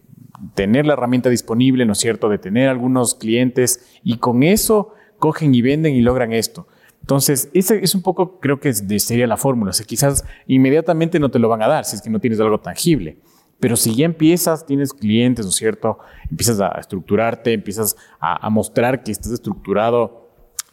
tener 0.55 0.87
la 0.87 0.95
herramienta 0.95 1.31
disponible, 1.31 1.87
¿no 1.87 1.93
es 1.93 1.99
cierto?, 1.99 2.29
de 2.29 2.39
tener 2.39 2.69
algunos 2.69 3.15
clientes 3.15 3.99
y 4.03 4.19
con 4.19 4.43
eso 4.43 4.95
cogen 5.19 5.55
y 5.55 5.63
venden 5.63 5.95
y 5.95 6.01
logran 6.01 6.33
esto. 6.33 6.67
Entonces, 7.01 7.51
ese 7.53 7.85
es 7.85 7.95
un 7.95 8.03
poco, 8.03 8.41
creo 8.41 8.61
que 8.61 8.73
sería 8.73 9.27
la 9.27 9.37
fórmula. 9.37 9.71
O 9.71 9.73
sea, 9.75 9.85
quizás 9.85 10.25
inmediatamente 10.47 11.21
no 11.21 11.31
te 11.31 11.39
lo 11.39 11.51
van 11.51 11.63
a 11.63 11.69
dar 11.69 11.85
si 11.85 11.97
es 11.97 12.03
que 12.03 12.09
no 12.09 12.19
tienes 12.19 12.41
algo 12.41 12.61
tangible. 12.61 13.19
Pero 13.61 13.77
si 13.77 13.95
ya 13.95 14.07
empiezas, 14.07 14.67
tienes 14.67 14.93
clientes, 14.93 15.45
¿no 15.45 15.51
es 15.51 15.57
cierto? 15.57 15.99
Empiezas 16.31 16.61
a 16.61 16.69
estructurarte, 16.81 17.53
empiezas 17.53 17.97
a 18.19 18.49
mostrar 18.51 19.03
que 19.03 19.13
estás 19.13 19.33
estructurado 19.33 20.24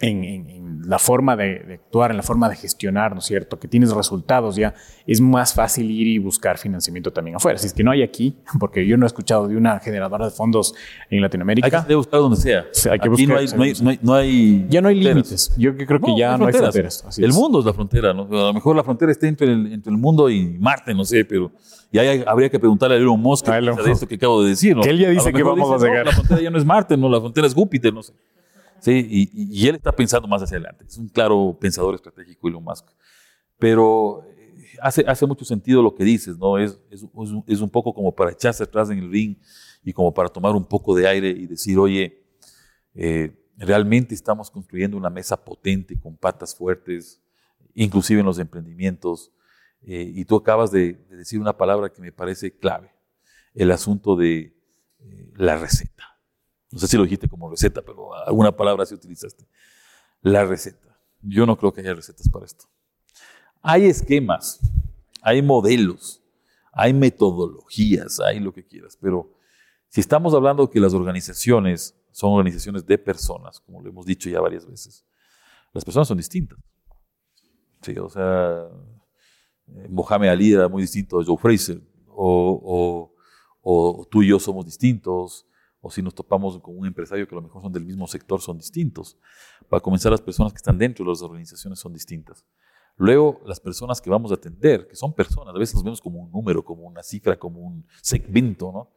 en, 0.02 0.62
la 0.86 1.00
forma 1.00 1.36
de, 1.36 1.76
actuar, 1.76 2.12
en 2.12 2.18
la 2.18 2.24
forma 2.24 2.50
de 2.50 2.56
gestionar, 2.56 3.14
¿no 3.14 3.20
es 3.20 3.26
cierto? 3.26 3.60
Que 3.60 3.68
tienes 3.68 3.94
resultados 3.94 4.56
ya, 4.56 4.74
es 5.06 5.22
más 5.22 5.54
fácil 5.54 5.90
ir 5.92 6.08
y 6.08 6.18
buscar 6.18 6.58
financiamiento 6.58 7.12
también 7.12 7.36
afuera. 7.36 7.58
Si 7.60 7.68
es 7.68 7.74
que 7.74 7.84
no 7.84 7.92
hay 7.92 8.02
aquí, 8.02 8.36
porque 8.60 8.86
yo 8.86 8.98
no 8.98 9.06
he 9.06 9.08
escuchado 9.08 9.48
de 9.48 9.56
una 9.56 9.80
generadora 9.80 10.26
de 10.26 10.32
fondos 10.32 10.74
en 11.10 11.22
Latinoamérica. 11.22 11.82
Hay 11.82 11.86
que 11.86 11.96
buscar 11.96 12.20
donde 12.20 12.38
sea. 12.38 12.66
hay 12.92 13.00
que 13.00 13.08
aquí 13.08 13.26
buscar, 13.26 13.58
no, 13.58 13.64
hay, 13.64 14.00
no, 14.02 14.14
hay, 14.14 14.66
Ya 14.70 14.82
no 14.82 14.90
hay 14.90 14.96
límites. 14.96 15.54
Yo 15.58 15.76
creo 15.76 16.00
que 16.00 16.18
ya 16.18 16.38
no 16.38 16.48
hay 16.48 16.54
fronteras. 16.54 17.06
el 17.18 17.34
mundo 17.34 17.60
es 17.60 17.66
la 17.66 17.74
frontera, 17.74 18.14
¿no? 18.14 18.24
A 18.24 18.48
lo 18.48 18.54
mejor 18.54 18.76
la 18.76 18.84
frontera 18.84 19.12
está 19.12 19.28
entre 19.28 19.52
el, 19.52 19.74
entre 19.74 19.92
el 19.92 19.98
mundo 19.98 20.30
y 20.30 20.58
Marte, 20.60 20.94
no 20.94 21.06
sé, 21.06 21.26
pero... 21.26 21.52
Y 21.94 22.00
ahí 22.00 22.24
habría 22.26 22.50
que 22.50 22.58
preguntarle 22.58 22.96
a 22.96 23.00
Elon 23.00 23.20
Musk 23.20 23.48
de 23.48 23.92
esto 23.92 24.08
que 24.08 24.16
acabo 24.16 24.42
de 24.44 24.52
decir, 24.52 24.76
¿no? 24.76 24.82
Que 24.82 24.92
él 24.92 25.00
ya 25.00 25.10
dice 25.10 25.34
que 25.34 25.44
vamos 25.44 25.70
a 25.70 25.86
llegar. 25.86 26.06
la 26.06 26.14
frontera 26.14 26.42
ya 26.42 26.50
no 26.50 26.58
es 26.58 26.66
Marte, 26.66 26.96
no, 26.96 27.10
la 27.10 27.20
frontera 27.20 27.48
es 27.48 27.54
Júpiter, 27.54 27.94
no 27.94 28.02
sé. 28.02 28.14
Sí, 28.82 29.30
y, 29.32 29.68
él 29.68 29.76
está 29.76 29.92
pensando 29.92 30.28
más 30.28 30.42
hacia 30.42 30.58
adelante. 30.58 30.86
Es 30.88 30.98
un 30.98 31.08
claro 31.08 31.58
pensador 31.60 31.96
estratégico 31.96 32.48
Elon 32.48 32.64
Musk. 32.64 32.88
Pero 33.60 34.24
eh, 34.38 34.66
hace, 34.82 35.06
hace 35.08 35.26
mucho 35.26 35.46
sentido 35.46 35.82
lo 35.82 35.96
que 35.96 36.04
dices, 36.04 36.38
¿no? 36.38 36.58
Es, 36.58 36.80
es, 36.90 37.06
es, 37.48 37.62
un 37.62 37.70
poco 37.70 37.94
como 37.94 38.14
para 38.14 38.32
echarse 38.32 38.64
atrás 38.64 38.90
en 38.90 38.98
el 38.98 39.12
ring 39.12 39.38
y 39.84 39.94
como 39.94 40.14
para 40.14 40.30
tomar 40.30 40.56
un 40.56 40.66
poco 40.66 40.96
de 40.96 41.08
aire 41.08 41.30
y 41.30 41.48
decir, 41.48 41.78
oye, 41.78 42.18
Eh, 42.94 43.32
realmente 43.58 44.16
estamos 44.16 44.50
construyendo 44.50 44.98
una 44.98 45.10
mesa 45.10 45.44
potente 45.44 46.00
con 46.00 46.18
patas 46.18 46.56
fuertes, 46.56 47.22
inclusive 47.74 48.20
en 48.20 48.26
los 48.26 48.40
emprendimientos. 48.40 49.32
Eh, 49.84 50.12
y 50.14 50.26
tú 50.26 50.36
acabas 50.36 50.72
de, 50.72 50.94
decir 51.10 51.40
una 51.40 51.58
palabra 51.58 51.90
que 51.90 52.02
me 52.02 52.12
parece 52.12 52.56
clave, 52.56 52.94
el 53.54 53.72
asunto 53.72 54.16
de 54.16 54.54
eh, 55.00 55.32
la 55.36 55.58
receta. 55.58 56.11
No 56.72 56.80
sé 56.80 56.88
si 56.88 56.98
lo 56.98 57.04
dijiste 57.04 57.28
como 57.28 57.50
receta, 57.50 57.82
pero 57.82 58.14
alguna 58.14 58.56
palabra 58.56 58.86
sí 58.86 58.96
utilizaste. 58.96 59.46
La 60.22 60.46
receta. 60.46 60.98
Yo 61.22 61.46
no 61.46 61.58
creo 61.58 61.74
que 61.74 61.82
haya 61.82 61.94
recetas 61.94 62.30
para 62.30 62.46
esto. 62.46 62.66
Hay 63.62 63.86
esquemas, 63.86 64.60
hay 65.22 65.42
modelos, 65.42 66.22
hay 66.72 66.94
metodologías, 66.94 68.20
hay 68.20 68.40
lo 68.40 68.54
que 68.54 68.66
quieras, 68.66 68.98
pero 69.00 69.34
si 69.90 70.00
estamos 70.00 70.34
hablando 70.34 70.70
que 70.70 70.80
las 70.80 70.94
organizaciones 70.94 71.96
son 72.12 72.32
organizaciones 72.32 72.86
de 72.86 72.98
personas, 72.98 73.60
como 73.60 73.82
lo 73.82 73.90
hemos 73.90 74.06
dicho 74.06 74.30
ya 74.30 74.40
varias 74.40 74.66
veces, 74.66 75.06
las 75.74 75.86
personas 75.86 76.08
son 76.08 76.18
distintas. 76.18 76.58
Sí, 77.82 77.98
o 77.98 78.10
sea, 78.10 78.68
eh, 79.68 79.88
Mohamed 79.90 80.30
Ali 80.30 80.54
era 80.54 80.68
muy 80.68 80.82
distinto 80.84 81.20
de 81.20 81.26
Joe 81.26 81.38
Fraser, 81.38 81.82
o, 82.08 83.12
o, 83.62 84.08
tú 84.10 84.24
y 84.24 84.28
yo 84.28 84.40
somos 84.40 84.66
distintos, 84.66 85.46
o 85.82 85.90
si 85.90 86.02
nos 86.02 86.14
topamos 86.14 86.60
con 86.60 86.78
un 86.78 86.86
empresario 86.86 87.28
que 87.28 87.36
a 87.36 87.38
lo 87.38 87.42
mejor 87.42 87.62
son 87.62 87.74
del 87.74 87.86
mismo 87.86 88.08
sector, 88.08 88.40
son 88.40 88.58
distintos. 88.58 89.18
Para 89.68 89.82
comenzar, 89.82 90.12
las 90.12 90.22
personas 90.22 90.54
que 90.54 90.58
están 90.58 90.78
dentro 90.78 91.04
de 91.04 91.12
las 91.12 91.22
organizaciones 91.22 91.80
son 91.80 91.92
distintas. 91.92 92.46
Luego, 92.98 93.42
las 93.46 93.60
personas 93.60 94.00
que 94.00 94.10
vamos 94.10 94.32
a 94.32 94.36
atender, 94.36 94.88
que 94.88 94.96
son 94.96 95.14
personas, 95.14 95.56
a 95.56 95.58
veces 95.58 95.76
nos 95.76 95.84
vemos 95.84 96.02
como 96.02 96.20
un 96.20 96.32
número, 96.32 96.64
como 96.64 96.84
una 96.84 97.02
cifra, 97.02 97.38
como 97.38 97.62
un 97.62 97.86
segmento, 98.02 98.72
¿no? 98.72 98.92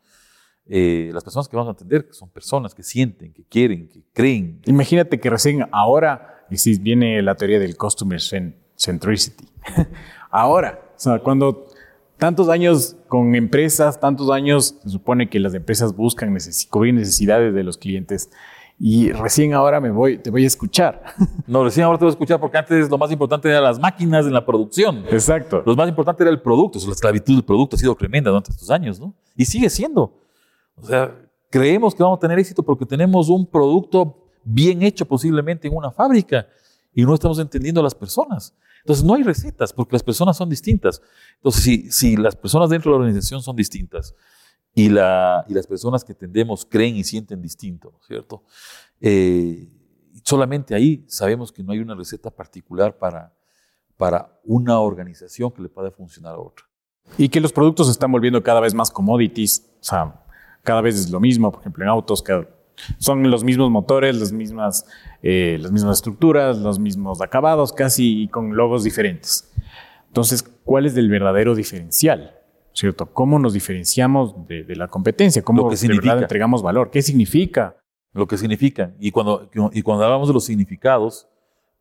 Eh, 0.67 1.11
las 1.13 1.23
personas 1.23 1.49
que 1.49 1.57
vamos 1.57 1.69
a 1.71 1.73
atender 1.73 2.09
son 2.11 2.31
personas 2.31 2.75
que 2.75 2.83
sienten, 2.83 3.33
que 3.33 3.45
quieren, 3.45 3.89
que 3.89 4.03
creen. 4.13 4.61
Imagínate 4.67 5.21
que 5.21 5.31
recién 5.31 5.67
ahora, 5.73 6.47
y 6.51 6.57
si 6.57 6.79
viene 6.79 7.21
la 7.23 7.35
teoría 7.35 7.59
del 7.59 7.77
customer 7.77 8.21
centricity, 8.77 9.49
ahora, 10.31 10.93
o 10.97 10.99
sea, 10.99 11.19
cuando 11.21 11.67
tantos 12.19 12.49
años 12.49 12.97
con 13.09 13.35
empresas, 13.35 14.01
tantos 14.01 14.31
años, 14.31 14.77
se 14.83 14.91
supone 14.91 15.29
que 15.29 15.39
las 15.41 15.55
empresas 15.55 15.95
buscan 15.95 16.37
cubrir 16.71 16.95
necesidades 16.95 17.55
de 17.55 17.63
los 17.63 17.79
clientes. 17.79 18.31
Y 18.79 19.13
recién 19.13 19.55
ahora 19.55 19.81
me 19.81 19.91
voy, 19.91 20.19
te 20.19 20.31
voy 20.31 20.45
a 20.45 20.47
escuchar. 20.47 21.03
No, 21.47 21.63
recién 21.63 21.85
ahora 21.85 21.99
te 21.99 22.05
voy 22.05 22.11
a 22.11 22.15
escuchar 22.15 22.41
porque 22.41 22.57
antes 22.57 22.89
lo 22.89 22.97
más 22.97 23.13
importante 23.13 23.49
eran 23.49 23.63
las 23.63 23.79
máquinas 23.79 24.27
en 24.27 24.33
la 24.33 24.45
producción. 24.45 25.05
Exacto. 25.11 25.63
Lo 25.65 25.77
más 25.77 25.89
importante 25.89 26.23
era 26.23 26.31
el 26.31 26.41
producto. 26.41 26.79
la 26.87 26.93
esclavitud 26.93 27.35
del 27.35 27.45
producto 27.45 27.77
ha 27.77 27.79
sido 27.79 27.95
tremenda 27.95 28.31
durante 28.31 28.51
estos 28.51 28.71
años, 28.71 28.99
¿no? 28.99 29.15
Y 29.37 29.45
sigue 29.45 29.69
siendo. 29.69 30.15
O 30.77 30.87
sea, 30.87 31.15
creemos 31.51 31.95
que 31.95 32.03
vamos 32.03 32.17
a 32.17 32.21
tener 32.21 32.39
éxito 32.39 32.63
porque 32.63 32.87
tenemos 32.87 33.29
un 33.29 33.47
producto 33.47 34.17
bien 34.43 34.83
hecho 34.83 35.07
posiblemente 35.07 35.69
en 35.69 35.77
una 35.77 35.91
fábrica 35.91 36.47
y 36.95 37.05
no 37.05 37.15
estamos 37.15 37.39
entendiendo 37.39 37.81
a 37.81 37.85
las 37.85 37.95
personas. 37.95 38.55
Entonces 38.85 39.03
no 39.03 39.15
hay 39.15 39.23
recetas 39.23 39.73
porque 39.73 39.95
las 39.95 40.03
personas 40.03 40.37
son 40.37 40.51
distintas. 40.51 41.01
Entonces 41.37 41.63
si, 41.63 41.91
si 41.91 42.17
las 42.17 42.37
personas 42.37 42.69
dentro 42.69 42.93
de 42.93 42.99
la 42.99 43.05
organización 43.05 43.41
son 43.41 43.57
distintas 43.57 44.15
y, 44.75 44.91
la, 44.91 45.43
y 45.49 45.55
las 45.55 45.67
personas 45.67 46.05
que 46.05 46.13
atendemos 46.13 46.67
creen 46.67 46.97
y 46.97 47.03
sienten 47.03 47.41
distinto, 47.41 47.99
¿cierto? 48.07 48.45
Eh, 49.01 49.69
solamente 50.23 50.75
ahí 50.75 51.03
sabemos 51.09 51.51
que 51.51 51.63
no 51.63 51.73
hay 51.73 51.79
una 51.79 51.95
receta 51.95 52.31
particular 52.31 52.99
para, 52.99 53.33
para 53.97 54.39
una 54.45 54.79
organización 54.81 55.51
que 55.51 55.63
le 55.63 55.71
pueda 55.71 55.91
funcionar 55.91 56.35
a 56.35 56.39
otra. 56.39 56.67
Y 57.17 57.31
que 57.31 57.41
los 57.41 57.53
productos 57.53 57.87
se 57.87 57.93
están 57.93 58.13
volviendo 58.13 58.43
cada 58.43 58.61
vez 58.61 58.75
más 58.75 58.91
commodities, 58.91 59.65
o 59.81 59.85
sea, 59.85 60.25
cada 60.63 60.83
vez 60.83 60.97
es 60.97 61.11
lo 61.11 61.21
mismo, 61.21 61.51
por 61.51 61.61
ejemplo, 61.61 61.85
en 61.85 61.89
autos, 61.89 62.23
son 62.99 63.31
los 63.31 63.45
mismos 63.45 63.71
motores, 63.71 64.19
las 64.19 64.33
mismas, 64.33 64.87
eh, 65.23 65.59
las 65.61 65.73
mismas 65.73 65.99
estructuras, 65.99 66.59
los 66.59 66.79
mismos 66.79 67.21
acabados, 67.21 67.73
casi 67.73 68.29
con 68.29 68.57
logos 68.57 68.85
diferentes. 68.85 69.53
Entonces, 70.09 70.43
¿cuál 70.43 70.87
es 70.87 70.97
el 70.97 71.09
verdadero 71.09 71.55
diferencial? 71.55 72.39
¿Cierto? 72.73 73.07
¿Cómo 73.07 73.39
nos 73.39 73.53
diferenciamos 73.53 74.47
de, 74.49 74.65
la 74.77 74.89
competencia? 74.89 75.43
¿Cómo 75.43 75.69
que 75.69 75.77
de 75.77 75.89
verdad 75.89 76.23
entregamos 76.23 76.63
valor? 76.63 76.91
¿Qué 76.91 77.03
significa? 77.03 77.77
Lo 78.13 78.27
que 78.27 78.37
significa. 78.37 78.93
Y 78.99 79.11
cuando, 79.11 79.51
y 79.73 79.83
cuando 79.83 80.05
hablamos 80.05 80.29
de 80.29 80.35
los 80.35 80.45
significados, 80.45 81.29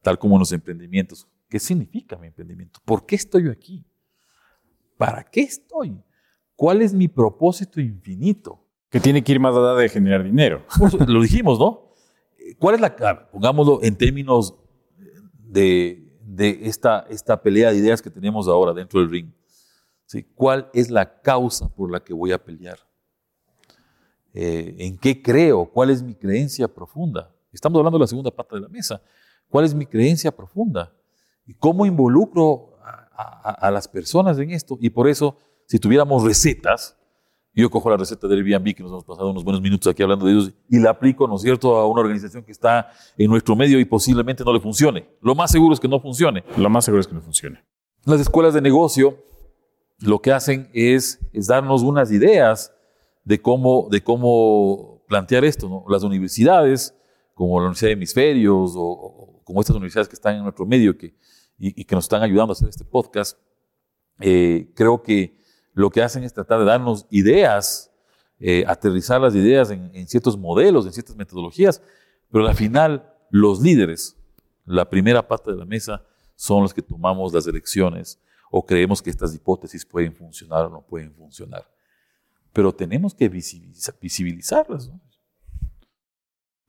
tal 0.02 0.20
como 0.20 0.36
en 0.36 0.40
los 0.40 0.52
emprendimientos, 0.52 1.28
¿qué 1.50 1.60
significa 1.60 2.16
mi 2.18 2.28
emprendimiento? 2.28 2.80
¿Por 2.86 3.06
qué 3.06 3.16
estoy 3.16 3.50
aquí? 3.50 3.84
¿Para 4.98 5.24
qué 5.24 5.42
estoy? 5.42 5.98
¿Cuál 6.56 6.82
es 6.82 6.94
mi 6.94 7.08
propósito 7.08 7.82
infinito? 7.82 8.63
Que 8.94 9.00
tiene 9.00 9.24
que 9.24 9.32
ir 9.32 9.40
más 9.40 9.56
allá 9.56 9.74
de 9.74 9.90
generar 9.90 10.24
dinero. 10.24 10.62
Lo 11.08 11.20
dijimos, 11.24 11.58
¿no? 11.58 11.90
¿Cuál 12.60 12.76
es 12.76 12.82
la, 12.82 13.28
pongámoslo 13.32 13.80
en 13.82 13.96
términos 13.96 14.54
de, 15.40 16.12
esta, 16.62 17.08
esta 17.10 17.42
pelea 17.42 17.72
de 17.72 17.78
ideas 17.78 18.04
que 18.04 18.12
tenemos 18.12 18.48
ahora 18.48 18.72
dentro 18.72 19.00
del 19.00 19.10
ring? 19.10 19.32
¿Cuál 20.36 20.70
es 20.76 20.92
la 20.92 21.22
causa 21.22 21.68
por 21.70 21.90
la 21.90 22.04
que 22.04 22.14
voy 22.14 22.34
a 22.34 22.38
pelear? 22.38 22.78
Eh, 24.32 24.76
¿En 24.78 24.96
qué 25.00 25.24
creo? 25.24 25.66
¿Cuál 25.66 25.90
es 25.90 26.04
mi 26.04 26.14
creencia 26.14 26.68
profunda? 26.68 27.34
Estamos 27.52 27.80
hablando 27.80 27.98
de 27.98 28.04
la 28.04 28.08
segunda 28.08 28.30
parte 28.30 28.58
de 28.58 28.62
la 28.62 28.70
mesa. 28.70 29.02
¿Cuál 29.50 29.66
es 29.66 29.74
mi 29.74 29.88
creencia 29.88 30.32
profunda? 30.32 30.94
¿Y 31.48 31.56
cómo 31.56 31.88
involucro 31.88 32.78
a 33.16 33.72
las 33.72 33.88
personas 33.88 34.38
en 34.38 34.52
esto? 34.52 34.78
Y 34.80 34.92
por 34.92 35.08
eso, 35.08 35.40
si 35.66 35.80
tuviéramos 35.80 36.24
recetas, 36.24 36.96
yo 37.62 37.70
cojo 37.70 37.90
la 37.90 37.98
receta 37.98 38.28
del 38.28 38.40
Airbnb, 38.40 38.74
que 38.74 38.82
nos 38.82 38.92
hemos 38.92 39.04
pasado 39.04 39.30
unos 39.30 39.44
buenos 39.44 39.62
minutos 39.62 39.92
aquí 39.92 40.02
hablando 40.02 40.26
de 40.26 40.32
ellos, 40.32 40.52
y 40.70 40.80
la 40.80 40.90
aplico, 40.90 41.28
¿no 41.28 41.36
es 41.36 41.42
cierto?, 41.42 41.76
a 41.76 41.88
una 41.88 42.02
organización 42.02 42.44
que 42.44 42.52
está 42.52 42.90
en 43.18 43.30
nuestro 43.30 43.56
medio 43.56 43.80
y 43.80 43.86
posiblemente 43.86 44.44
no 44.44 44.52
le 44.52 44.60
funcione. 44.60 45.08
Lo 45.22 45.36
más 45.36 45.52
seguro 45.52 45.74
es 45.74 45.80
que 45.80 45.88
no 45.88 46.00
funcione. 46.00 46.44
Lo 46.58 46.70
más 46.70 46.86
seguro 46.86 47.02
es 47.02 47.08
que 47.08 47.14
no 47.14 47.22
funcione. 47.22 47.64
Las 48.06 48.20
escuelas 48.22 48.54
de 48.54 48.62
negocio 48.62 49.18
lo 50.00 50.20
que 50.20 50.32
hacen 50.32 50.70
es, 50.74 51.20
es 51.32 51.48
darnos 51.48 51.84
unas 51.84 52.12
ideas 52.12 52.74
de 53.24 53.42
cómo, 53.42 53.88
de 53.90 54.04
cómo 54.04 55.04
plantear 55.08 55.46
esto. 55.46 55.70
¿no? 55.70 55.86
Las 55.88 56.04
universidades, 56.04 56.96
como 57.34 57.60
la 57.60 57.66
Universidad 57.68 57.90
de 57.90 57.94
Hemisferios, 57.94 58.74
o, 58.76 59.42
como 59.44 59.62
estas 59.62 59.76
universidades 59.76 60.08
que 60.08 60.16
están 60.16 60.36
en 60.36 60.44
nuestro 60.44 60.66
medio 60.66 60.98
que, 60.98 61.16
y, 61.58 61.86
que 61.86 61.96
nos 61.96 62.06
están 62.06 62.24
ayudando 62.24 62.52
a 62.52 62.54
hacer 62.54 62.68
este 62.68 62.84
podcast, 62.84 63.38
eh, 64.20 64.72
creo 64.76 65.02
que 65.02 65.38
lo 65.74 65.90
que 65.90 66.02
hacen 66.02 66.24
es 66.24 66.34
tratar 66.34 66.60
de 66.60 66.66
darnos 66.66 67.06
ideas, 67.10 67.92
eh, 68.40 68.64
aterrizar 68.68 69.20
las 69.22 69.36
ideas 69.36 69.72
en, 69.72 70.08
ciertos 70.08 70.38
modelos, 70.38 70.86
en 70.86 70.94
ciertas 70.94 71.16
metodologías, 71.16 71.82
pero 72.32 72.48
al 72.48 72.56
final 72.56 73.12
los 73.30 73.62
líderes, 73.62 74.18
la 74.66 74.90
primera 74.90 75.28
parte 75.28 75.52
de 75.52 75.58
la 75.58 75.66
mesa, 75.66 76.04
son 76.36 76.64
los 76.64 76.74
que 76.74 76.82
tomamos 76.82 77.34
las 77.34 77.48
elecciones 77.48 78.20
o 78.52 78.66
creemos 78.66 79.02
que 79.02 79.10
estas 79.10 79.34
hipótesis 79.34 79.86
pueden 79.86 80.14
funcionar 80.14 80.66
o 80.66 80.70
no 80.70 80.82
pueden 80.82 81.14
funcionar. 81.14 81.68
Pero 82.52 82.72
tenemos 82.72 83.16
que 83.16 83.30
visibilizarlas. 83.30 84.92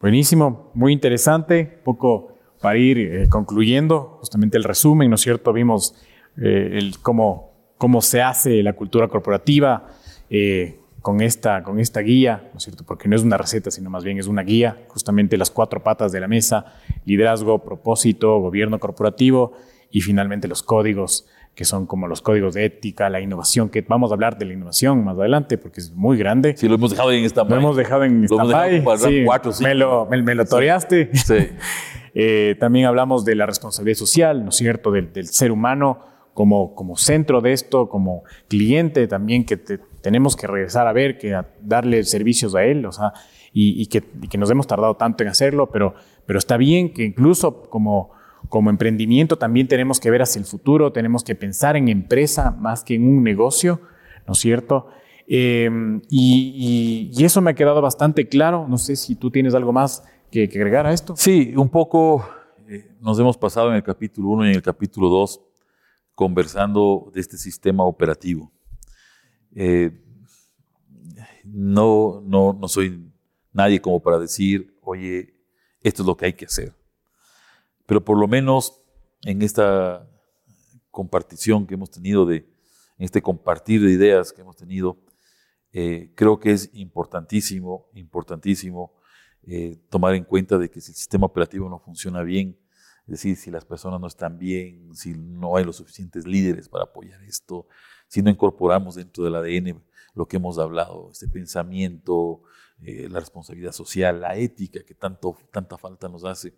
Buenísimo, 0.01 0.71
muy 0.75 0.93
interesante. 0.93 1.65
Poco 1.85 2.35
para 2.61 2.79
ir 2.79 2.99
eh, 2.99 3.29
concluyendo, 3.29 4.17
justamente 4.21 4.57
el 4.57 4.65
resumen, 4.65 5.11
¿no 5.11 5.17
es 5.17 5.21
cierto? 5.21 5.53
Vimos 5.53 5.95
eh, 6.39 6.91
cómo 7.03 7.54
cómo 7.85 8.01
se 8.01 8.23
hace 8.23 8.63
la 8.63 8.73
cultura 8.73 9.09
corporativa 9.09 9.89
eh, 10.31 10.79
con, 11.03 11.21
esta, 11.21 11.63
con 11.63 11.79
esta 11.79 12.01
guía, 12.01 12.49
¿no 12.51 12.57
es 12.57 12.65
cierto? 12.65 12.83
Porque 12.83 13.11
no 13.11 13.15
es 13.15 13.23
una 13.23 13.37
receta, 13.37 13.71
sino 13.71 13.91
más 13.91 14.05
bien 14.05 14.19
es 14.19 14.27
una 14.27 14.41
guía, 14.41 14.79
justamente 14.89 15.37
las 15.37 15.51
cuatro 15.51 15.83
patas 15.83 16.11
de 16.11 16.19
la 16.19 16.27
mesa, 16.27 16.65
liderazgo, 17.05 17.63
propósito, 17.63 18.39
gobierno 18.39 18.81
corporativo 18.81 19.53
y 19.91 20.01
finalmente 20.01 20.49
los 20.49 20.63
códigos 20.63 21.27
que 21.55 21.67
son 21.67 21.85
como 21.85 22.09
los 22.09 22.23
códigos 22.23 22.55
de 22.55 22.65
ética, 22.65 23.11
la 23.11 23.21
innovación, 23.21 23.69
que 23.69 23.83
vamos 23.83 24.13
a 24.13 24.15
hablar 24.15 24.39
de 24.39 24.47
la 24.47 24.55
innovación 24.55 25.05
más 25.05 25.19
adelante 25.19 25.59
porque 25.59 25.81
es 25.81 25.93
muy 25.93 26.17
grande. 26.17 26.57
Sí, 26.57 26.69
lo 26.69 26.77
hemos 26.77 26.93
dejado 26.93 27.13
en 27.13 27.23
esta 27.23 27.45
Lo 27.45 27.55
hemos 27.55 27.77
dejado 27.77 28.05
en 28.05 28.25
esta 28.25 28.97
sí, 28.97 29.25
cuatro, 29.27 29.53
Me 29.61 29.75
lo, 29.75 30.07
me, 30.07 30.35
lo 30.35 30.47
toreaste. 30.47 31.11
Sí. 31.13 31.35
eh, 32.15 32.57
también 32.59 32.87
hablamos 32.87 33.27
de 33.27 33.35
la 33.35 33.45
responsabilidad 33.45 33.99
social, 33.99 34.43
¿no 34.43 34.49
es 34.49 34.57
cierto?, 34.57 34.91
del, 34.91 35.13
del 35.13 35.27
ser 35.27 35.53
humano 35.53 36.14
como, 36.35 36.75
como 36.75 36.97
centro 36.97 37.41
de 37.41 37.53
esto, 37.53 37.89
como 37.89 38.25
cliente 38.49 39.07
también 39.07 39.45
que 39.45 39.57
tenemos 39.57 40.37
que 40.37 40.47
regresar 40.47 40.87
a 40.87 40.93
ver, 40.93 41.17
que 41.17 41.41
darle 41.63 42.05
servicios 42.05 42.55
a 42.55 42.65
él, 42.65 42.85
o 42.85 42.93
sea, 42.93 43.13
y, 43.53 43.87
que, 43.87 44.03
nos 44.37 44.51
hemos 44.51 44.67
tardado 44.67 44.97
tanto 44.97 45.23
en 45.23 45.31
hacerlo, 45.31 45.71
pero, 45.71 45.95
pero 46.27 46.41
está 46.41 46.57
bien 46.57 46.93
que 46.93 47.05
incluso 47.05 47.63
como, 47.71 48.11
como 48.49 48.69
emprendimiento 48.69 49.39
también 49.39 49.69
tenemos 49.69 50.01
que 50.01 50.11
ver 50.11 50.23
hacia 50.23 50.41
el 50.41 50.45
futuro, 50.45 50.93
tenemos 50.93 51.23
que 51.23 51.37
pensar 51.37 51.77
en 51.77 51.89
empresa 51.89 52.51
más 52.51 52.83
que 52.83 52.97
en 52.97 53.09
un 53.09 53.23
negocio, 53.23 53.81
¿no 54.27 54.33
es 54.33 54.41
cierto? 54.41 54.89
Em, 55.29 56.03
y, 56.11 57.13
eso 57.25 57.41
me 57.41 57.53
ha 57.53 57.55
quedado 57.55 57.81
bastante 57.81 58.29
claro. 58.29 58.67
No 58.69 58.77
sé 58.77 58.97
si 58.97 59.15
tú 59.15 59.31
tienes 59.31 59.55
algo 59.55 59.73
más 59.73 60.03
que, 60.31 60.49
que 60.49 60.59
agregar 60.59 60.87
a 60.87 60.93
esto. 60.93 61.15
Sí, 61.17 61.55
un 61.57 61.71
poco 61.71 62.27
eh, 62.69 62.91
nos 63.01 63.19
hemos 63.19 63.39
pasado 63.39 63.71
en 63.71 63.77
el 63.77 63.83
capítulo 63.83 64.29
1 64.31 64.47
y 64.47 64.49
en 64.51 64.57
el 64.57 64.63
capítulo 64.63 65.09
2 65.09 65.41
conversando 66.15 67.11
de 67.13 67.21
este 67.21 67.37
sistema 67.37 67.85
operativo. 67.85 68.53
Eh, 69.55 70.01
no, 71.45 72.21
no, 72.25 72.53
no 72.53 72.69
soy 72.69 73.13
nadie 73.53 73.81
como 73.81 74.03
para 74.03 74.19
decir, 74.19 74.77
oye, 74.83 75.35
esto 75.81 76.03
es 76.03 76.07
lo 76.07 76.17
que 76.17 76.27
hay 76.27 76.33
que 76.33 76.47
hacer. 76.47 76.75
Pero 77.87 78.05
por 78.05 78.19
lo 78.19 78.27
menos 78.27 78.81
en 79.23 79.43
esta 79.43 80.09
compartición 80.91 81.67
que 81.67 81.75
hemos 81.75 81.91
tenido, 81.91 82.25
de, 82.27 82.37
en 82.37 83.05
este 83.05 83.23
compartir 83.23 83.83
de 83.83 83.93
ideas 83.93 84.33
que 84.33 84.43
hemos 84.43 84.57
tenido, 84.57 84.99
eh, 85.73 86.13
creo 86.15 86.39
que 86.39 86.53
es 86.53 86.71
importantísimo, 86.73 87.89
importantísimo 87.95 88.95
eh, 89.43 89.79
tomar 89.91 90.15
en 90.15 90.25
cuenta 90.25 90.57
de 90.57 90.71
que 90.71 90.81
si 90.81 90.93
el 90.93 90.97
sistema 90.97 91.27
operativo 91.27 91.69
no 91.69 91.79
funciona 91.79 92.23
bien, 92.23 92.59
es 93.07 93.11
decir, 93.11 93.37
si 93.37 93.51
las 93.51 93.65
personas 93.65 94.01
no 94.01 94.07
están 94.07 94.39
bien, 94.39 94.95
si 94.95 95.15
no 95.15 95.57
hay 95.57 95.65
los 95.65 95.77
suficientes 95.77 96.27
líderes 96.27 96.69
para 96.69 96.85
apoyar 96.85 97.23
esto, 97.23 97.67
si 98.09 98.23
no 98.23 98.31
incorporamos 98.31 98.95
dentro 98.95 99.25
del 99.25 99.35
ADN 99.35 99.83
lo 100.15 100.27
que 100.27 100.37
hemos 100.37 100.59
hablado, 100.59 101.11
este 101.11 101.29
pensamiento, 101.29 102.43
eh, 102.81 103.09
la 103.11 103.21
responsabilidad 103.21 103.73
social, 103.73 104.21
la 104.21 104.37
ética 104.37 104.83
que 104.85 104.95
tanto, 104.95 105.37
tanta 105.51 105.77
falta 105.77 106.09
nos 106.09 106.25
hace. 106.25 106.55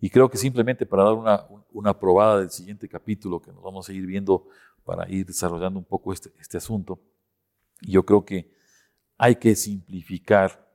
Y 0.00 0.10
creo 0.10 0.28
que 0.28 0.38
simplemente 0.38 0.86
para 0.86 1.04
dar 1.04 1.12
una, 1.14 1.46
una 1.72 1.98
probada 1.98 2.40
del 2.40 2.50
siguiente 2.50 2.88
capítulo 2.88 3.40
que 3.40 3.52
nos 3.52 3.62
vamos 3.62 3.88
a 3.88 3.92
ir 3.92 4.06
viendo 4.06 4.48
para 4.84 5.08
ir 5.08 5.26
desarrollando 5.26 5.78
un 5.78 5.84
poco 5.84 6.12
este, 6.12 6.32
este 6.40 6.56
asunto, 6.56 7.00
yo 7.82 8.04
creo 8.04 8.24
que 8.24 8.50
hay 9.16 9.36
que 9.36 9.54
simplificar, 9.54 10.66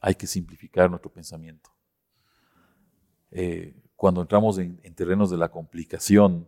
hay 0.00 0.14
que 0.14 0.26
simplificar 0.26 0.90
nuestro 0.90 1.10
pensamiento. 1.10 1.70
Eh, 3.30 3.74
cuando 3.98 4.20
entramos 4.20 4.58
en, 4.58 4.78
terrenos 4.94 5.28
de 5.28 5.36
la 5.36 5.48
complicación, 5.48 6.46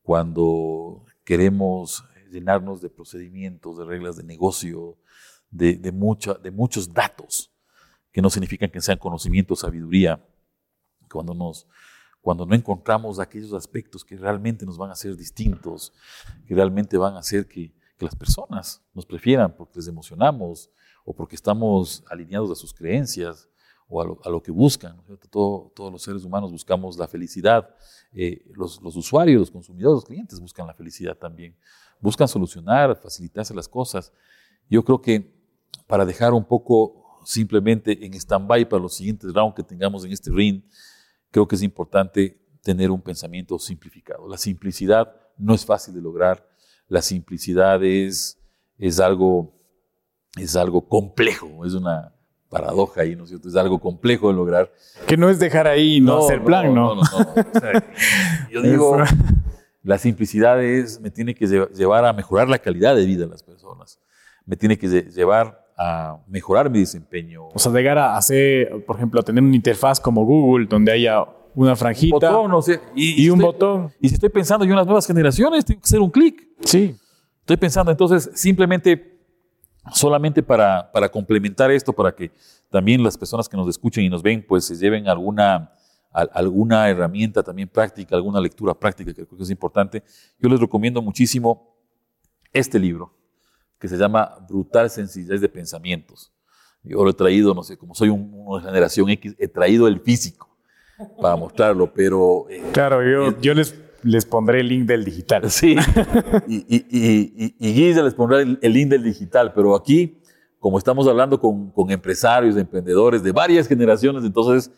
cuando 0.00 1.04
queremos 1.24 2.04
llenarnos 2.30 2.80
de 2.80 2.88
procedimientos, 2.88 3.78
de 3.78 3.84
reglas 3.84 4.16
de 4.16 4.22
negocio, 4.22 4.96
de, 5.50 5.74
de, 5.74 5.90
de 5.90 6.50
muchos 6.52 6.94
datos, 6.94 7.50
que 8.12 8.22
no 8.22 8.30
significan 8.30 8.70
que 8.70 8.80
sean 8.80 8.96
conocimiento 8.96 9.54
o 9.54 9.56
sabiduría, 9.56 10.24
cuando, 11.10 11.34
nos, 11.34 11.66
cuando 12.20 12.46
no 12.46 12.54
encontramos 12.54 13.18
aquellos 13.18 13.54
aspectos 13.54 14.04
que 14.04 14.16
realmente 14.16 14.64
nos 14.64 14.78
van 14.78 14.90
a 14.90 14.92
hacer 14.92 15.16
distintos, 15.16 15.92
que 16.46 16.54
realmente 16.54 16.96
van 16.96 17.16
a 17.16 17.18
hacer 17.18 17.48
que, 17.48 17.74
que 17.96 18.04
las 18.04 18.14
personas 18.14 18.84
nos 18.94 19.04
prefieran 19.04 19.52
porque 19.56 19.80
les 19.80 19.88
emocionamos 19.88 20.70
o 21.04 21.12
porque 21.12 21.34
estamos 21.34 22.04
alineados 22.08 22.52
a 22.52 22.54
sus 22.54 22.72
creencias 22.72 23.48
o 23.88 24.02
a 24.02 24.30
lo, 24.30 24.42
que 24.42 24.50
buscan. 24.50 25.00
todos 25.30 25.92
los 25.92 26.02
seres 26.02 26.24
humanos 26.24 26.52
buscamos 26.52 26.98
la 26.98 27.08
felicidad. 27.08 27.74
Eh, 28.12 28.44
los, 28.54 28.80
los, 28.82 28.96
usuarios, 28.96 29.40
los 29.40 29.50
consumidores, 29.50 29.96
los 29.96 30.04
clientes 30.04 30.40
buscan 30.40 30.66
la 30.66 30.74
felicidad 30.74 31.16
también. 31.16 31.56
Buscan 32.00 32.28
solucionar, 32.28 32.96
facilitarse 32.96 33.54
las 33.54 33.68
cosas. 33.68 34.12
Yo 34.68 34.84
creo 34.84 35.00
que 35.00 35.34
para 35.86 36.04
dejar 36.04 36.32
un 36.32 36.44
poco 36.44 37.20
simplemente 37.24 38.04
en 38.04 38.14
stand-by 38.14 38.68
para 38.68 38.82
los 38.82 38.94
siguientes 38.94 39.32
rounds 39.32 39.54
que 39.54 39.62
tengamos 39.62 40.04
en 40.04 40.12
este 40.12 40.30
ring, 40.30 40.62
creo 41.30 41.48
que 41.48 41.56
es 41.56 41.62
importante 41.62 42.38
tener 42.62 42.90
un 42.90 43.00
pensamiento 43.00 43.58
simplificado. 43.58 44.28
La 44.28 44.36
simplicidad 44.36 45.14
no 45.38 45.54
es 45.54 45.64
fácil 45.64 45.94
de 45.94 46.02
lograr 46.02 46.48
la 46.88 47.02
simplicidad 47.02 47.84
es, 47.84 48.38
es, 48.78 48.98
algo, 48.98 49.54
es 50.36 50.56
algo 50.56 50.88
complejo, 50.88 51.64
es 51.64 51.74
una 51.74 52.14
paradoja 52.48 53.02
ahí, 53.02 53.14
¿no 53.14 53.24
es 53.24 53.30
cierto? 53.30 53.48
Es 53.48 53.56
algo 53.56 53.78
complejo 53.78 54.28
de 54.28 54.34
lograr. 54.34 54.72
Que 55.06 55.16
no 55.16 55.28
es 55.28 55.38
dejar 55.38 55.66
ahí 55.66 55.96
y 55.96 56.00
no, 56.00 56.24
hacer 56.24 56.42
plan, 56.42 56.74
¿no? 56.74 56.94
No, 56.94 57.02
no, 57.02 57.02
no. 57.02 57.82
yo 58.50 58.62
digo, 58.62 58.98
la 59.82 59.98
simplicidad 59.98 60.62
es, 60.62 61.00
me 61.00 61.10
tiene 61.10 61.34
que 61.34 61.46
llevar 61.46 62.04
a 62.04 62.12
mejorar 62.12 62.48
la 62.48 62.58
calidad 62.58 62.96
de 62.96 63.04
vida 63.04 63.24
de 63.24 63.30
las 63.30 63.42
personas, 63.42 63.98
me 64.44 64.56
tiene 64.56 64.78
que 64.78 64.88
llevar 64.88 65.66
a 65.76 66.18
mejorar 66.26 66.68
mi 66.70 66.80
desempeño. 66.80 67.48
O 67.54 67.58
sea, 67.58 67.70
llegar 67.72 67.98
a 67.98 68.16
hacer, 68.16 68.84
por 68.84 68.96
ejemplo, 68.96 69.20
a 69.20 69.22
tener 69.22 69.42
una 69.42 69.54
interfaz 69.54 70.00
como 70.00 70.24
Google, 70.24 70.66
donde 70.66 70.90
haya 70.90 71.24
una 71.54 71.76
franjita 71.76 72.32
y, 72.94 73.30
un 73.30 73.38
botón. 73.38 73.92
Y 74.00 74.08
si 74.08 74.14
estoy 74.14 74.28
pensando 74.28 74.64
yo 74.64 74.72
en 74.72 74.76
las 74.76 74.86
nuevas 74.86 75.06
generaciones, 75.06 75.64
tengo 75.64 75.80
que 75.80 75.86
hacer 75.86 76.00
un 76.00 76.10
clic. 76.10 76.48
Sí. 76.64 76.96
Estoy 77.40 77.56
pensando, 77.56 77.90
entonces, 77.90 78.30
simplemente, 78.34 79.17
solamente 79.92 80.42
para, 80.42 80.90
para 80.92 81.08
complementar 81.08 81.70
esto, 81.70 81.92
para 81.92 82.14
que 82.14 82.30
también 82.70 83.02
las 83.02 83.16
personas 83.16 83.48
que 83.48 83.56
nos 83.56 83.68
escuchen 83.68 84.04
y 84.04 84.08
nos 84.08 84.22
ven, 84.22 84.44
pues 84.46 84.64
se 84.64 84.76
lleven 84.76 85.08
alguna, 85.08 85.72
alguna 86.12 86.88
herramienta 86.88 87.42
también 87.42 87.68
práctica, 87.68 88.16
alguna 88.16 88.40
lectura 88.40 88.74
práctica 88.74 89.12
que 89.12 89.26
creo 89.26 89.36
que 89.36 89.44
es 89.44 89.50
importante. 89.50 90.02
Yo 90.38 90.48
les 90.48 90.60
recomiendo 90.60 91.00
muchísimo 91.02 91.76
este 92.52 92.78
libro, 92.78 93.14
que 93.78 93.88
se 93.88 93.96
llama 93.96 94.38
Brutal 94.48 94.90
Sencillez 94.90 95.40
de 95.40 95.48
Pensamientos. 95.48 96.32
Yo 96.82 97.04
lo 97.04 97.10
he 97.10 97.14
traído, 97.14 97.54
no 97.54 97.62
sé, 97.62 97.76
como 97.76 97.94
soy 97.94 98.08
un, 98.08 98.30
una 98.32 98.64
generación 98.64 99.08
X, 99.10 99.34
he 99.38 99.48
traído 99.48 99.88
el 99.88 100.00
físico 100.00 100.48
para 101.20 101.36
mostrarlo, 101.36 101.92
pero... 101.92 102.46
Eh, 102.48 102.62
claro, 102.72 103.02
yo, 103.02 103.40
yo 103.40 103.54
les, 103.54 103.74
les 104.02 104.26
pondré 104.26 104.60
el 104.60 104.68
link 104.68 104.86
del 104.86 105.04
digital. 105.04 105.42
Sí, 105.50 105.76
y, 106.46 106.56
y, 106.56 106.86
y, 106.90 107.56
y 107.58 107.72
Guilla 107.74 108.02
les 108.02 108.14
pondrá 108.14 108.40
el, 108.40 108.58
link 108.60 108.88
del 108.88 109.02
digital, 109.02 109.52
pero 109.54 109.74
aquí, 109.74 110.18
como 110.58 110.78
estamos 110.78 111.06
hablando 111.06 111.40
con, 111.40 111.70
con 111.70 111.90
empresarios, 111.90 112.56
emprendedores 112.56 113.22
de 113.22 113.32
varias 113.32 113.66
generaciones, 113.66 114.24
entonces 114.24 114.70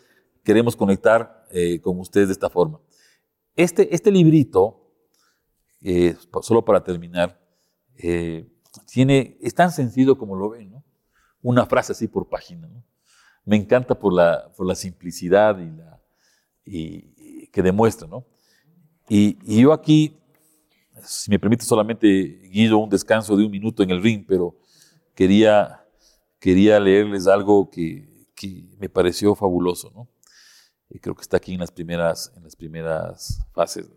queremos 0.42 0.76
conectar 0.76 1.46
eh, 1.50 1.80
con 1.80 1.98
ustedes 1.98 2.28
de 2.28 2.32
esta 2.32 2.48
forma. 2.48 2.80
Este, 3.56 3.94
este 3.94 4.10
librito, 4.10 4.92
eh, 5.82 6.14
solo 6.42 6.64
para 6.64 6.82
terminar, 6.82 7.38
tiene, 8.86 9.36
es 9.40 9.54
tan 9.54 9.70
sencillo 9.70 10.16
como 10.16 10.36
lo 10.36 10.50
ven, 10.50 10.70
¿no? 10.70 10.84
Una 11.42 11.66
frase 11.66 11.92
así 11.92 12.08
por 12.08 12.28
página, 12.28 12.66
¿no? 12.68 12.84
Me 13.44 13.56
encanta 13.56 13.98
por 13.98 14.12
la, 14.12 14.52
por 14.56 14.66
la 14.66 14.74
simplicidad 14.74 15.58
y 15.58 15.70
la, 15.70 16.00
y, 16.64 17.46
que 17.48 17.62
demuestra, 17.62 18.06
¿no? 18.06 18.26
Y, 19.12 19.60
yo 19.60 19.72
aquí, 19.72 20.16
si 21.02 21.32
me 21.32 21.38
permite 21.40 21.64
solamente, 21.64 22.06
guido 22.52 22.78
un 22.78 22.88
descanso 22.88 23.36
de 23.36 23.44
un 23.44 23.50
minuto 23.50 23.82
en 23.82 23.90
el 23.90 24.00
ring, 24.00 24.24
pero 24.26 24.56
quería, 25.16 25.84
quería 26.38 26.78
leerles 26.78 27.26
algo 27.26 27.68
que, 27.68 28.28
que 28.36 28.68
me 28.78 28.88
pareció 28.88 29.34
fabuloso, 29.34 29.90
¿no? 29.92 30.08
Y 30.88 31.00
creo 31.00 31.16
que 31.16 31.22
está 31.22 31.38
aquí 31.38 31.54
en 31.54 31.60
las 31.60 31.72
primeras, 31.72 32.32
en 32.36 32.44
las 32.44 32.54
primeras 32.54 33.44
fases. 33.52 33.90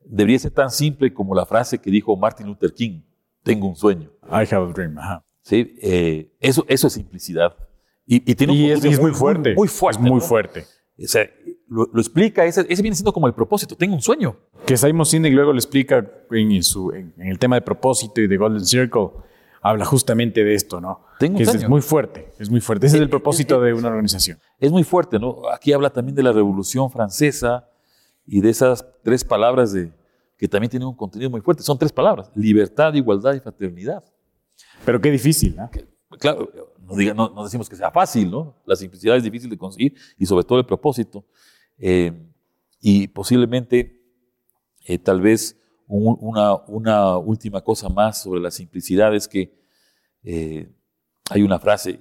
Debería 0.00 0.40
ser 0.40 0.50
tan 0.50 0.70
simple 0.70 1.14
como 1.14 1.32
la 1.32 1.46
frase 1.46 1.78
que 1.78 1.90
dijo 1.90 2.16
Martin 2.16 2.48
Luther 2.48 2.74
King, 2.74 3.02
tengo 3.44 3.68
un 3.68 3.76
sueño. 3.76 4.10
I 4.24 4.46
have 4.52 4.68
a 4.68 4.72
dream. 4.72 4.98
Ajá. 4.98 5.24
Sí, 5.42 5.76
eh, 5.80 6.34
eso, 6.40 6.64
eso 6.66 6.88
es 6.88 6.92
simplicidad. 6.92 7.56
Y, 8.04 8.34
tiene 8.34 8.52
un 8.52 8.84
es, 8.84 9.00
muy, 9.00 9.12
fuerte. 9.12 9.54
Muy, 9.54 9.68
fuerte. 9.68 10.02
muy 10.02 10.20
fuerte. 10.20 10.66
O 10.98 11.06
sea, 11.06 11.30
lo, 11.74 12.00
explica, 12.00 12.44
ese, 12.44 12.62
viene 12.62 12.94
siendo 12.94 13.12
como 13.12 13.26
el 13.26 13.34
propósito, 13.34 13.74
tengo 13.76 13.94
un 13.94 14.00
sueño. 14.00 14.36
Que 14.64 14.76
Simon 14.76 15.04
Sinek 15.04 15.32
luego 15.32 15.52
lo 15.52 15.58
explica 15.58 16.08
en, 16.30 16.62
su, 16.62 16.92
en, 16.92 17.12
el 17.18 17.38
tema 17.38 17.56
de 17.56 17.62
propósito 17.62 18.20
y 18.20 18.28
de 18.28 18.36
Golden 18.36 18.64
Circle, 18.64 19.08
habla 19.60 19.84
justamente 19.84 20.44
de 20.44 20.54
esto, 20.54 20.80
¿no? 20.80 21.04
Tengo 21.18 21.38
que 21.38 21.42
es, 21.42 21.68
muy 21.68 21.80
fuerte, 21.80 22.32
es 22.38 22.48
muy 22.48 22.60
fuerte. 22.60 22.86
Ese 22.86 22.96
es 22.96 23.00
el 23.00 23.08
eh, 23.08 23.10
propósito 23.10 23.60
de 23.60 23.72
una 23.72 23.88
organización. 23.88 24.38
Es 24.60 24.70
muy 24.70 24.84
fuerte, 24.84 25.18
¿no? 25.18 25.48
Aquí 25.52 25.72
habla 25.72 25.90
también 25.90 26.14
de 26.14 26.22
la 26.22 26.32
Revolución 26.32 26.90
Francesa 26.90 27.68
y 28.24 28.40
de 28.40 28.50
esas 28.50 28.86
tres 29.02 29.24
palabras 29.24 29.72
de, 29.72 29.90
que 30.36 30.46
también 30.46 30.70
tienen 30.70 30.86
un 30.86 30.94
contenido 30.94 31.30
muy 31.30 31.40
fuerte. 31.40 31.64
Son 31.64 31.76
tres 31.76 31.92
palabras, 31.92 32.30
libertad, 32.36 32.94
igualdad 32.94 33.34
y 33.34 33.40
fraternidad. 33.40 34.04
Pero 34.84 35.00
qué 35.00 35.10
difícil, 35.10 35.56
¿no? 35.56 35.70
Claro, 36.20 36.48
no, 37.14 37.30
no, 37.30 37.44
decimos 37.44 37.68
que 37.68 37.74
sea 37.74 37.90
fácil, 37.90 38.30
¿no? 38.30 38.54
La 38.64 38.76
simplicidad 38.76 39.16
es 39.16 39.24
difícil 39.24 39.50
de 39.50 39.58
conseguir 39.58 39.94
y 40.16 40.26
sobre 40.26 40.44
todo 40.44 40.58
el 40.58 40.66
propósito. 40.66 41.24
Eh, 41.78 42.12
y 42.80 43.08
posiblemente, 43.08 44.00
eh, 44.86 44.98
tal 44.98 45.20
vez, 45.20 45.58
una, 45.86 46.56
una, 46.66 47.18
última 47.18 47.60
cosa 47.62 47.88
más 47.88 48.22
sobre 48.22 48.40
la 48.40 48.50
simplicidad 48.50 49.14
es 49.14 49.28
que 49.28 49.54
eh, 50.22 50.68
hay 51.30 51.42
una 51.42 51.58
frase 51.58 52.00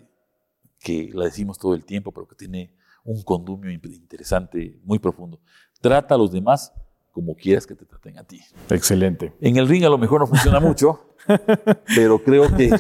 que 0.80 1.10
la 1.14 1.26
decimos 1.26 1.58
todo 1.58 1.74
el 1.74 1.86
tiempo, 1.86 2.12
pero 2.12 2.28
que 2.28 2.36
tiene 2.36 2.76
un 3.04 3.22
condumio 3.24 3.72
interesante, 3.72 4.80
muy 4.84 5.00
profundo. 5.00 5.40
Trata 5.82 6.16
a 6.16 6.18
los 6.18 6.32
demás 6.32 6.74
como 7.12 7.36
quieras 7.36 7.68
que 7.68 7.76
te 7.76 7.86
traten 7.86 8.18
a 8.18 8.24
ti. 8.24 8.42
Excelente. 8.70 9.34
En 9.40 9.58
el 9.58 9.68
ring 9.68 9.84
a 9.84 9.90
lo 9.90 9.98
mejor 9.98 10.22
no 10.22 10.28
funciona 10.28 10.60
mucho, 10.60 11.16
pero 11.96 12.22
creo 12.24 12.54
que, 12.56 12.72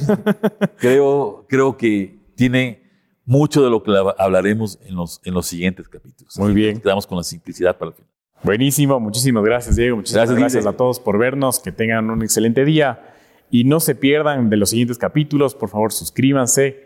creo, 0.77 1.45
creo 1.47 1.77
que 1.77 2.19
tiene 2.35 2.82
mucho 3.25 3.63
de 3.63 3.69
lo 3.69 3.83
que 3.83 3.91
hablaremos 4.17 4.79
en 4.83 4.95
los, 4.95 5.21
en 5.23 5.33
los 5.33 5.47
siguientes 5.47 5.87
capítulos. 5.87 6.37
Muy 6.37 6.53
bien. 6.53 6.79
Quedamos 6.79 7.07
con 7.07 7.17
la 7.17 7.23
simplicidad 7.23 7.77
para 7.77 7.89
el 7.89 7.95
final. 7.95 8.13
Buenísimo, 8.43 8.99
muchísimas 8.99 9.41
gracias 9.45 9.77
Diego, 9.77 9.95
muchísimas 9.95 10.29
gracias, 10.29 10.65
a 10.65 10.73
todos 10.73 10.99
por 10.99 11.17
vernos, 11.17 11.61
que 11.61 11.71
tengan 11.71 12.09
un 12.09 12.23
excelente 12.23 12.65
día 12.65 13.15
y 13.49 13.63
no 13.63 13.79
se 13.79 13.95
pierdan 13.95 14.49
de 14.49 14.57
los 14.57 14.71
siguientes 14.71 14.97
capítulos, 14.97 15.55
por 15.55 15.69
favor 15.69 15.93
suscríbanse 15.93 16.85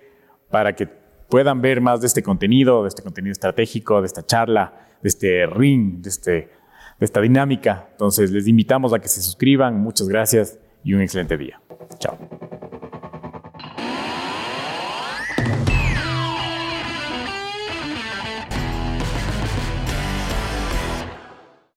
para 0.52 0.76
que 0.76 0.86
puedan 0.86 1.62
ver 1.62 1.82
más 1.82 2.02
de 2.02 2.08
este 2.08 2.22
contenido, 2.22 2.84
de 2.84 2.90
este 2.90 3.02
contenido 3.02 3.32
estratégico, 3.32 4.02
de 4.02 4.06
esta 4.06 4.24
charla, 4.24 4.88
de 5.02 5.10
este 5.10 5.48
ring, 5.48 6.02
de, 6.02 6.10
este, 6.10 6.32
de 6.32 6.50
esta 7.06 7.22
dinámica. 7.22 7.88
Entonces 7.92 8.32
les 8.32 8.48
invitamos 8.48 8.94
a 8.94 9.00
que 9.00 9.08
se 9.08 9.22
suscriban, 9.22 9.80
muchas 9.80 10.08
gracias 10.08 10.60
y 10.84 10.94
un 10.94 11.02
excelente 11.02 11.38
día. 11.38 11.60
Chao. 11.98 12.18